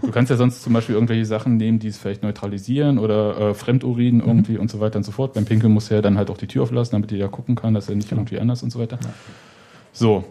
[0.01, 3.55] Du kannst ja sonst zum Beispiel irgendwelche Sachen nehmen, die es vielleicht neutralisieren oder äh,
[3.55, 5.35] Fremdurin irgendwie und so weiter und so fort.
[5.35, 7.89] Beim Pinkeln muss er dann halt auch die Tür auflassen, damit jeder gucken kann, dass
[7.89, 8.99] er nicht irgendwie anders und so weiter.
[9.93, 10.25] So,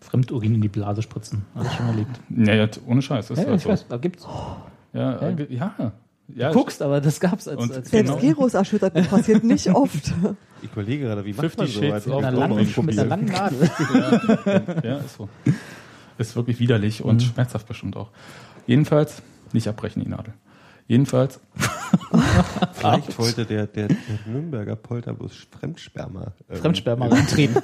[0.00, 1.42] Fremdurin in die Blase spritzen.
[1.54, 2.20] Alles schon erlebt.
[2.28, 3.26] naja, ohne Scheiß.
[3.28, 3.70] Das ist Ja, halt ich so.
[3.70, 4.26] weiß, da gibt's.
[4.92, 5.28] Ja, Ja.
[5.30, 5.92] äh, ja.
[6.34, 6.50] Ja.
[6.50, 8.16] Du guckst, aber das gab's als, als Selbst Genau.
[8.16, 10.12] Gyros erschüttert, das passiert nicht oft.
[10.62, 11.80] Ich überlege gerade, wie macht 50 man so?
[11.80, 13.70] Shades als einer, langen, mit einer langen Nadel.
[14.82, 15.28] Ja, ist so.
[16.18, 18.10] Ist wirklich widerlich und schmerzhaft bestimmt auch.
[18.66, 19.22] Jedenfalls,
[19.52, 20.32] nicht abbrechen, die Nadel.
[20.88, 21.40] Jedenfalls,
[22.74, 23.96] Vielleicht wollte der, der, der
[24.26, 26.32] Nürnberger Polterbus Fremdsperma.
[26.48, 27.60] ähm, Fremdsperma reintreten.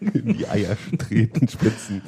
[0.00, 2.02] in die Eier treten, spritzen.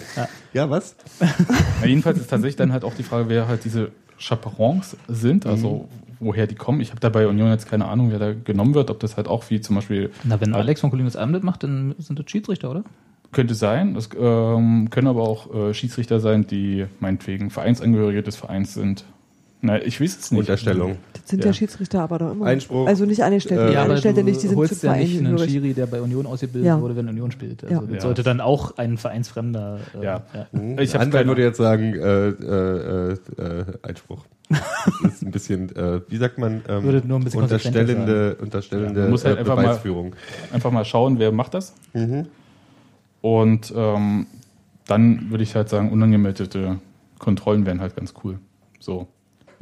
[0.53, 0.97] Ja, was?
[1.21, 5.89] ja, jedenfalls ist tatsächlich dann halt auch die Frage, wer halt diese Chaperons sind, also
[6.21, 6.81] woher die kommen.
[6.81, 9.29] Ich habe da bei Union jetzt keine Ahnung, wer da genommen wird, ob das halt
[9.29, 12.71] auch wie zum Beispiel Na, wenn Alex von Colinas Abend macht, dann sind das Schiedsrichter,
[12.71, 12.85] oder?
[13.33, 13.95] Könnte sein.
[13.95, 19.05] Das ähm, können aber auch äh, Schiedsrichter sein, die meinetwegen Vereinsangehörige des Vereins sind.
[19.65, 20.41] Na, ich weiß es nicht.
[20.41, 20.97] Unterstellung.
[21.13, 21.47] Das sind Ja.
[21.51, 22.47] ja, Schiedsrichter aber doch immer.
[22.47, 22.85] Einspruch.
[22.89, 23.63] Also nicht Angestellte.
[23.63, 25.39] Äh, die Ja, aber Angestellte nicht, die sind holst zum ja nicht einen.
[25.39, 26.81] Schiri, der bei Union ausgebildet Ja.
[26.81, 27.63] wurde, wenn Union spielt.
[27.63, 27.81] Also Ja.
[27.83, 28.01] das Ja.
[28.01, 29.79] sollte dann auch ein Vereinsfremder.
[30.01, 30.23] Äh, Ja.
[30.51, 30.79] Hm?
[30.81, 34.25] Ich Anwalt würde jetzt sagen, äh, äh, äh, Einspruch.
[34.49, 38.95] Das ist ein bisschen, äh, wie sagt man, ähm, Würde nur ein bisschen unterstellende, unterstellende
[38.99, 40.17] Ja, man muss halt äh, einfach mal- Beweisführung.
[40.53, 41.73] Einfach mal schauen, wer macht das.
[43.21, 44.27] Und ähm,
[44.89, 46.79] dann würde ich halt sagen, unangemeldete
[47.21, 48.41] Kontrollen wären halt ganz cool.
[48.81, 49.07] So.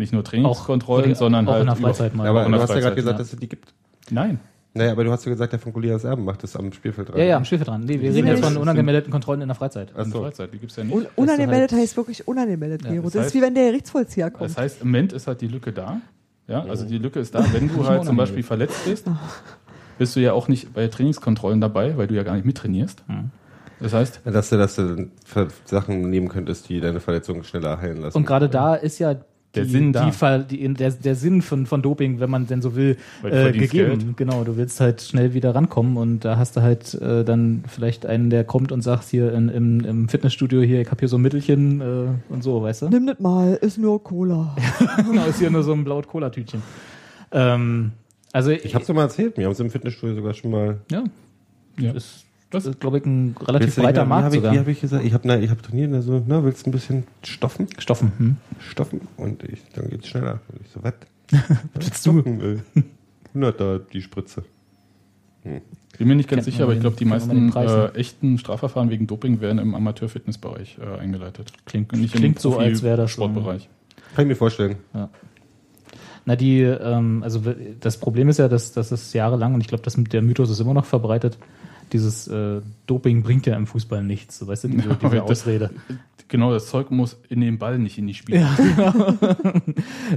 [0.00, 1.60] Nicht nur Trainingskontrollen, Auch- sondern auch halt.
[1.60, 2.26] in der Freizeit mal.
[2.26, 3.22] Aber in du hast ja gerade gesagt, ja.
[3.22, 3.72] dass es die gibt.
[4.10, 4.40] Nein.
[4.72, 7.24] Naja, aber du hast ja gesagt, der von Goliaths Erben macht das am Spielfeld Ja,
[7.24, 7.82] ja, am Spielfeld dran.
[7.84, 9.88] Nee, wir reden jetzt von unangemeldeten Kontrollen in der Freizeit.
[9.94, 10.22] Ach In der so.
[10.22, 10.94] Freizeit, die gibt's ja nicht.
[10.94, 14.30] Un unangemeldet halt- heißt wirklich unangemeldet, Ja, das Das, heißt- ist wie wenn der Gerichtsvollzieher
[14.30, 14.48] kommt.
[14.50, 16.00] Das heißt, im Moment ist halt die Lücke da.
[16.46, 17.44] Ja, also die Lücke ist da.
[17.52, 18.16] Wenn du halt zum.
[18.16, 19.06] Beispiel verletzt bist,
[19.98, 23.02] bist du ja auch nicht bei Trainingskontrollen dabei, weil du ja gar nicht mittrainierst.
[23.08, 23.30] Hm.
[23.80, 25.08] Das heißt, Dass du, dass du
[25.64, 28.16] Sachen nehmen könntest, die deine Verletzung schneller heilen lassen.
[28.16, 29.16] Und gerade da ist ja
[29.54, 30.04] Der die, Sinn da.
[30.06, 33.50] Die Fall, die, der, der Sinn von, von Doping, wenn man denn so will, äh,
[33.50, 33.98] gegeben.
[33.98, 34.16] Geld.
[34.16, 38.06] Genau, du willst halt schnell wieder rankommen und da hast du halt äh, dann vielleicht
[38.06, 41.18] einen, der kommt und sagt hier in, im, im Fitnessstudio hier, ich hab hier so
[41.18, 42.88] ein Mittelchen äh, und so, weißt du?
[42.90, 44.54] Nimm das mal, ist nur Cola.
[44.96, 46.62] genau, ist hier nur so ein blaut Cola-Tütchen.
[47.32, 47.90] Ähm,
[48.32, 50.78] also Ich hab's doch mal erzählt, wir haben es im Fitnessstudio sogar schon mal.
[50.92, 51.02] ja,
[51.76, 51.90] ja.
[51.90, 54.52] ist, Das- ist glaube ich, ein relativ du breiter wie Markt hab ich, sogar.
[54.52, 55.04] Wie habe ich gesagt?
[55.04, 57.68] Ich habe ich hab trainiert, also, na, willst du ein bisschen stoffen?
[57.78, 58.12] Stoffen.
[58.18, 58.36] Hm?
[58.58, 59.02] Stoffen?
[59.16, 60.40] Und ich, dann geht's schneller.
[60.48, 60.94] Und ich so, was?
[61.30, 62.20] Was willst du?
[62.20, 62.82] Stoffen, äh,
[63.28, 64.42] 100 da die Spritze.
[65.42, 67.92] Bin mir nicht ganz Kennt sicher, aber ich glaube, die meisten ne?
[67.94, 71.52] äh, echten Strafverfahren wegen Doping werden im Amateurfitnessbereich äh, eingeleitet.
[71.66, 73.22] Klingt, Nicht klingt im so, als wäre das so.
[73.22, 73.68] Sportbereich.
[74.14, 74.76] Kann ich mir vorstellen.
[76.26, 77.42] Na, die, ähm, also
[77.80, 80.74] das Problem ist ja, dass, dass es jahrelang, und ich glaube, der Mythos ist immer
[80.74, 81.38] noch verbreitet,
[81.92, 85.22] dieses äh, Doping bringt ja im Fußball nichts, so, weißt du, diese, Ja, diese das-
[85.22, 85.70] Ausrede.
[86.30, 88.46] Genau, das Zeug muss in den Ball, nicht in die Spiele.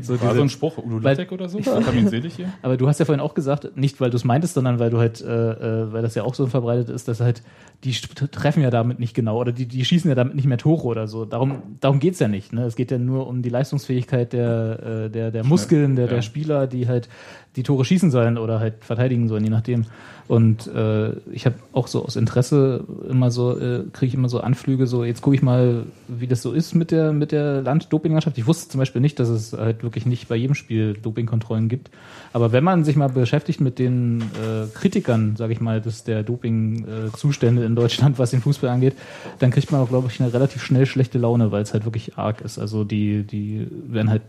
[0.02, 1.58] So War diese, so ein Spruch, Udo Lattek oder so?
[1.58, 2.54] Vitamin selig hier?
[2.62, 5.00] aber du hast ja vorhin auch gesagt, nicht weil du es meintest, sondern weil du
[5.00, 7.42] halt, äh, äh, weil das ja auch so verbreitet ist, dass halt,
[7.84, 10.84] die treffen ja damit nicht genau oder die, die schießen ja damit nicht mehr Tore
[10.86, 11.26] oder so.
[11.26, 12.54] Darum, darum geht's ja nicht.
[12.54, 12.64] Ne?
[12.66, 16.14] Es geht ja nur um die Leistungsfähigkeit der, äh, der, der Muskeln, der, ja.
[16.16, 17.10] der Spieler, die halt
[17.56, 19.86] die Tore schießen sollen oder halt verteidigen sollen, je nachdem.
[20.28, 24.40] Und äh, ich habe auch so aus Interesse immer so, äh, kriege ich immer so
[24.40, 28.38] Anflüge, so jetzt gucke ich mal, wie das so ist mit der, mit der Land-Doping-Landschaft.
[28.38, 31.90] Ich wusste zum Beispiel nicht, dass es halt wirklich nicht bei jedem Spiel Dopingkontrollen gibt.
[32.32, 36.24] Aber wenn man sich mal beschäftigt mit den äh, Kritikern, sage ich mal, des, der
[36.24, 38.96] Doping-Zustände in Deutschland, was den Fußball angeht,
[39.40, 42.18] dann kriegt man auch, glaube ich, eine relativ schnell schlechte Laune, weil es halt wirklich
[42.18, 42.60] arg ist.
[42.60, 44.22] Also die, die werden halt,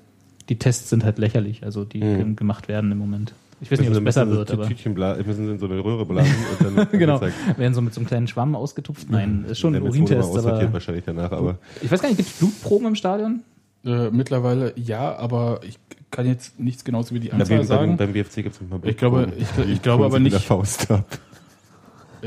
[0.49, 2.36] die Tests sind halt lächerlich, also die Mhm.
[2.36, 3.32] gemacht werden im Moment.
[3.64, 6.06] Ich weiß nicht, ob es besser wird, aber Tütchen bla- müssen in so eine Röhre
[6.06, 7.20] blasen und dann genau,
[7.56, 9.10] werden so mit so einem kleinen Schwamm ausgetupft.
[9.10, 12.36] Nein, ist schon ein Urintest, aber wahrscheinlich danach, aber ich weiß gar nicht, gibt es
[12.38, 13.40] Blutproben im Stadion?
[13.84, 15.78] Äh, mittlerweile ja, aber ich
[16.10, 17.96] kann jetzt nichts genaues über die Na, Anzahl beim, sagen.
[17.96, 19.68] beim BFC gibt es noch mal Ich glaube- Blutproben.
[19.68, 21.06] ich- ich glaube aber nicht- Faust ab.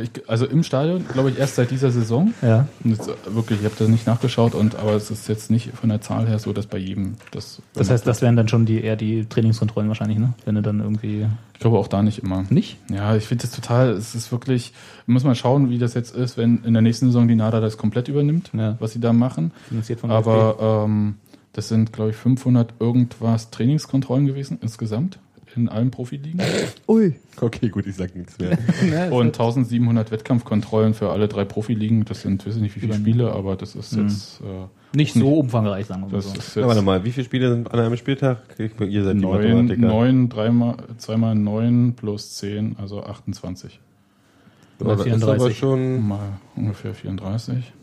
[0.01, 2.33] Ich, also im Stadion, glaube ich, erst seit dieser Saison.
[2.41, 2.67] Ja.
[2.83, 5.71] Und jetzt, äh, wirklich, ich habe das nicht nachgeschaut, und, aber es ist jetzt nicht
[5.73, 7.61] von der Zahl her so, dass bei jedem das.
[7.73, 10.33] Das heißt, das wären dann schon die eher die Trainingskontrollen wahrscheinlich, ne?
[10.45, 12.43] Wenn du dann irgendwie ich glaube auch da nicht immer.
[12.49, 12.77] nicht?
[12.89, 14.73] Ja, ich finde das total, es ist wirklich,
[15.07, 17.77] muss mal schauen, wie das jetzt ist, wenn in der nächsten Saison die NADA das
[17.77, 18.75] komplett übernimmt, Ja.
[18.79, 19.51] was sie da machen.
[19.67, 20.11] Finanziert von.
[20.11, 21.15] Aber ähm,
[21.53, 25.17] das sind, glaube ich, 500 irgendwas Trainingskontrollen gewesen insgesamt
[25.57, 26.39] in allen Profiligen
[26.87, 28.57] Ui, Okay, gut, ich sag nichts mehr.
[29.11, 32.03] Und 1700 Wettkampfkontrollen für alle drei Profiligen.
[32.05, 34.03] Das sind, weiß ich nicht, wie viele Spiele, aber das ist Mhm.
[34.03, 36.33] jetzt, äh, nicht so umfangreich, sagen wir mal so.
[36.37, 38.39] ist Ja, warte jetzt mal, wie viele Spiele sind an einem Spieltag?
[38.57, 39.87] Ich, ihr seid die neun, Mathematiker.
[39.87, 43.79] neun, dreimal, zweimal neun plus zehn, also 28.
[44.79, 45.57] Aber das ist aber 34.
[45.57, 47.73] schon, Mal ungefähr 34.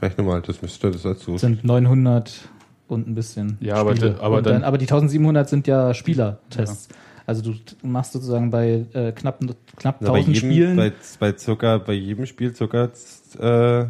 [0.00, 1.36] rechne mal, das müsste das dazu.
[1.38, 2.48] sind 900
[2.90, 3.56] und ein bisschen.
[3.60, 4.16] Ja, aber Spiele.
[4.20, 6.88] aber Und dann, dann- aber die 1700 sind ja Spielertests.
[7.26, 9.38] Also du machst sozusagen bei äh, knapp,
[9.76, 10.76] knapp Na, bei 1000 jedem, Spielen.
[10.76, 12.90] Bei, bei, circa, bei jedem Spiel circa
[13.38, 13.86] äh,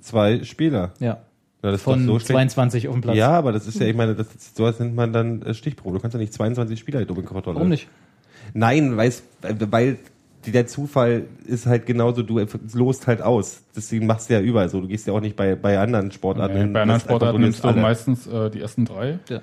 [0.00, 0.92] zwei Spieler.
[1.00, 1.18] ja,
[1.62, 2.30] ist von doch so schlecht.
[2.32, 3.16] 22 auf dem Platz.
[3.16, 5.96] Ja, aber das ist ja, ich meine, das, ist- sowas nennt man dann äh, Stichprobe.
[5.96, 7.56] Du kannst ja nicht 22 Spieler in Dopingkontrolle.
[7.56, 7.88] Warum nicht?
[8.54, 9.98] Nein, weil
[10.52, 12.44] der Zufall ist halt genauso, du
[12.74, 13.62] lost halt aus.
[13.76, 14.80] Deswegen machst du ja überall so.
[14.80, 16.72] Du gehst ja auch nicht bei, bei anderen Sportarten Nee, hin.
[16.72, 17.80] bei anderen Sportarten nimmst du alle.
[17.80, 19.40] meistens äh, die ersten drei Ja.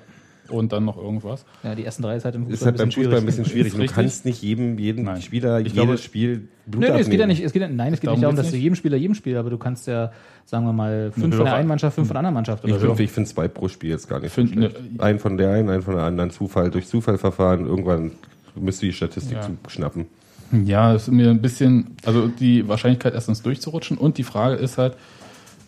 [0.48, 1.44] und dann noch irgendwas.
[1.62, 3.74] ja, die ersten drei ist halt im Fußball Ist halt beim Fußball ein bisschen schwierig.
[3.74, 5.22] Du kannst nicht jedem, jeden Nein.
[5.22, 7.68] Spieler, Ich jedes glaube- Spiel Blut Nö, nö, es geht ja nicht, es geht ja,
[7.68, 9.86] nein, es geht Darum nicht darum, dass du jedem Spieler jedem Spiel, aber du kannst
[9.86, 10.12] ja,
[10.46, 12.70] sagen wir mal, fünf will von der einen Mannschaft, fünf von der anderen Mannschaft Ich
[12.70, 12.86] oder so.
[12.88, 14.70] finde ich finde zwei pro Spiel jetzt gar nicht so Find- ne.
[14.98, 16.30] Einen von der einen, einen von der anderen.
[16.30, 17.66] Zufall, durch Zufallverfahren.
[17.66, 18.12] Irgendwann
[18.54, 19.42] müsste die Statistik Ja.
[19.42, 20.06] zu schnappen.
[20.52, 24.78] Ja, es ist mir ein bisschen, also die Wahrscheinlichkeit erstens durchzurutschen und die Frage ist
[24.78, 24.96] halt,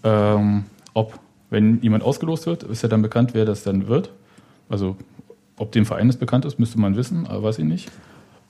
[0.04, 0.64] ähm,
[0.94, 1.18] ob
[1.48, 4.10] Wenn jemand ausgelost wird, ist ja dann bekannt, wer das dann wird.
[4.68, 4.96] Also
[5.56, 7.88] ob dem Verein das bekannt ist, müsste man wissen, aber weiß ich nicht.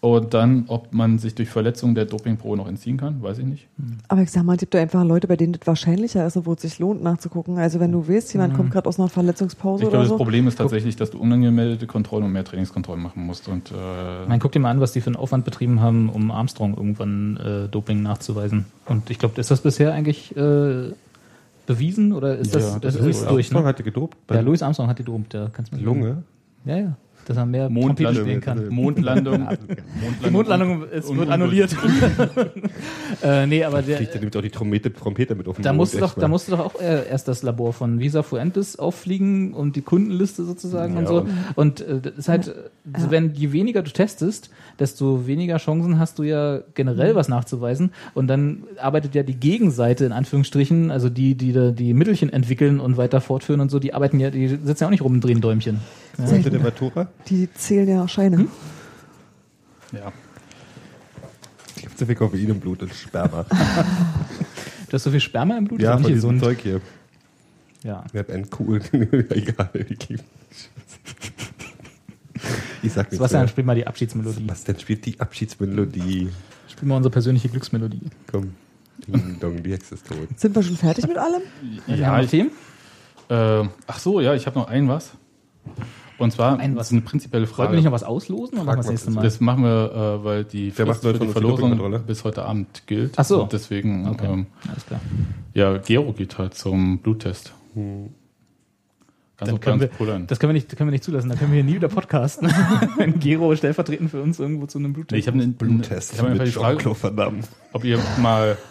[0.03, 3.66] Und dann, ob man sich durch Verletzung der Dopingprobe noch entziehen kann, weiß ich nicht.
[4.09, 6.47] Aber ich sag mal, es gibt doch einfach Leute, bei denen das wahrscheinlicher ist und
[6.47, 7.59] wo es sich lohnt nachzugucken.
[7.59, 10.16] Also wenn du weißt, jemand kommt gerade aus einer Verletzungspause Ich glaube, oder das so.
[10.16, 13.49] Problem ist tatsächlich, dass du unangemeldete Kontrollen und mehr Trainingskontrollen machen musst.
[13.49, 16.30] Und äh, Man guck dir mal an, was die für einen Aufwand betrieben haben, um
[16.30, 18.66] Armstrong irgendwann äh, Doping nachzuweisen.
[18.86, 20.92] Und ich glaube, ist das bisher eigentlich äh,
[21.66, 23.47] bewiesen oder ist das, Ja, das das ist ist durch?
[23.47, 23.68] Armstrong Ne?
[23.68, 26.22] hatte gedopt Ja, Louis Armstrong hat die dopt, da kannst du mir Lunge.
[26.64, 26.97] Ja, ja.
[27.27, 28.68] Dass er mehr Mondlandung, Trompete spielen kann.
[28.70, 29.49] Mondlandung.
[30.24, 31.77] Die Mondlandung und- wird und- annulliert.
[33.22, 35.70] äh, nee, aber der, Kriegt er nämlich auch die Trompete, Trompete mit auf den da
[35.72, 36.29] Mond, musste doch, da mal.
[36.29, 40.97] musste doch auch äh, erst das Labor von Visa Fuentes auffliegen und die Kundenliste sozusagen
[40.97, 41.16] und Ja, so.
[41.18, 42.53] aber- Und äh, das ist halt, äh,
[43.11, 47.91] wenn je weniger du testest, desto weniger Chancen hast du ja generell was nachzuweisen.
[48.14, 52.79] Und dann arbeitet ja die Gegenseite in Anführungsstrichen, also die, die da die Mittelchen entwickeln
[52.81, 55.24] und weiter fortführen und so, die arbeiten ja, die sitzen ja auch nicht rum und
[55.24, 55.81] drehen Däumchen.
[56.19, 57.09] Was hatte der Matura?
[57.29, 58.39] Die zählen ja Scheine.
[58.39, 58.49] Hm?
[59.93, 60.12] Ja.
[61.77, 63.45] Ich habe zu viel Koffein im Blut und Sperma.
[64.89, 66.45] Du hast so viel Sperma im Blut, ja, von nicht diesem gesund.
[66.45, 66.81] Zeug hier.
[67.83, 68.05] Ja.
[68.12, 68.83] Ich hab coolen,
[69.31, 69.69] egal.
[72.83, 73.49] Ich sag nichts Sebastian, mehr.
[73.49, 74.37] spiel mal die Abschiedsmelodie.
[74.43, 76.29] Sebastian spielt die Abschiedsmelodie.
[76.69, 78.01] Spiel mal unsere persönliche Glücksmelodie.
[78.31, 78.55] Komm.
[79.09, 80.29] Ding dong, die Hexe ist tot.
[80.37, 81.43] Sind wir schon fertig mit allem?
[81.87, 82.51] Wir Ja, ich, Themen?
[83.29, 85.11] äh, ach so, ja, ich habe noch ein was.
[86.19, 86.87] Und zwar Ein das was?
[86.89, 87.73] ist eine prinzipielle Frage.
[87.73, 89.11] wir nicht noch was auslosen oder machen wir das nächste.
[89.11, 89.23] Mal?
[89.23, 92.87] Das machen wir, äh, weil die Wer macht Frist für die Verlosung bis heute Abend
[92.87, 93.14] gilt.
[93.17, 93.43] Ach so.
[93.43, 94.27] Und deswegen, Okay.
[94.27, 95.01] ähm, Alles klar.
[95.55, 97.53] ja, Gero geht halt zum Bluttest.
[97.75, 98.11] Hm.
[99.39, 100.27] Ganz können ganz wir, pullern.
[100.27, 101.29] das können wir, nicht, können wir nicht zulassen.
[101.29, 102.49] Dann können wir hier nie wieder podcasten.
[102.97, 106.19] Wenn Gero stellvertretend für uns irgendwo zu einem Bluttest Nee, ich habe einen Bluttest Ich
[106.19, 107.41] habe einfach die Frage, Damme.
[107.75, 108.57] ob ihr mal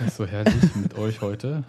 [0.00, 1.64] Das ist so herrlich mit euch heute.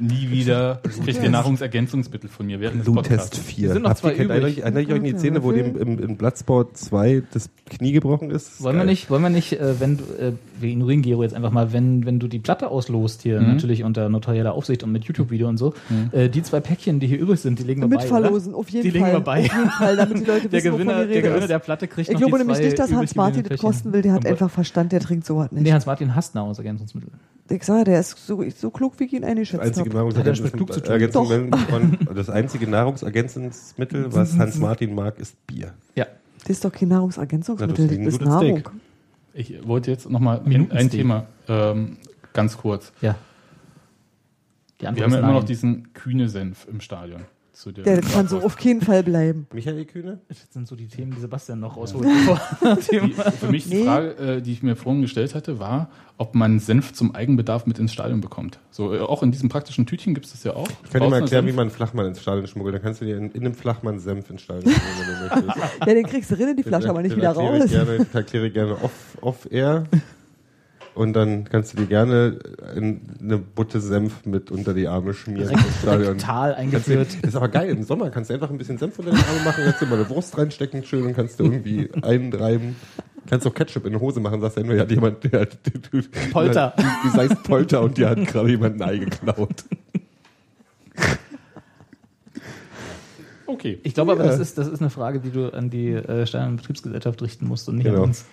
[0.00, 3.38] Nie wieder kriegt ihr Nahrungsergänzungsmittel von mir während des Blutest Podcasts.
[3.38, 3.72] 4.
[3.72, 4.58] sind noch Habt zwei Erinnert übrig.
[4.58, 7.92] euch erinnert ihr euch an die Szene, wo dem im, im Bloodsport 2 das Knie
[7.92, 8.62] gebrochen ist?
[8.62, 11.50] Wollen wir nicht, wollen wir nicht, äh, wenn du, äh, wir ignorieren Gero jetzt einfach
[11.50, 13.48] mal, wenn, wenn du die Platte auslost hier, Mhm.
[13.48, 15.74] natürlich unter notarieller Aufsicht und mit YouTube-Video und so,
[16.12, 17.96] äh, die zwei Päckchen, die hier übrig sind, die legen wir bei.
[17.96, 19.14] Mitverlosen, auf jeden Die legen Fall.
[19.14, 19.40] wir bei.
[19.46, 21.48] Auf jeden Fall, damit die Leute Der wissen, Gewinner, der Gewinner ist.
[21.50, 24.02] der Platte kriegt Ich noch glaube die nämlich nicht, dass Hans Martin das kosten will.
[24.02, 25.64] Der hat einfach Verstand, der trinkt sowas nicht.
[25.64, 27.10] Nee, Hans Martin hasst Nahrungsergänzungsmittel.
[27.50, 29.87] Ich sage, der ist so, so klug, wie ich ihn eingeschätzt habe.
[29.88, 30.68] Tun?
[31.50, 35.74] Nahrungsergänzungsmittel, das einzige Nahrungsergänzungsmittel, was Hans Martin mag, ist Bier.
[35.94, 36.06] Ja.
[36.40, 38.68] Das ist doch kein Nahrungsergänzungsmittel, Ja, das das ist Nahrung.
[39.34, 41.98] Ich wollte jetzt nochmal ein, Thema ähm,
[42.32, 42.92] ganz kurz.
[43.00, 43.16] Ja.
[44.78, 45.34] Wir haben ist ja immer nein.
[45.34, 47.22] noch diesen kühne Senf im Stadion.
[47.58, 49.48] Zu der Der kann so auf keinen Fall bleiben.
[49.52, 50.20] Michael Kühne?
[50.28, 52.04] Das sind so die Themen, die Sebastian noch rausholt.
[52.06, 52.40] bevor
[52.88, 53.84] Die, für mich die Nee.
[53.84, 57.80] Frage, äh, die ich mir vorhin gestellt hatte, war, ob man Senf zum Eigenbedarf mit
[57.80, 58.60] ins Stadion bekommt.
[58.70, 60.68] So, äh, auch in diesem praktischen Tütchen gibt es das ja auch.
[60.84, 61.56] Ich kann dir mal erklären, wie Senf.
[61.56, 62.76] man einen Flachmann ins Stadion schmuggelt.
[62.76, 65.78] Dann kannst du dir in, in einem Flachmann Senf ins Stadion schmuggeln, wenn du möchtest.
[65.80, 67.64] Ja, den kriegst du rein in die Flasche, aber nicht Den wieder raus.
[67.64, 69.82] Ich gerne, ich erkläre gerne off, off air.
[70.98, 72.40] Und dann kannst du dir gerne
[72.74, 75.56] in eine Butte Senf mit unter die Arme schmieren.
[75.84, 75.90] du,
[76.56, 77.18] eingeführt.
[77.22, 77.68] das ist aber geil.
[77.68, 79.94] Im Sommer kannst du einfach ein bisschen Senf unter die Arme machen, kannst du mal
[80.00, 82.74] eine Wurst reinstecken, schön, und kannst du irgendwie einreiben.
[83.28, 85.56] Kannst auch Ketchup in die Hose machen, sagst du, nur hat jemand, der hat,
[85.92, 86.74] du, Polter.
[86.76, 89.64] Du, du seist Polter und dir hat gerade jemand ein Ei geklaut.
[93.46, 93.78] Okay.
[93.84, 94.30] Ich glaube aber, Ja.
[94.32, 97.46] das ist, das ist eine Frage, die du an die äh, Stein- und Betriebsgesellschaft richten
[97.46, 97.98] musst und nicht Genau.
[97.98, 98.24] an uns.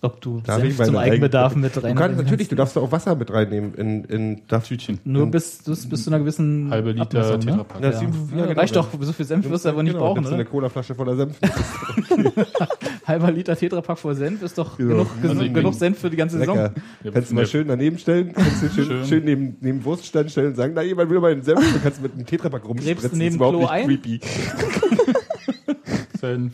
[0.00, 2.92] Ob du Darf Senf zum Eigenbedarf Eigen- mit Du rein kannst, natürlich, du darfst auch
[2.92, 5.00] Wasser mit reinnehmen in, in das Tütchen.
[5.02, 7.46] Nur bis, bis, bis zu einer gewissen Halbe Liter Abmessung, ne?
[7.46, 7.82] Tetrapack.
[7.82, 8.00] Ja, Ja.
[8.02, 8.60] Ja, genau.
[8.60, 10.36] reicht doch, so viel Senf wirst du aber nicht genau, brauchen, du oder?
[10.36, 11.36] eine Colaflasche voller Senf.
[13.06, 15.04] Halber Liter Tetrapack voll Senf ist doch Genau.
[15.04, 15.08] genug,
[15.40, 16.56] Also genug, Senf für die ganze Saison.
[16.56, 16.74] Lecker.
[17.02, 19.04] Ja, kannst du mal schön daneben stellen, kannst du schön, Schön.
[19.06, 22.00] schön neben, neben Wurststand stellen und sagen, na, jemand will mal einen Senf, du kannst
[22.02, 23.00] mit einem Tetrapack rumspritzen.
[23.00, 23.86] Gräbst du neben Klo ein?
[23.86, 24.20] creepy.
[26.20, 26.52] Senf.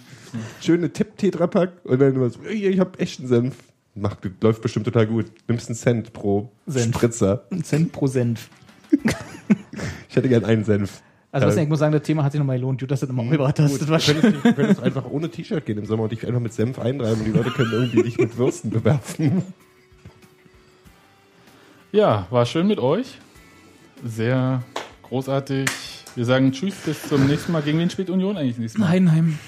[0.61, 3.57] Schöne Tipp-Tetrapack und dann immer so, ich hab echten Senf.
[3.97, 5.27] Macht, läuft bestimmt total gut.
[5.47, 6.97] Nimmst einen Cent pro Senf.
[6.97, 7.45] Spritzer.
[7.51, 8.49] Ein Cent pro Senf.
[10.09, 11.03] Ich hätte gern einen Senf.
[11.33, 12.79] Also was ich muss sagen, das Thema hat sich nochmal gelohnt.
[12.81, 13.81] Gut, dass du das nochmal gebracht hast.
[13.83, 14.21] Das war Du schön.
[14.21, 17.19] könntest, du könntest einfach ohne T-Shirt gehen im Sommer und dich einfach mit Senf einreiben
[17.19, 19.43] und die Leute können irgendwie dich mit Würsten bewerfen.
[21.91, 23.19] Ja, war schön mit euch.
[24.05, 24.63] Sehr
[25.03, 25.69] großartig.
[26.15, 27.63] Wir sagen Tschüss, bis zum nächsten Mal.
[27.63, 28.89] Gegen wen spielt Union eigentlich nächstes Mal?
[28.89, 29.39] Heidenheim.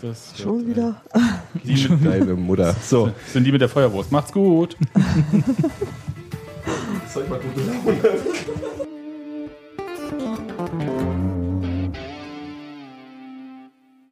[0.00, 1.02] Das Schon äh, wieder.
[1.64, 2.74] Die schon deine Mutter.
[2.82, 3.12] So.
[3.32, 4.10] Sind die mit der Feuerwurst.
[4.12, 4.76] Macht's gut.
[7.12, 7.98] Soll ich mal gute Laune.